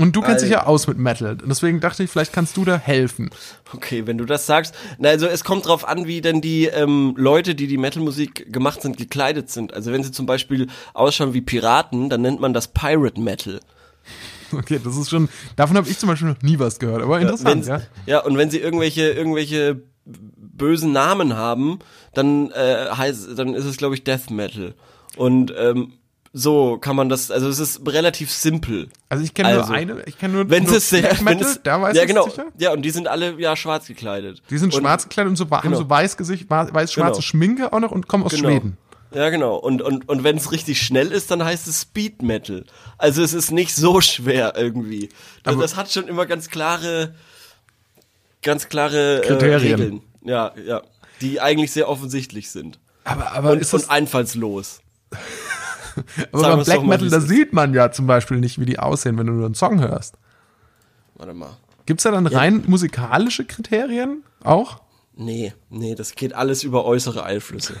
Und 0.00 0.16
du 0.16 0.22
kennst 0.22 0.42
dich 0.42 0.50
ja 0.50 0.66
aus 0.66 0.86
mit 0.86 0.98
Metal. 0.98 1.32
Und 1.32 1.48
deswegen 1.48 1.80
dachte 1.80 2.02
ich, 2.02 2.10
vielleicht 2.10 2.32
kannst 2.32 2.56
du 2.56 2.64
da 2.64 2.76
helfen. 2.76 3.30
Okay, 3.74 4.06
wenn 4.06 4.18
du 4.18 4.24
das 4.24 4.46
sagst. 4.46 4.74
Na, 4.98 5.10
also 5.10 5.26
es 5.26 5.44
kommt 5.44 5.66
drauf 5.66 5.86
an, 5.86 6.06
wie 6.06 6.20
denn 6.20 6.40
die 6.40 6.66
ähm, 6.66 7.14
Leute, 7.16 7.54
die 7.54 7.66
die 7.66 7.76
Metal-Musik 7.76 8.52
gemacht 8.52 8.82
sind, 8.82 8.96
gekleidet 8.96 9.50
sind. 9.50 9.74
Also 9.74 9.92
wenn 9.92 10.02
sie 10.02 10.10
zum 10.10 10.26
Beispiel 10.26 10.68
ausschauen 10.94 11.34
wie 11.34 11.42
Piraten, 11.42 12.08
dann 12.08 12.22
nennt 12.22 12.40
man 12.40 12.54
das 12.54 12.68
Pirate 12.68 13.20
Metal. 13.20 13.60
Okay, 14.52 14.80
das 14.82 14.96
ist 14.96 15.10
schon, 15.10 15.28
davon 15.54 15.76
habe 15.76 15.88
ich 15.88 15.98
zum 15.98 16.08
Beispiel 16.08 16.28
noch 16.28 16.42
nie 16.42 16.58
was 16.58 16.80
gehört, 16.80 17.02
aber 17.02 17.20
interessant, 17.20 17.66
wenn, 17.66 17.72
ja. 17.72 17.82
ja, 18.06 18.18
und 18.18 18.36
wenn 18.36 18.50
sie 18.50 18.58
irgendwelche, 18.58 19.10
irgendwelche 19.10 19.80
bösen 20.04 20.92
Namen 20.92 21.36
haben, 21.36 21.78
dann 22.14 22.50
äh, 22.50 22.86
heißt, 22.90 23.38
dann 23.38 23.54
ist 23.54 23.64
es, 23.64 23.76
glaube 23.76 23.94
ich, 23.94 24.02
Death 24.02 24.30
Metal. 24.30 24.74
Und 25.16 25.52
ähm, 25.56 25.92
so 26.32 26.78
kann 26.78 26.94
man 26.94 27.08
das, 27.08 27.30
also 27.30 27.48
es 27.48 27.58
ist 27.58 27.80
relativ 27.86 28.30
simpel. 28.30 28.88
Also 29.08 29.24
ich 29.24 29.34
kenne 29.34 29.48
Also, 29.48 29.66
nur 29.68 29.70
eine, 29.76 30.02
ich 30.06 30.16
kenne 30.18 30.34
nur, 30.34 30.50
Wenn 30.50 30.64
nur 30.64 30.76
es 30.76 30.90
Black 30.90 31.20
Metal, 31.22 31.42
es, 31.42 31.60
da 31.62 31.82
weiß 31.82 31.96
ja 31.96 32.02
ich 32.02 32.08
genau, 32.08 32.24
sicher. 32.28 32.46
ja 32.58 32.72
und 32.72 32.82
die 32.82 32.90
sind 32.90 33.08
alle 33.08 33.40
ja 33.40 33.56
schwarz 33.56 33.86
gekleidet. 33.86 34.40
Die 34.48 34.58
sind 34.58 34.72
und, 34.74 34.80
schwarz 34.80 35.04
gekleidet 35.04 35.30
und 35.30 35.36
so, 35.36 35.50
haben 35.50 35.62
genau. 35.62 35.78
so 35.78 35.90
weiß 35.90 36.16
Gesicht, 36.16 36.48
weiß-schwarze 36.48 36.94
Genau. 36.94 37.20
Schminke 37.20 37.72
auch 37.72 37.80
noch 37.80 37.90
und 37.90 38.06
kommen 38.06 38.24
aus 38.24 38.32
Genau. 38.32 38.48
Schweden. 38.48 38.76
Ja, 39.12 39.28
genau. 39.30 39.56
Und, 39.56 39.82
und, 39.82 40.08
und 40.08 40.22
wenn 40.22 40.36
es 40.36 40.52
richtig 40.52 40.80
schnell 40.80 41.10
ist, 41.10 41.32
dann 41.32 41.42
heißt 41.44 41.66
es 41.66 41.80
Speed 41.80 42.22
Metal. 42.22 42.64
Also 42.96 43.22
es 43.24 43.32
ist 43.34 43.50
nicht 43.50 43.74
so 43.74 44.00
schwer 44.00 44.54
irgendwie. 44.56 45.08
Das, 45.42 45.56
das 45.58 45.74
hat 45.76 45.90
schon 45.90 46.06
immer 46.06 46.26
ganz 46.26 46.48
klare, 46.48 47.14
ganz 48.42 48.68
klare 48.68 49.22
äh, 49.24 49.26
Kriterien. 49.26 49.80
Regeln. 49.80 50.00
Ja, 50.22 50.52
ja. 50.64 50.82
Die 51.20 51.40
eigentlich 51.40 51.72
sehr 51.72 51.88
offensichtlich 51.88 52.50
sind. 52.50 52.78
Aber, 53.02 53.32
aber 53.32 53.50
Und, 53.50 53.60
ist 53.60 53.74
und 53.74 53.90
einfallslos. 53.90 54.80
Aber 56.32 56.40
sagen 56.40 56.56
beim 56.56 56.64
Black 56.64 56.82
Metal, 56.84 57.10
da 57.10 57.16
es 57.18 57.28
sieht 57.28 57.52
man 57.52 57.74
ja 57.74 57.92
zum 57.92 58.06
Beispiel 58.06 58.38
nicht, 58.38 58.58
wie 58.60 58.66
die 58.66 58.78
aussehen, 58.78 59.18
wenn 59.18 59.26
du 59.26 59.32
nur 59.32 59.46
einen 59.46 59.54
Song 59.54 59.80
hörst. 59.80 60.16
Warte 61.14 61.34
mal. 61.34 61.56
Gibt's 61.86 62.04
da 62.04 62.10
dann 62.10 62.26
rein 62.26 62.64
musikalische 62.66 63.44
Kriterien 63.44 64.22
auch? 64.44 64.80
Nee, 65.16 65.52
nee, 65.68 65.94
das 65.94 66.14
geht 66.14 66.34
alles 66.34 66.62
über 66.62 66.84
äußere 66.84 67.24
Einflüsse. 67.24 67.74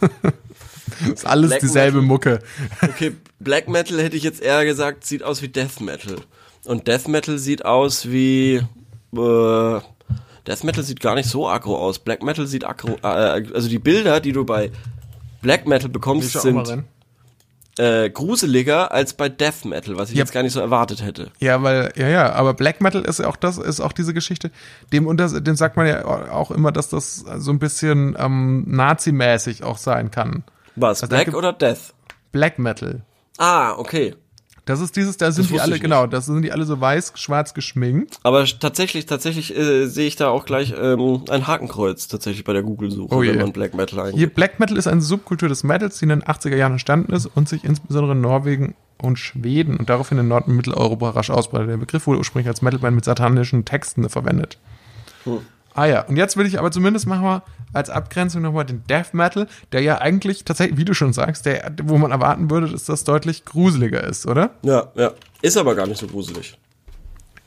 Ist 1.12 1.26
alles 1.26 1.50
Black 1.50 1.60
dieselbe 1.60 2.02
Metal. 2.02 2.08
Mucke. 2.08 2.38
Okay, 2.82 3.12
Black 3.40 3.68
Metal 3.68 4.00
hätte 4.02 4.16
ich 4.16 4.22
jetzt 4.22 4.42
eher 4.42 4.64
gesagt, 4.64 5.04
sieht 5.04 5.22
aus 5.22 5.42
wie 5.42 5.48
Death 5.48 5.80
Metal. 5.80 6.16
Und 6.64 6.88
Death 6.88 7.08
Metal 7.08 7.38
sieht 7.38 7.64
aus 7.64 8.10
wie. 8.10 8.56
Äh, 9.16 9.80
Death 10.46 10.62
Metal 10.64 10.84
sieht 10.84 11.00
gar 11.00 11.14
nicht 11.14 11.28
so 11.28 11.48
aggro 11.48 11.78
aus. 11.78 11.98
Black 11.98 12.22
Metal 12.22 12.46
sieht 12.46 12.64
aggro. 12.64 12.96
Äh, 13.02 13.06
also 13.06 13.68
die 13.68 13.78
Bilder, 13.78 14.20
die 14.20 14.32
du 14.32 14.44
bei 14.44 14.70
Black 15.42 15.66
Metal 15.66 15.88
bekommst, 15.88 16.32
sind. 16.32 16.84
Äh, 17.78 18.08
gruseliger 18.10 18.92
als 18.92 19.14
bei 19.14 19.28
Death 19.28 19.64
Metal, 19.64 19.96
was 19.96 20.10
ich 20.10 20.16
Ja. 20.16 20.22
jetzt 20.22 20.32
gar 20.32 20.42
nicht 20.42 20.52
so 20.52 20.60
erwartet 20.60 21.02
hätte. 21.02 21.30
Ja, 21.40 21.62
weil, 21.62 21.92
ja, 21.96 22.08
ja, 22.08 22.32
aber 22.32 22.54
Black 22.54 22.80
Metal 22.80 23.02
ist 23.02 23.18
ja 23.18 23.26
auch 23.28 23.36
das, 23.36 23.58
ist 23.58 23.80
auch 23.80 23.92
diese 23.92 24.14
Geschichte, 24.14 24.50
dem 24.92 25.06
unter, 25.06 25.40
dem 25.40 25.56
sagt 25.56 25.76
man 25.76 25.86
ja 25.86 26.04
auch 26.04 26.50
immer, 26.50 26.70
dass 26.72 26.88
das 26.88 27.24
so 27.38 27.50
ein 27.50 27.58
bisschen 27.58 28.16
ähm, 28.18 28.64
Nazi-mäßig 28.68 29.64
auch 29.64 29.78
sein 29.78 30.10
kann. 30.10 30.44
Was? 30.76 31.02
Also 31.02 31.14
Black 31.14 31.34
oder 31.34 31.52
Death? 31.52 31.94
Black 32.32 32.58
Metal. 32.58 33.00
Ah, 33.38 33.72
okay. 33.76 34.14
Das 34.64 34.80
ist 34.80 34.96
dieses, 34.96 35.18
da 35.18 35.30
sind 35.30 35.50
die 35.50 35.60
alle, 35.60 35.78
genau, 35.78 36.06
das 36.06 36.24
sind 36.26 36.42
die 36.42 36.50
alle 36.50 36.64
so 36.64 36.80
weiß, 36.80 37.12
schwarz 37.16 37.52
geschminkt. 37.52 38.18
Aber 38.22 38.44
tatsächlich, 38.46 39.04
tatsächlich 39.04 39.54
äh, 39.56 39.86
sehe 39.86 40.06
ich 40.06 40.16
da 40.16 40.28
auch 40.30 40.46
gleich 40.46 40.74
ähm, 40.76 41.22
ein 41.28 41.46
Hakenkreuz 41.46 42.08
tatsächlich 42.08 42.44
bei 42.44 42.54
der 42.54 42.62
Google-Suche, 42.62 43.14
Oh 43.14 43.20
wenn 43.20 43.36
man 43.36 43.52
Black 43.52 43.74
Metal 43.74 44.00
eingibt. 44.00 44.18
Hier, 44.18 44.28
Black 44.32 44.60
Metal 44.60 44.76
ist 44.78 44.86
eine 44.86 45.02
Subkultur 45.02 45.50
des 45.50 45.64
Metals, 45.64 45.98
die 45.98 46.04
in 46.04 46.08
den 46.08 46.22
80er 46.22 46.56
Jahren 46.56 46.72
entstanden 46.72 47.12
ist 47.12 47.26
und 47.26 47.48
sich 47.48 47.64
insbesondere 47.64 48.12
in 48.12 48.22
Norwegen 48.22 48.74
und 49.02 49.18
Schweden 49.18 49.76
und 49.76 49.90
daraufhin 49.90 50.18
in 50.18 50.28
Nord- 50.28 50.46
und 50.46 50.56
Mitteleuropa 50.56 51.10
rasch 51.10 51.30
ausbreitet. 51.30 51.68
Der 51.68 51.76
Begriff 51.76 52.06
wurde 52.06 52.18
ursprünglich 52.18 52.48
als 52.48 52.62
Metalband 52.62 52.94
mit 52.94 53.04
satanischen 53.04 53.66
Texten 53.66 54.08
verwendet. 54.08 54.58
Ah 55.74 55.86
ja, 55.86 56.02
und 56.02 56.16
jetzt 56.16 56.36
will 56.36 56.46
ich 56.46 56.58
aber 56.58 56.70
zumindest 56.70 57.06
machen 57.06 57.24
wir 57.24 57.42
als 57.72 57.90
Abgrenzung 57.90 58.42
nochmal 58.42 58.64
den 58.64 58.84
Death 58.88 59.12
Metal, 59.12 59.48
der 59.72 59.82
ja 59.82 60.00
eigentlich 60.00 60.44
tatsächlich, 60.44 60.78
wie 60.78 60.84
du 60.84 60.94
schon 60.94 61.12
sagst, 61.12 61.46
der, 61.46 61.72
wo 61.82 61.98
man 61.98 62.12
erwarten 62.12 62.48
würde, 62.48 62.68
dass 62.68 62.84
das 62.84 63.02
deutlich 63.02 63.44
gruseliger 63.44 64.04
ist, 64.04 64.26
oder? 64.26 64.50
Ja, 64.62 64.92
ja. 64.94 65.12
Ist 65.42 65.56
aber 65.56 65.74
gar 65.74 65.86
nicht 65.86 65.98
so 65.98 66.06
gruselig. 66.06 66.56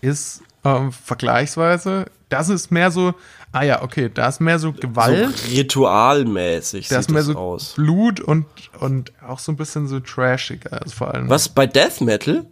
Ist 0.01 0.43
ähm, 0.65 0.91
vergleichsweise, 0.91 2.05
das 2.27 2.49
ist 2.49 2.71
mehr 2.71 2.91
so, 2.91 3.13
ah 3.53 3.63
ja, 3.63 3.81
okay, 3.81 4.11
da 4.13 4.27
ist 4.27 4.41
mehr 4.41 4.59
so 4.59 4.73
Gewalt. 4.73 5.35
So 5.37 5.55
ritualmäßig 5.55 6.89
Da 6.89 6.95
sieht 6.95 7.09
ist 7.09 7.11
mehr 7.11 7.23
so 7.23 7.35
aus. 7.35 7.73
Blut 7.75 8.19
und, 8.19 8.45
und 8.79 9.13
auch 9.25 9.39
so 9.39 9.53
ein 9.53 9.55
bisschen 9.55 9.87
so 9.87 10.01
trashiger 10.01 10.81
ist 10.85 10.95
vor 10.95 11.13
allem. 11.13 11.29
Was 11.29 11.47
bei 11.47 11.65
Death 11.65 12.01
Metal? 12.01 12.45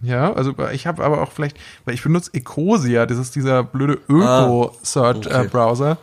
Ja, 0.00 0.32
also 0.32 0.54
ich 0.72 0.86
habe 0.86 1.04
aber 1.04 1.22
auch 1.22 1.32
vielleicht, 1.32 1.56
weil 1.84 1.94
ich 1.94 2.02
benutze 2.02 2.32
Ecosia, 2.34 3.06
das 3.06 3.18
ist 3.18 3.34
dieser 3.34 3.64
blöde 3.64 3.98
Ah, 4.08 4.44
Öko-Search-Browser, 4.44 5.98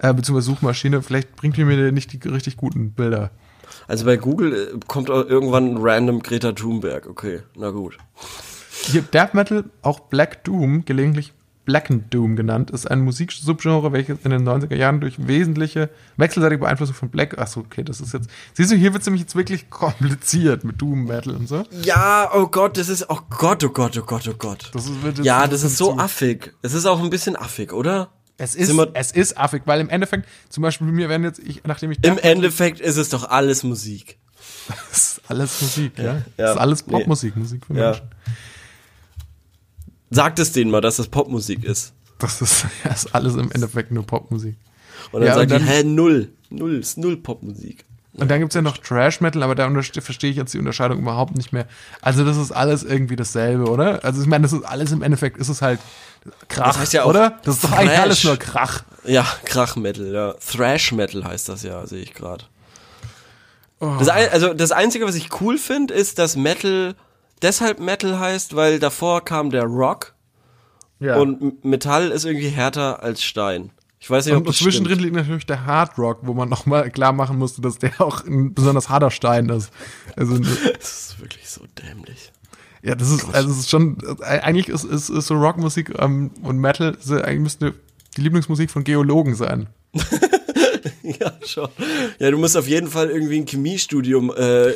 äh, 0.00 0.14
beziehungsweise 0.14 0.46
Suchmaschine, 0.46 1.02
vielleicht 1.02 1.36
bringt 1.36 1.58
ihr 1.58 1.66
mir 1.66 1.92
nicht 1.92 2.12
die 2.12 2.28
richtig 2.28 2.56
guten 2.56 2.92
Bilder. 2.92 3.30
Also 3.88 4.04
bei 4.04 4.16
Google 4.16 4.52
äh, 4.54 4.78
kommt 4.86 5.10
auch 5.10 5.26
irgendwann 5.26 5.76
random 5.78 6.22
Greta 6.22 6.52
Thunberg. 6.52 7.06
Okay, 7.08 7.40
na 7.56 7.70
gut. 7.70 7.98
Hier 8.84 9.02
Death 9.02 9.34
Metal, 9.34 9.64
auch 9.82 10.00
Black 10.00 10.44
Doom, 10.44 10.84
gelegentlich 10.84 11.32
Blackened 11.66 12.14
Doom 12.14 12.36
genannt, 12.36 12.70
ist 12.70 12.90
ein 12.90 13.00
Musiksubgenre, 13.00 13.92
welches 13.92 14.18
in 14.24 14.30
den 14.30 14.48
90er 14.48 14.74
Jahren 14.76 15.00
durch 15.02 15.26
wesentliche 15.26 15.90
wechselseitige 16.16 16.60
Beeinflussung 16.60 16.94
von 16.94 17.10
Black, 17.10 17.36
achso, 17.38 17.60
okay, 17.60 17.82
das 17.84 18.00
ist 18.00 18.14
jetzt, 18.14 18.30
siehst 18.54 18.70
du, 18.72 18.76
hier 18.76 18.92
wird 18.94 19.02
es 19.02 19.06
nämlich 19.06 19.20
jetzt 19.22 19.36
wirklich 19.36 19.68
kompliziert 19.70 20.64
mit 20.64 20.80
Doom 20.80 21.04
Metal 21.04 21.34
und 21.34 21.48
so. 21.48 21.64
Ja, 21.82 22.30
oh 22.34 22.46
Gott, 22.46 22.78
das 22.78 22.88
ist, 22.88 23.10
oh 23.10 23.18
Gott, 23.28 23.62
oh 23.64 23.68
Gott, 23.68 23.98
oh 23.98 24.02
Gott, 24.06 24.26
oh 24.28 24.34
Gott. 24.38 24.70
Das 24.72 24.86
ist, 24.86 25.18
ja, 25.22 25.46
das 25.46 25.62
ist 25.62 25.76
so 25.76 25.92
zu- 25.92 25.98
affig. 25.98 26.54
Es 26.62 26.72
ist 26.72 26.86
auch 26.86 27.02
ein 27.02 27.10
bisschen 27.10 27.36
affig, 27.36 27.72
oder? 27.72 28.08
Es 28.38 28.54
ist, 28.54 28.72
es 28.94 29.12
ist 29.12 29.38
affig, 29.38 29.62
weil 29.64 29.80
im 29.80 29.88
Endeffekt, 29.88 30.28
zum 30.48 30.62
Beispiel 30.62 30.86
bei 30.86 30.92
mir 30.92 31.08
werden 31.08 31.24
jetzt, 31.24 31.40
ich, 31.40 31.64
nachdem 31.64 31.90
ich 31.90 32.04
Im 32.04 32.18
Endeffekt 32.18 32.80
ist 32.80 32.96
es 32.96 33.08
doch 33.08 33.28
alles 33.28 33.62
Musik. 33.64 34.18
Das 34.68 34.98
ist 35.18 35.20
alles 35.28 35.60
Musik, 35.62 35.98
ja. 35.98 36.04
Ja, 36.04 36.22
Das 36.36 36.50
ist 36.52 36.56
alles 36.58 36.86
nee. 36.86 36.92
Popmusik, 36.92 37.36
Musik 37.36 37.66
für 37.66 37.74
Ja. 37.74 37.94
Sagt 40.10 40.38
es 40.38 40.52
denen 40.52 40.70
mal, 40.70 40.80
dass 40.80 40.96
das 40.96 41.08
Popmusik 41.08 41.64
ist. 41.64 41.92
Das 42.18 42.40
ist, 42.40 42.64
ja, 42.84 42.92
ist 42.92 43.14
alles 43.14 43.34
im 43.34 43.50
Endeffekt 43.52 43.90
nur 43.92 44.04
Popmusik. 44.06 44.56
Und 45.12 45.20
dann 45.20 45.28
Ja, 45.28 45.34
sagt 45.34 45.52
und 45.52 45.60
die, 45.60 45.64
hä, 45.64 45.82
null. 45.84 46.28
Null, 46.50 46.76
ist 46.76 46.96
null 46.98 47.16
Popmusik. 47.16 47.84
Und 48.14 48.30
dann 48.30 48.40
gibt's 48.40 48.54
ja 48.54 48.62
noch 48.62 48.78
Trash 48.78 49.20
Metal, 49.20 49.42
aber 49.42 49.54
da 49.54 49.70
verstehe 50.00 50.30
ich 50.30 50.36
jetzt 50.36 50.54
die 50.54 50.58
Unterscheidung 50.58 51.00
überhaupt 51.00 51.36
nicht 51.36 51.52
mehr. 51.52 51.66
Also 52.00 52.24
das 52.24 52.38
ist 52.38 52.50
alles 52.50 52.82
irgendwie 52.82 53.16
dasselbe, 53.16 53.68
oder? 53.68 54.02
Also 54.04 54.22
ich 54.22 54.26
meine, 54.26 54.42
das 54.42 54.54
ist 54.54 54.62
alles 54.64 54.90
im 54.92 55.02
Endeffekt, 55.02 55.36
ist 55.36 55.50
es 55.50 55.60
halt 55.60 55.80
Krach, 56.48 56.68
Das 56.68 56.78
heißt 56.78 56.92
ja 56.94 57.02
auch 57.04 57.10
oder? 57.10 57.38
Das 57.44 57.56
ist 57.56 57.64
doch 57.64 57.72
eigentlich 57.72 57.90
Thrash. 57.90 58.00
alles 58.00 58.24
nur 58.24 58.36
Krach. 58.38 58.84
Ja, 59.04 59.26
Krach-Metal, 59.44 60.12
ja. 60.12 60.32
Thrash-Metal 60.34 61.24
heißt 61.24 61.48
das 61.50 61.62
ja, 61.62 61.86
sehe 61.86 62.02
ich 62.02 62.14
gerade. 62.14 62.44
Oh. 63.80 63.86
Also 63.86 64.54
das 64.54 64.72
Einzige, 64.72 65.04
was 65.04 65.14
ich 65.14 65.28
cool 65.40 65.58
finde, 65.58 65.92
ist, 65.92 66.18
dass 66.18 66.36
Metal 66.36 66.94
deshalb 67.42 67.80
Metal 67.80 68.18
heißt, 68.18 68.56
weil 68.56 68.78
davor 68.78 69.24
kam 69.24 69.50
der 69.50 69.64
Rock 69.64 70.14
Ja. 71.00 71.16
und 71.16 71.64
Metall 71.64 72.10
ist 72.10 72.24
irgendwie 72.24 72.48
härter 72.48 73.02
als 73.02 73.22
Stein. 73.22 73.70
Ich 73.98 74.10
weiß 74.10 74.26
nicht, 74.26 74.34
ob 74.34 74.40
Und 74.40 74.48
das 74.48 74.56
zwischendrin 74.58 74.96
stimmt. 74.98 75.04
liegt 75.14 75.16
natürlich 75.16 75.46
der 75.46 75.64
Hard 75.66 75.98
Rock, 75.98 76.20
wo 76.22 76.34
man 76.34 76.48
nochmal 76.56 76.90
klar 76.90 77.12
machen 77.12 77.38
musste, 77.38 77.60
dass 77.62 77.78
der 77.78 78.00
auch 78.00 78.24
ein 78.24 78.54
besonders 78.54 78.88
harter 78.88 79.10
Stein 79.10 79.48
ist. 79.48 79.70
Also, 80.16 80.38
Das 80.78 81.10
ist 81.10 81.20
wirklich 81.20 81.48
so 81.48 81.62
dämlich. 81.82 82.32
ja, 82.82 82.94
das 82.94 83.10
ist, 83.10 83.34
also 83.34 83.50
es 83.50 83.58
ist 83.60 83.70
schon, 83.70 83.98
äh, 84.20 84.38
eigentlich 84.40 84.68
ist, 84.68 84.84
ist, 84.84 85.08
ist 85.08 85.26
so 85.26 85.34
Rockmusik 85.34 85.94
ähm, 85.98 86.30
und 86.42 86.58
Metal, 86.58 86.96
eigentlich 87.10 87.40
müsste 87.40 87.74
die 88.16 88.20
Lieblingsmusik 88.22 88.70
von 88.70 88.84
Geologen 88.84 89.34
sein. 89.34 89.66
Ja, 91.02 91.32
schon. 91.46 91.68
Ja, 92.18 92.30
du 92.30 92.38
musst 92.38 92.56
auf 92.56 92.68
jeden 92.68 92.88
Fall 92.88 93.10
irgendwie 93.10 93.38
ein 93.40 93.46
Chemiestudium 93.46 94.32
äh, 94.36 94.72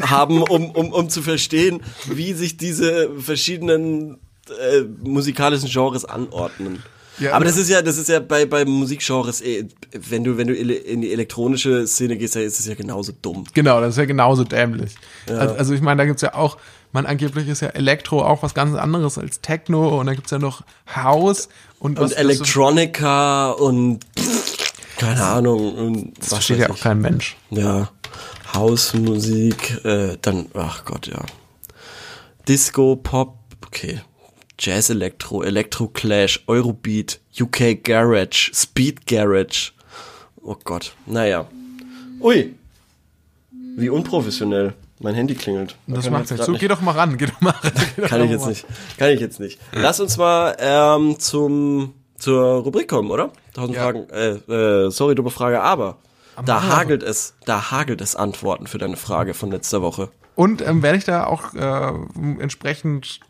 haben, 0.00 0.42
um, 0.42 0.70
um, 0.70 0.92
um 0.92 1.08
zu 1.08 1.22
verstehen, 1.22 1.82
wie 2.06 2.32
sich 2.32 2.56
diese 2.56 3.10
verschiedenen 3.18 4.18
äh, 4.60 4.80
musikalischen 5.02 5.68
Genres 5.68 6.04
anordnen. 6.04 6.82
Ja, 7.18 7.28
aber 7.30 7.36
aber- 7.36 7.44
das 7.44 7.56
ist 7.56 7.70
ja, 7.70 7.80
das 7.80 7.96
ist 7.96 8.08
ja 8.08 8.18
bei, 8.18 8.44
bei 8.44 8.64
Musikgenres, 8.64 9.40
eh, 9.40 9.68
wenn 9.92 10.24
du, 10.24 10.36
wenn 10.36 10.48
du 10.48 10.54
in 10.54 11.00
die 11.00 11.12
elektronische 11.12 11.86
Szene 11.86 12.16
gehst, 12.16 12.34
ist 12.34 12.58
es 12.58 12.66
ja 12.66 12.74
genauso 12.74 13.12
dumm. 13.22 13.44
Genau, 13.54 13.80
das 13.80 13.90
ist 13.90 13.98
ja 13.98 14.04
genauso 14.04 14.42
dämlich. 14.42 14.94
Also, 15.28 15.54
also 15.54 15.74
ich 15.74 15.80
meine, 15.80 15.98
da 15.98 16.06
gibt's 16.06 16.22
ja 16.22 16.34
auch, 16.34 16.58
man 16.90 17.06
angeblich 17.06 17.46
ist 17.48 17.60
ja 17.60 17.68
Elektro 17.68 18.22
auch 18.24 18.42
was 18.42 18.52
ganz 18.54 18.74
anderes 18.76 19.16
als 19.16 19.40
Techno 19.40 20.00
und 20.00 20.06
da 20.06 20.14
gibt's 20.14 20.32
ja 20.32 20.38
noch 20.40 20.62
House 20.92 21.48
und 21.78 22.00
Und 22.00 22.00
das 22.00 22.10
so- 22.10 22.16
Electronica 22.16 23.50
und 23.52 24.04
pff, 24.18 24.63
keine 25.04 25.24
Ahnung. 25.24 25.78
ähm, 25.78 26.12
Das 26.18 26.28
versteht 26.28 26.58
ja 26.58 26.70
auch 26.70 26.78
kein 26.80 27.00
Mensch. 27.00 27.36
Ja, 27.50 27.90
Hausmusik, 28.54 29.84
äh, 29.84 30.16
dann, 30.22 30.46
ach 30.54 30.84
Gott, 30.84 31.06
ja. 31.06 31.20
Disco, 32.48 32.96
Pop, 32.96 33.38
okay. 33.66 34.00
Jazz 34.58 34.90
Electro, 34.90 35.42
Electro 35.42 35.88
Clash, 35.88 36.42
Eurobeat, 36.46 37.20
UK 37.40 37.82
Garage, 37.82 38.50
Speed 38.54 39.06
Garage. 39.06 39.72
Oh 40.42 40.56
Gott, 40.62 40.94
naja. 41.06 41.46
Ui. 42.20 42.54
Wie 43.76 43.88
unprofessionell. 43.88 44.74
Mein 45.00 45.14
Handy 45.16 45.34
klingelt. 45.34 45.74
Man 45.86 45.96
Das 45.96 46.08
macht 46.08 46.30
nichts. 46.30 46.46
So, 46.46 46.52
geh 46.52 46.68
doch 46.68 46.80
mal 46.80 46.92
ran, 46.92 47.18
geh 47.18 47.26
doch 47.26 47.40
mal 47.40 47.50
ran. 47.50 47.72
Doch 47.96 48.08
Kann 48.08 48.22
ich 48.24 48.30
jetzt 48.30 48.46
nicht. 48.46 48.64
Kann 48.96 49.10
ich 49.10 49.20
jetzt 49.20 49.40
nicht. 49.40 49.58
Lass 49.72 49.98
uns 49.98 50.16
mal 50.16 50.56
ähm, 50.60 51.18
zum 51.18 51.94
zur 52.16 52.62
Rubrik 52.62 52.88
kommen, 52.88 53.10
oder? 53.10 53.30
Tausend 53.54 53.76
Ja. 53.76 53.82
Fragen. 53.84 54.08
Äh, 54.10 54.30
äh, 54.52 54.90
sorry, 54.90 55.14
dumme 55.14 55.30
Frage, 55.30 55.62
aber 55.62 55.96
da 56.44 56.54
machen 56.56 56.68
wir. 56.68 56.76
hagelt 56.76 57.02
es, 57.02 57.34
da 57.46 57.70
hagelt 57.70 58.00
es 58.02 58.14
Antworten 58.16 58.66
für 58.66 58.78
deine 58.78 58.96
Frage 58.96 59.32
von 59.34 59.50
letzter 59.50 59.80
Woche. 59.80 60.10
Und 60.36 60.66
ähm, 60.66 60.82
werde 60.82 60.98
ich 60.98 61.04
da 61.04 61.26
auch 61.26 61.54
äh, 61.54 61.92
entsprechend 62.40 63.20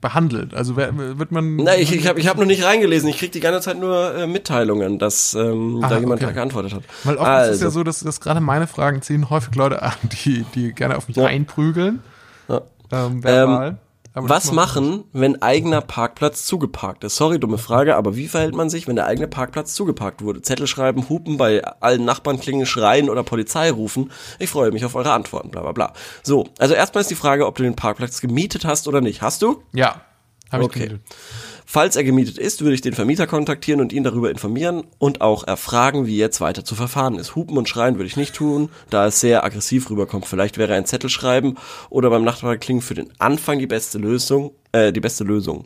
behandelt? 0.00 0.54
Also 0.54 0.76
wer, 0.76 0.96
wird 1.18 1.32
man. 1.32 1.56
Na, 1.56 1.74
ich, 1.76 1.92
ich 1.92 2.06
habe 2.06 2.20
ich 2.20 2.28
hab 2.28 2.36
noch 2.38 2.44
nicht 2.44 2.62
reingelesen. 2.64 3.08
Ich 3.08 3.18
krieg 3.18 3.32
die 3.32 3.40
ganze 3.40 3.60
Zeit 3.62 3.80
nur 3.80 4.14
äh, 4.14 4.26
Mitteilungen, 4.28 5.00
dass 5.00 5.34
ähm, 5.34 5.80
Ah, 5.82 5.88
da 5.88 5.98
jemand 5.98 6.22
okay. 6.22 6.32
geantwortet 6.32 6.72
hat. 6.74 6.82
Weil 7.02 7.16
oft 7.16 7.26
also, 7.26 7.50
ist 7.50 7.56
es 7.56 7.62
ja 7.64 7.70
so, 7.70 7.82
dass, 7.82 7.98
dass 8.00 8.20
gerade 8.20 8.40
meine 8.40 8.68
Fragen 8.68 9.02
ziehen 9.02 9.28
häufig 9.28 9.56
Leute 9.56 9.82
an, 9.82 9.92
die, 10.24 10.44
die 10.54 10.72
gerne 10.72 10.96
auf 10.96 11.08
mich 11.08 11.16
Ja. 11.16 11.26
einprügeln. 11.26 12.00
Ja. 12.48 12.60
Ähm, 12.92 13.24
verbal. 13.24 13.66
Aber 13.68 13.76
was 14.14 14.52
machen, 14.52 15.04
wenn 15.12 15.40
eigener 15.40 15.80
Parkplatz 15.80 16.44
zugeparkt 16.44 17.04
ist? 17.04 17.16
Sorry, 17.16 17.38
dumme 17.40 17.58
Frage, 17.58 17.96
aber 17.96 18.14
wie 18.16 18.28
verhält 18.28 18.54
man 18.54 18.68
sich, 18.68 18.86
wenn 18.86 18.96
der 18.96 19.06
eigene 19.06 19.26
Parkplatz 19.28 19.74
zugeparkt 19.74 20.22
wurde? 20.22 20.42
Zettel 20.42 20.66
schreiben, 20.66 21.08
hupen, 21.08 21.38
bei 21.38 21.64
allen 21.80 22.04
Nachbarn 22.04 22.38
klingen, 22.38 22.66
schreien 22.66 23.08
oder 23.08 23.22
Polizei 23.22 23.70
rufen? 23.70 24.10
Ich 24.38 24.50
freue 24.50 24.70
mich 24.70 24.84
auf 24.84 24.94
eure 24.94 25.12
Antworten, 25.12 25.50
bla 25.50 25.62
bla 25.62 25.72
bla. 25.72 25.92
So, 26.22 26.48
also 26.58 26.74
erstmal 26.74 27.00
ist 27.02 27.10
die 27.10 27.14
Frage, 27.14 27.46
ob 27.46 27.56
du 27.56 27.62
den 27.62 27.76
Parkplatz 27.76 28.20
gemietet 28.20 28.64
hast 28.64 28.86
oder 28.86 29.00
nicht. 29.00 29.22
Hast 29.22 29.40
du? 29.42 29.62
Ja, 29.72 30.02
habe 30.50 30.64
ich 30.64 30.68
Okay. 30.68 30.78
gemietet. 30.88 31.00
Falls 31.72 31.96
er 31.96 32.04
gemietet 32.04 32.36
ist, 32.36 32.60
würde 32.60 32.74
ich 32.74 32.82
den 32.82 32.92
Vermieter 32.92 33.26
kontaktieren 33.26 33.80
und 33.80 33.94
ihn 33.94 34.04
darüber 34.04 34.30
informieren 34.30 34.84
und 34.98 35.22
auch 35.22 35.46
erfragen, 35.46 36.06
wie 36.06 36.18
jetzt 36.18 36.42
weiter 36.42 36.66
zu 36.66 36.74
verfahren 36.74 37.14
ist. 37.14 37.34
Hupen 37.34 37.56
und 37.56 37.66
schreien 37.66 37.94
würde 37.94 38.08
ich 38.08 38.18
nicht 38.18 38.34
tun, 38.34 38.68
da 38.90 39.06
es 39.06 39.20
sehr 39.20 39.42
aggressiv 39.42 39.88
rüberkommt. 39.88 40.26
Vielleicht 40.26 40.58
wäre 40.58 40.74
ein 40.74 40.84
Zettel 40.84 41.08
schreiben 41.08 41.54
oder 41.88 42.10
beim 42.10 42.24
Nachbarn 42.24 42.60
klingen 42.60 42.82
für 42.82 42.92
den 42.92 43.10
Anfang 43.18 43.58
die 43.58 43.66
beste 43.66 43.96
Lösung, 43.96 44.50
äh, 44.72 44.92
die 44.92 45.00
beste 45.00 45.24
Lösung. 45.24 45.64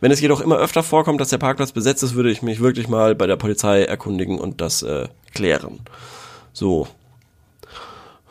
Wenn 0.00 0.12
es 0.12 0.20
jedoch 0.20 0.42
immer 0.42 0.58
öfter 0.58 0.82
vorkommt, 0.82 1.22
dass 1.22 1.30
der 1.30 1.38
Parkplatz 1.38 1.72
besetzt 1.72 2.02
ist, 2.02 2.14
würde 2.14 2.30
ich 2.30 2.42
mich 2.42 2.60
wirklich 2.60 2.88
mal 2.88 3.14
bei 3.14 3.26
der 3.26 3.36
Polizei 3.36 3.82
erkundigen 3.82 4.38
und 4.38 4.60
das 4.60 4.82
äh, 4.82 5.08
klären. 5.32 5.80
So. 6.52 6.86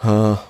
Ha. 0.03 0.43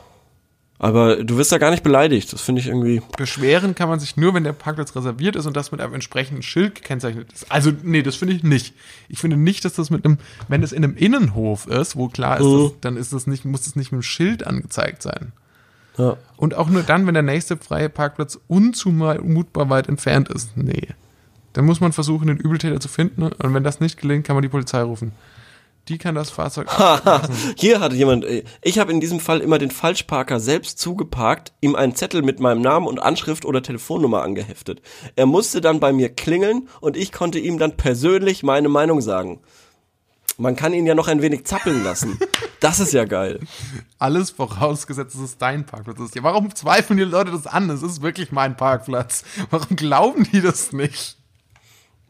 Aber 0.77 1.23
du 1.23 1.37
wirst 1.37 1.53
da 1.53 1.57
gar 1.57 1.71
nicht 1.71 1.83
beleidigt. 1.83 2.33
Das 2.33 2.41
finde 2.41 2.59
ich 2.59 2.67
irgendwie. 2.67 3.01
Beschweren 3.17 3.75
kann 3.75 3.87
man 3.87 3.99
sich 4.01 4.17
nur, 4.17 4.33
wenn 4.33 4.43
der 4.43 4.51
Parkplatz 4.51 4.93
reserviert 4.95 5.37
ist 5.37 5.45
und 5.45 5.55
das 5.55 5.71
mit 5.71 5.79
einem 5.79 5.93
entsprechenden 5.93 6.43
Schild 6.43 6.75
gekennzeichnet 6.75 7.31
ist. 7.31 7.49
Also, 7.49 7.71
nee, 7.83 8.01
das 8.01 8.17
finde 8.17 8.33
ich 8.33 8.43
nicht. 8.43 8.73
Ich 9.07 9.19
finde 9.19 9.37
nicht, 9.37 9.63
dass 9.63 9.73
das 9.73 9.89
mit 9.89 10.03
einem, 10.03 10.17
wenn 10.49 10.63
es 10.63 10.73
in 10.73 10.83
einem 10.83 10.97
Innenhof 10.97 11.67
ist, 11.67 11.95
wo 11.95 12.09
klar 12.09 12.39
ist, 12.39 12.45
Mhm. 12.45 12.63
dass, 12.63 12.71
dann 12.81 12.97
ist 12.97 13.13
das 13.13 13.25
nicht, 13.25 13.45
muss 13.45 13.63
das 13.63 13.77
nicht 13.77 13.91
mit 13.93 13.97
einem 13.99 14.03
Schild 14.03 14.45
angezeigt 14.45 15.01
sein. 15.01 15.31
Ja. 15.97 16.17
Und 16.35 16.55
auch 16.55 16.69
nur 16.69 16.83
dann, 16.83 17.07
wenn 17.07 17.13
der 17.13 17.23
nächste 17.23 17.55
freie 17.55 17.87
Parkplatz 17.87 18.37
unzumutbar 18.47 19.69
weit 19.69 19.87
entfernt 19.87 20.27
ist. 20.27 20.57
Nee. 20.57 20.89
Dann 21.53 21.63
muss 21.63 21.79
man 21.79 21.93
versuchen, 21.93 22.27
den 22.27 22.37
Übeltäter 22.37 22.81
zu 22.81 22.89
finden. 22.89 23.23
Und 23.23 23.53
wenn 23.53 23.63
das 23.63 23.79
nicht 23.79 23.97
gelingt, 23.99 24.27
kann 24.27 24.35
man 24.35 24.43
die 24.43 24.49
Polizei 24.49 24.81
rufen. 24.81 25.13
Die 25.87 25.99
kann 25.99 26.15
das 26.15 26.31
Fahrzeug 26.31 26.67
Hier 27.57 27.79
hatte 27.79 27.95
jemand, 27.95 28.25
äh, 28.25 28.43
ich 28.63 28.79
habe 28.79 28.91
in 28.91 28.99
diesem 28.99 29.19
Fall 29.19 29.39
immer 29.41 29.59
den 29.59 29.69
Falschparker 29.69 30.39
selbst 30.39 30.79
zugeparkt, 30.79 31.53
ihm 31.61 31.75
einen 31.75 31.95
Zettel 31.95 32.23
mit 32.23 32.39
meinem 32.39 32.61
Namen 32.61 32.87
und 32.87 32.99
Anschrift 32.99 33.45
oder 33.45 33.61
Telefonnummer 33.61 34.23
angeheftet. 34.23 34.81
Er 35.15 35.27
musste 35.27 35.61
dann 35.61 35.79
bei 35.79 35.93
mir 35.93 36.09
klingeln 36.09 36.69
und 36.81 36.97
ich 36.97 37.11
konnte 37.11 37.37
ihm 37.37 37.59
dann 37.59 37.77
persönlich 37.77 38.41
meine 38.41 38.69
Meinung 38.69 39.01
sagen. 39.01 39.41
Man 40.37 40.55
kann 40.55 40.73
ihn 40.73 40.85
ja 40.85 40.95
noch 40.95 41.07
ein 41.07 41.21
wenig 41.21 41.45
zappeln 41.45 41.83
lassen. 41.83 42.19
Das 42.61 42.79
ist 42.79 42.93
ja 42.93 43.05
geil. 43.05 43.41
Alles 43.99 44.31
vorausgesetzt, 44.31 45.15
es 45.15 45.37
dein 45.37 45.65
Parkplatz 45.65 45.99
ist. 45.99 46.15
Ja, 46.15 46.23
warum 46.23 46.55
zweifeln 46.55 46.97
die 46.97 47.03
Leute 47.03 47.31
das 47.31 47.45
an? 47.45 47.69
Es 47.69 47.83
ist 47.83 48.01
wirklich 48.01 48.31
mein 48.31 48.57
Parkplatz. 48.57 49.23
Warum 49.51 49.75
glauben 49.75 50.27
die 50.31 50.41
das 50.41 50.71
nicht? 50.71 51.17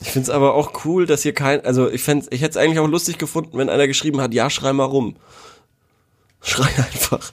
Ich 0.02 0.12
find's 0.12 0.30
aber 0.30 0.54
auch 0.54 0.86
cool, 0.86 1.06
dass 1.06 1.24
hier 1.24 1.34
kein, 1.34 1.66
also 1.66 1.90
ich 1.90 2.04
fänd's, 2.04 2.28
ich 2.32 2.42
hätte 2.42 2.52
es 2.52 2.58
eigentlich 2.58 2.80
auch 2.80 2.88
lustig 2.88 3.18
gefunden, 3.18 3.58
wenn 3.58 3.70
einer 3.70 3.88
geschrieben 3.88 4.22
hat, 4.22 4.34
ja, 4.34 4.50
schrei 4.50 4.74
mal 4.74 4.84
rum. 4.84 5.16
Schrei 6.42 6.68
einfach. 6.78 7.32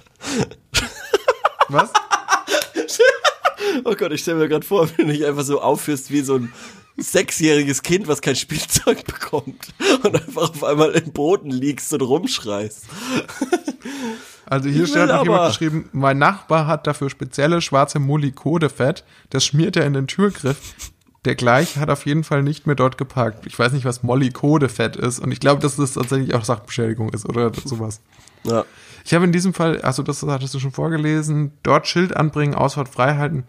Was? 1.68 1.90
Oh 3.84 3.94
Gott, 3.94 4.12
ich 4.12 4.20
stelle 4.20 4.38
mir 4.38 4.48
gerade 4.48 4.64
vor, 4.66 4.88
wenn 4.96 5.08
du 5.08 5.12
dich 5.12 5.26
einfach 5.26 5.44
so 5.44 5.60
aufführst 5.60 6.10
wie 6.10 6.20
so 6.20 6.36
ein 6.36 6.52
sechsjähriges 6.96 7.82
Kind, 7.82 8.06
was 8.06 8.20
kein 8.20 8.36
Spielzeug 8.36 9.04
bekommt 9.06 9.68
und 10.02 10.14
einfach 10.14 10.50
auf 10.50 10.64
einmal 10.64 10.90
im 10.92 11.12
Boden 11.12 11.50
liegst 11.50 11.92
und 11.92 12.02
rumschreist. 12.02 12.84
Also 14.46 14.68
hier 14.68 14.86
steht 14.86 15.08
noch 15.08 15.22
jemand 15.22 15.48
geschrieben, 15.48 15.88
mein 15.92 16.18
Nachbar 16.18 16.66
hat 16.66 16.86
dafür 16.86 17.08
spezielle 17.08 17.62
schwarze 17.62 17.98
Molly-Kodefett. 17.98 19.04
Das 19.30 19.44
schmiert 19.44 19.76
er 19.76 19.86
in 19.86 19.94
den 19.94 20.06
Türgriff. 20.06 20.74
Der 21.24 21.36
gleich 21.36 21.76
hat 21.76 21.88
auf 21.88 22.04
jeden 22.04 22.24
Fall 22.24 22.42
nicht 22.42 22.66
mehr 22.66 22.74
dort 22.74 22.98
geparkt. 22.98 23.46
Ich 23.46 23.56
weiß 23.58 23.72
nicht, 23.72 23.84
was 23.84 24.02
Molly-Kodefett 24.02 24.96
ist. 24.96 25.20
Und 25.20 25.30
ich 25.30 25.38
glaube, 25.38 25.60
dass 25.62 25.76
das 25.76 25.92
tatsächlich 25.92 26.34
auch 26.34 26.44
Sachbeschädigung 26.44 27.10
ist 27.10 27.28
oder 27.28 27.52
sowas. 27.64 28.00
Ja. 28.44 28.64
Ich 29.04 29.14
habe 29.14 29.24
in 29.24 29.32
diesem 29.32 29.54
Fall, 29.54 29.80
also 29.82 30.02
das 30.02 30.22
hattest 30.22 30.54
du 30.54 30.58
schon 30.58 30.72
vorgelesen, 30.72 31.52
dort 31.62 31.86
Schild 31.86 32.16
anbringen, 32.16 32.54
Ausfahrt 32.54 32.88
frei 32.88 33.16
halten. 33.16 33.44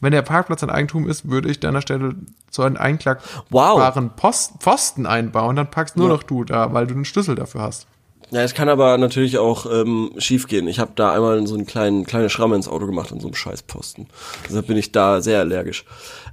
Wenn 0.00 0.12
der 0.12 0.22
Parkplatz 0.22 0.62
ein 0.62 0.70
Eigentum 0.70 1.08
ist, 1.08 1.28
würde 1.28 1.48
ich 1.50 1.58
deiner 1.58 1.80
Stelle 1.80 2.14
so 2.50 2.62
einen 2.62 2.76
einklagbaren 2.76 4.10
Post, 4.14 4.54
Pfosten 4.60 5.06
einbauen, 5.06 5.56
dann 5.56 5.70
packst 5.70 5.96
nur 5.96 6.08
Ja. 6.08 6.14
noch 6.14 6.22
du 6.22 6.44
da, 6.44 6.72
weil 6.72 6.86
du 6.86 6.94
den 6.94 7.04
Schlüssel 7.04 7.34
dafür 7.34 7.62
hast. 7.62 7.86
Ja, 8.32 8.42
es 8.42 8.54
kann 8.54 8.68
aber 8.68 8.98
natürlich 8.98 9.38
auch 9.38 9.66
ähm, 9.72 10.10
schief 10.18 10.48
gehen. 10.48 10.66
Ich 10.66 10.80
habe 10.80 10.92
da 10.96 11.12
einmal 11.12 11.46
so 11.46 11.54
einen 11.54 11.66
kleinen 11.66 12.04
kleine 12.06 12.28
Schramme 12.28 12.56
ins 12.56 12.66
Auto 12.66 12.86
gemacht 12.86 13.12
an 13.12 13.20
so 13.20 13.28
einem 13.28 13.36
Scheißposten. 13.36 14.08
Deshalb 14.48 14.66
bin 14.66 14.76
ich 14.76 14.90
da 14.90 15.20
sehr 15.20 15.38
allergisch. 15.38 15.84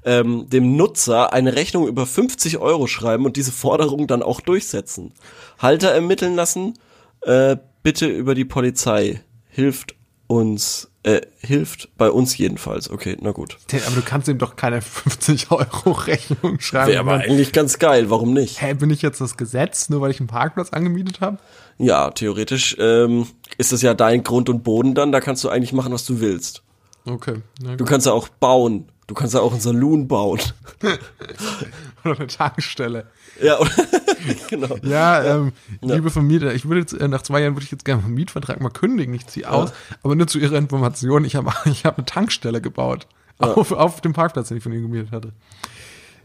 Ähm, 0.04 0.50
dem 0.50 0.76
Nutzer 0.76 1.34
eine 1.34 1.56
Rechnung 1.56 1.88
über 1.88 2.08
50 2.08 2.58
Euro 2.58 2.88
schreiben 2.88 3.26
und 3.26 3.38
diese 3.38 3.52
Forderung 3.52 4.08
dann 4.08 4.24
auch 4.24 4.41
durchsetzen. 4.41 5.14
Halter 5.60 5.91
ermitteln 5.91 6.36
lassen, 6.36 6.74
äh, 7.22 7.58
bitte 7.84 8.08
über 8.08 8.34
die 8.34 8.46
Polizei. 8.46 9.22
Hilft 9.50 9.94
uns, 10.28 10.90
äh, 11.04 11.22
hilft 11.40 11.90
bei 11.98 12.10
uns 12.10 12.38
jedenfalls. 12.38 12.90
Okay, 12.90 13.18
na 13.22 13.32
gut. 13.32 13.58
Aber 13.86 13.96
du 13.96 14.02
kannst 14.02 14.28
ihm 14.28 14.38
doch 14.38 14.56
keine 14.56 14.82
50 14.82 15.52
Euro 15.52 15.92
Rechnung 15.92 16.60
schreiben. 16.60 16.92
Wäre 16.92 17.00
aber 17.02 17.14
eigentlich 17.16 17.52
ganz 17.52 17.78
geil, 17.80 18.10
warum 18.10 18.34
nicht? 18.34 18.62
Hä, 18.62 18.74
bin 18.74 18.90
ich 18.90 19.02
jetzt 19.02 19.20
das 19.22 19.38
Gesetz, 19.38 19.90
nur 19.90 20.02
weil 20.02 20.12
ich 20.12 20.20
einen 20.20 20.28
Parkplatz 20.28 20.70
angemietet 20.72 21.20
habe? 21.22 21.38
Ja, 21.78 22.12
theoretisch 22.12 22.76
ähm, 22.80 23.28
ist 23.58 23.72
das 23.74 23.82
ja 23.82 23.94
dein 23.94 24.24
Grund 24.24 24.48
und 24.50 24.64
Boden 24.64 24.96
dann, 24.96 25.12
da 25.12 25.20
kannst 25.20 25.44
du 25.44 25.50
eigentlich 25.50 25.74
machen, 25.74 25.92
was 25.92 26.06
du 26.06 26.20
willst. 26.20 26.64
Okay. 27.06 27.42
Na 27.62 27.72
Du 27.72 27.80
gut. 27.84 27.88
kannst 27.90 28.06
ja 28.08 28.14
auch 28.14 28.30
bauen. 28.30 28.86
Du 29.08 29.14
kannst 29.16 29.34
ja 29.34 29.41
auch 29.41 29.51
einen 29.51 29.62
Saloon 29.62 30.08
bauen. 30.08 30.39
Oder 32.06 32.18
eine 32.18 32.28
Tankstelle. 32.28 33.08
Ja, 33.41 33.60
oder? 33.60 33.72
genau. 34.49 34.78
Ja, 34.84 35.24
ähm, 35.24 35.54
Ja. 35.82 35.95
liebe 35.95 36.10
Vermieter, 36.12 36.54
ich 36.54 36.66
würde 36.66 36.82
jetzt, 36.82 36.93
äh, 36.93 37.08
nach 37.08 37.22
zwei 37.24 37.41
Jahren 37.41 37.56
würde 37.56 37.66
ich 37.66 37.72
jetzt 37.72 37.86
gerne 37.86 38.04
einen 38.04 38.14
Mietvertrag 38.14 38.62
mal 38.62 38.70
kündigen. 38.70 39.14
Ich 39.14 39.26
ziehe 39.28 39.49
aus. 39.49 39.72
Aber 40.04 40.16
nur 40.16 40.28
zu 40.28 40.38
Ihrer 40.39 40.58
Information, 40.58 41.26
ich 41.26 41.36
habe 41.36 41.51
ich 41.66 41.86
hab 41.86 41.97
eine 41.97 42.06
Tankstelle 42.06 42.62
gebaut. 42.62 43.08
Auf, 43.39 43.72
auf 43.72 43.99
dem 43.99 44.14
Parkplatz, 44.14 44.49
den 44.49 44.58
ich 44.58 44.64
von 44.64 44.72
Ihnen 44.72 44.84
gemietet 44.84 45.12
hatte. 45.12 45.34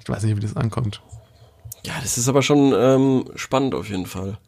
Ich 0.01 0.09
weiß 0.09 0.23
nicht, 0.23 0.37
wie 0.37 0.41
das 0.41 0.57
ankommt. 0.57 1.01
Ja, 1.85 1.95
das 2.03 2.19
ist 2.19 2.29
aber 2.29 2.43
schon 2.43 2.73
ähm, 2.77 3.25
spannend 3.35 3.75
auf 3.75 3.89
jeden 3.89 4.07
Fall. 4.07 4.39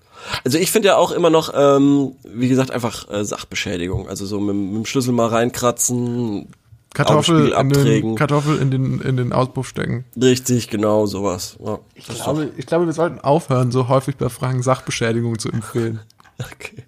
Also 0.45 0.59
ich 0.59 0.71
finde 0.71 0.89
ja 0.89 0.97
auch 0.97 1.11
immer 1.11 1.31
noch, 1.31 1.53
ähm, 1.55 2.13
wie 2.25 2.49
gesagt, 2.49 2.71
einfach 2.71 3.11
äh, 3.11 3.25
Sachbeschädigung. 3.25 4.09
Also 4.09 4.27
so 4.27 4.39
mit, 4.41 4.55
mit 4.55 4.75
dem 4.77 4.85
Schlüssel 4.87 5.13
mal 5.13 5.29
reinkratzen, 5.29 6.49
Kartoffel 6.95 7.53
in, 7.53 7.69
den. 7.71 8.15
Kartoffel 8.17 8.59
in 8.59 8.71
den, 8.71 9.01
in 9.01 9.17
den 9.17 9.33
Auspuff 9.33 9.69
stecken. 9.69 10.05
Richtig, 10.21 10.69
genau, 10.69 11.07
sowas. 11.07 11.57
Ja, 11.65 11.79
Ich 11.95 12.07
glaube, 12.07 12.51
ich 12.57 12.67
glaube, 12.67 12.87
wir 12.87 12.93
sollten 12.93 13.21
aufhören, 13.21 13.71
so 13.71 13.89
häufig 13.89 14.17
bei 14.17 14.29
Fragen 14.29 14.63
Sachbeschädigung 14.63 15.39
zu 15.39 15.51
empfehlen. 15.51 16.01
okay. 16.39 16.83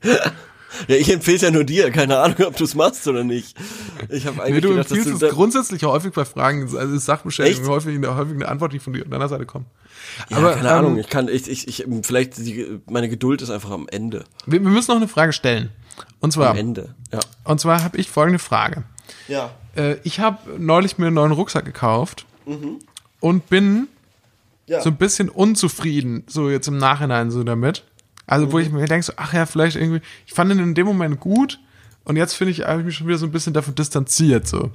Ja, 0.89 0.97
ich 0.97 1.13
empfehle 1.13 1.37
ja 1.39 1.51
nur 1.51 1.65
dir. 1.65 1.91
Keine 1.91 2.19
Ahnung, 2.19 2.39
ob 2.47 2.57
du 2.57 2.65
es 2.65 2.75
machst 2.75 3.07
oder 3.07 3.23
nicht. 3.25 3.57
Ich 4.09 4.27
habe 4.27 4.37
Nee, 4.39 4.43
eigentlich 4.43 4.63
du 4.63 4.69
gedacht, 4.71 4.91
dass 4.91 4.97
empfiehlst 4.99 5.23
du... 5.23 5.27
es 5.27 5.33
grundsätzlich 5.35 5.85
häufig 5.85 6.13
bei 6.15 6.25
Fragen, 6.25 6.63
also 6.63 6.95
ist 6.95 7.05
Sachbeschädigung 7.05 7.61
Echt? 7.63 7.71
häufig 7.71 7.95
eine, 7.95 8.17
häufig 8.17 8.35
eine 8.35 8.49
Antwort, 8.49 8.73
die 8.73 8.79
von 8.79 8.95
dir- 8.95 9.05
deiner 9.05 9.29
Seite 9.29 9.45
kommt. 9.47 9.67
ja, 10.31 10.39
aber, 10.39 10.55
keine 10.55 10.69
ähm, 10.71 10.75
Ahnung, 10.75 10.99
ich 10.99 11.09
kann, 11.11 11.29
ich, 11.29 11.49
ich, 11.49 11.69
ich 11.69 11.87
vielleicht, 12.03 12.39
die, 12.39 12.81
meine 12.91 13.09
Geduld 13.11 13.43
ist 13.43 13.51
einfach 13.51 13.71
am 13.71 13.87
Ende. 13.89 14.25
Wir, 14.47 14.63
wir 14.63 14.71
müssen 14.71 14.91
noch 14.93 14.97
eine 14.97 15.09
Frage 15.09 15.33
stellen. 15.35 15.69
Und 16.21 16.33
zwar, 16.33 16.51
Am 16.53 16.57
Ende, 16.57 16.95
ja. 17.13 17.21
und 17.45 17.61
zwar 17.61 17.85
habe 17.85 17.99
ich 17.99 18.09
folgende 18.11 18.39
Frage. 18.39 18.83
Ja. 19.29 19.51
Äh, 19.77 19.97
ich 20.05 20.21
habe 20.21 20.59
neulich 20.59 20.99
mir 20.99 21.07
einen 21.07 21.15
neuen 21.15 21.33
Rucksack 21.33 21.65
gekauft 21.65 22.27
und 23.21 23.49
bin 23.49 23.89
Ja. 24.67 24.81
so 24.81 24.91
ein 24.91 24.97
bisschen 24.97 25.29
unzufrieden, 25.29 26.25
so 26.27 26.51
jetzt 26.51 26.69
im 26.69 26.79
Nachhinein 26.79 27.31
so 27.31 27.43
damit. 27.45 27.85
Also 28.27 28.53
wo 28.53 28.59
ich 28.59 28.71
mir 28.71 28.87
denke, 28.87 29.05
so, 29.05 29.13
ach 29.17 29.33
ja, 29.33 29.47
vielleicht 29.47 29.77
irgendwie, 29.77 30.01
ich 30.27 30.33
fand 30.33 30.51
ihn 30.53 30.59
in 30.59 30.75
dem 30.75 30.87
Moment 30.87 31.21
gut 31.21 31.59
und 32.05 32.17
jetzt 32.17 32.35
finde 32.35 32.53
ich, 32.53 32.61
habe 32.63 32.81
ich 32.81 32.87
mich 32.87 32.97
schon 32.97 33.07
wieder 33.07 33.19
so 33.19 33.27
ein 33.27 33.33
bisschen 33.33 33.53
davon 33.53 33.75
distanziert. 33.75 34.47
so. 34.49 34.71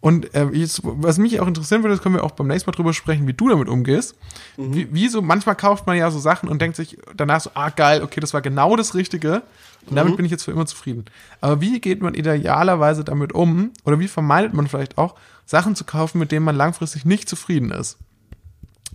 Und 0.00 0.32
äh, 0.34 0.46
jetzt, 0.52 0.80
was 0.84 1.18
mich 1.18 1.40
auch 1.40 1.46
interessieren 1.46 1.82
würde, 1.82 1.94
das 1.94 2.02
können 2.02 2.14
wir 2.14 2.24
auch 2.24 2.30
beim 2.32 2.46
nächsten 2.46 2.70
Mal 2.70 2.76
drüber 2.76 2.92
sprechen, 2.92 3.26
wie 3.26 3.32
du 3.32 3.48
damit 3.48 3.68
umgehst. 3.68 4.14
Wie, 4.56 4.92
wie 4.92 5.08
so, 5.08 5.22
manchmal 5.22 5.56
kauft 5.56 5.86
man 5.86 5.96
ja 5.96 6.10
so 6.10 6.18
Sachen 6.18 6.48
und 6.48 6.62
denkt 6.62 6.76
sich 6.76 6.98
danach 7.16 7.40
so, 7.40 7.50
ah 7.54 7.70
geil, 7.70 8.02
okay, 8.02 8.20
das 8.20 8.32
war 8.32 8.40
genau 8.40 8.76
das 8.76 8.94
Richtige. 8.94 9.42
Und 9.88 9.96
damit 9.96 10.16
bin 10.16 10.24
ich 10.24 10.30
jetzt 10.30 10.44
für 10.44 10.52
immer 10.52 10.66
zufrieden. 10.66 11.06
Aber 11.40 11.60
wie 11.60 11.80
geht 11.80 12.02
man 12.02 12.14
idealerweise 12.14 13.04
damit 13.04 13.32
um? 13.32 13.72
Oder 13.84 13.98
wie 13.98 14.08
vermeidet 14.08 14.52
man 14.52 14.68
vielleicht 14.68 14.98
auch, 14.98 15.14
Sachen 15.46 15.74
zu 15.74 15.84
kaufen, 15.84 16.18
mit 16.18 16.30
denen 16.30 16.44
man 16.44 16.56
langfristig 16.56 17.04
nicht 17.04 17.28
zufrieden 17.28 17.70
ist? 17.70 17.96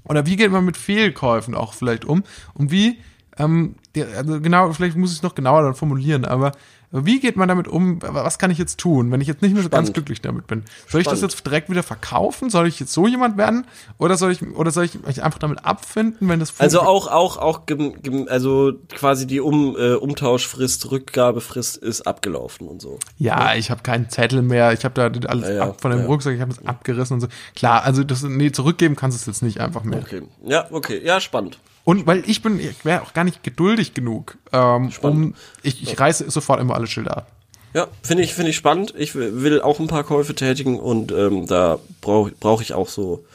Oder 0.06 0.26
wie 0.26 0.36
geht 0.36 0.51
man 0.51 0.66
mit 0.66 0.78
Fehlkäufen 0.78 1.56
auch 1.56 1.74
vielleicht 1.74 2.06
um? 2.06 2.24
Und 2.54 2.72
wie, 2.72 2.99
ähm, 3.38 3.76
also 3.95 4.39
genau, 4.39 4.72
vielleicht 4.74 4.95
muss 4.95 5.12
ich 5.12 5.18
es 5.18 5.24
noch 5.24 5.36
genauer 5.36 5.64
dann 5.64 5.76
formulieren, 5.76 6.26
aber 6.26 6.51
wie 6.94 7.20
geht 7.20 7.38
man 7.38 7.48
damit 7.48 7.68
um? 7.68 8.00
Was 8.02 8.38
kann 8.38 8.52
ich 8.52 8.60
jetzt 8.60 8.80
tun, 8.80 9.12
wenn 9.12 9.20
ich 9.20 9.28
jetzt 9.28 9.41
nicht 9.41 9.54
mehr 9.54 9.64
so 9.64 9.70
ganz 9.70 9.88
Spannend. 9.88 9.94
glücklich 9.96 10.22
damit 10.22 10.46
bin? 10.46 10.64
Soll 10.88 11.02
ich 11.02 11.08
das 11.08 11.18
Spannend. 11.18 11.34
jetzt 11.34 11.46
direkt 11.46 11.70
wieder 11.72 11.82
verkaufen? 11.82 12.52
Soll 12.52 12.68
ich 12.68 12.80
jetzt 12.80 12.94
so 12.94 13.08
jemand 13.08 13.36
werden? 13.36 13.66
Oder 13.98 14.16
soll 14.16 14.32
ich, 14.32 14.44
oder 14.44 14.70
soll 14.70 14.86
ich 14.86 15.02
mich 15.04 15.24
einfach 15.24 15.39
damit 15.39 15.66
abfinden, 15.66 16.30
wenn 16.30 16.39
das 16.39 16.54
Also 16.60 16.82
auch, 16.82 17.08
auch, 17.08 17.38
auch, 17.38 17.66
gem, 17.66 18.00
gem, 18.04 18.28
also 18.30 18.74
quasi 18.89 19.26
die 19.26 19.39
um, 19.39 19.76
äh, 19.76 19.96
Umtauschfrist, 19.96 20.91
Rückgabefrist 20.91 21.78
ist 21.78 22.06
abgelaufen 22.06 22.68
und 22.68 22.80
so. 22.80 23.00
Ja, 23.18 23.56
ich 23.56 23.72
habe 23.72 23.82
keinen 23.82 24.10
Zettel 24.10 24.44
mehr. 24.44 24.72
Ich 24.74 24.86
habe 24.86 24.94
da 24.94 25.06
alles 25.28 25.50
Ja, 25.50 25.54
ja, 25.56 25.64
ab 25.70 25.82
von 25.82 25.89
dem 25.89 26.02
ja. 26.02 26.06
Rucksack, 26.06 26.36
ich 26.36 26.41
habe 26.41 26.54
das 26.54 26.64
abgerissen 26.64 27.16
und 27.16 27.22
so. 27.22 27.28
Klar, 27.56 27.84
also 27.84 28.04
das 28.04 28.22
nee, 28.22 28.52
zurückgeben 28.52 28.96
kannst 28.96 29.18
du 29.18 29.22
es 29.22 29.26
jetzt 29.26 29.41
nicht 29.41 29.60
einfach 29.60 29.84
mehr. 29.84 30.00
Okay. 30.00 30.22
Ja, 30.46 30.68
okay. 30.72 31.02
Ja, 31.04 31.20
spannend. 31.20 31.58
Und 31.86 32.08
weil 32.08 32.24
ich 32.30 32.42
bin, 32.42 32.60
ich 32.60 32.86
wäre 32.86 33.02
auch 33.02 33.14
gar 33.14 33.24
nicht 33.26 33.44
geduldig 33.44 33.94
genug, 33.94 34.38
ähm, 34.52 34.92
um 35.02 35.36
ich, 35.64 35.84
ich 35.84 36.00
reiße 36.00 36.30
sofort 36.32 36.62
immer 36.62 36.76
alle 36.76 36.88
Schilder 36.88 37.18
ab. 37.18 37.32
Ja, 37.74 37.88
finde 38.04 38.24
ich, 38.24 38.34
finde 38.36 38.52
ich 38.52 38.56
spannend. 38.56 38.94
Ich 38.98 39.16
will 39.16 39.62
auch 39.62 39.80
ein 39.80 39.88
paar 39.88 40.04
Käufe 40.04 40.36
tätigen 40.36 40.80
und 40.80 41.12
ähm, 41.12 41.48
da 41.48 41.80
brauche 42.02 42.32
brauch 42.40 42.62
ich 42.62 42.74
auch 42.74 42.88
so 42.88 43.26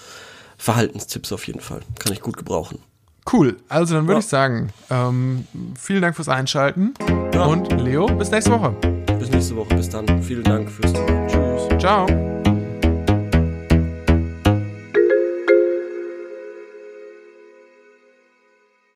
Verhaltenstipps 0.56 1.32
auf 1.32 1.46
jeden 1.46 1.60
Fall. 1.60 1.80
Kann 1.98 2.12
ich 2.12 2.20
gut 2.20 2.36
gebrauchen. 2.36 2.78
Cool. 3.30 3.56
Also 3.68 3.94
dann 3.94 4.04
würde 4.04 4.14
Ja. 4.14 4.18
ich 4.20 4.26
sagen, 4.26 4.70
ähm, 4.90 5.46
vielen 5.78 6.00
Dank 6.02 6.16
fürs 6.16 6.28
Einschalten 6.28 6.94
und 7.34 7.72
Leo, 7.80 8.06
bis 8.06 8.30
nächste 8.30 8.52
Woche. 8.52 8.70
Bis 9.18 9.30
nächste 9.30 9.56
Woche. 9.56 9.74
Bis 9.74 9.88
dann. 9.90 10.22
Vielen 10.22 10.44
Dank 10.44 10.70
fürs 10.70 10.92
Zuhören. 10.92 11.28
Tschüss. 11.28 11.78
Ciao. 11.80 12.37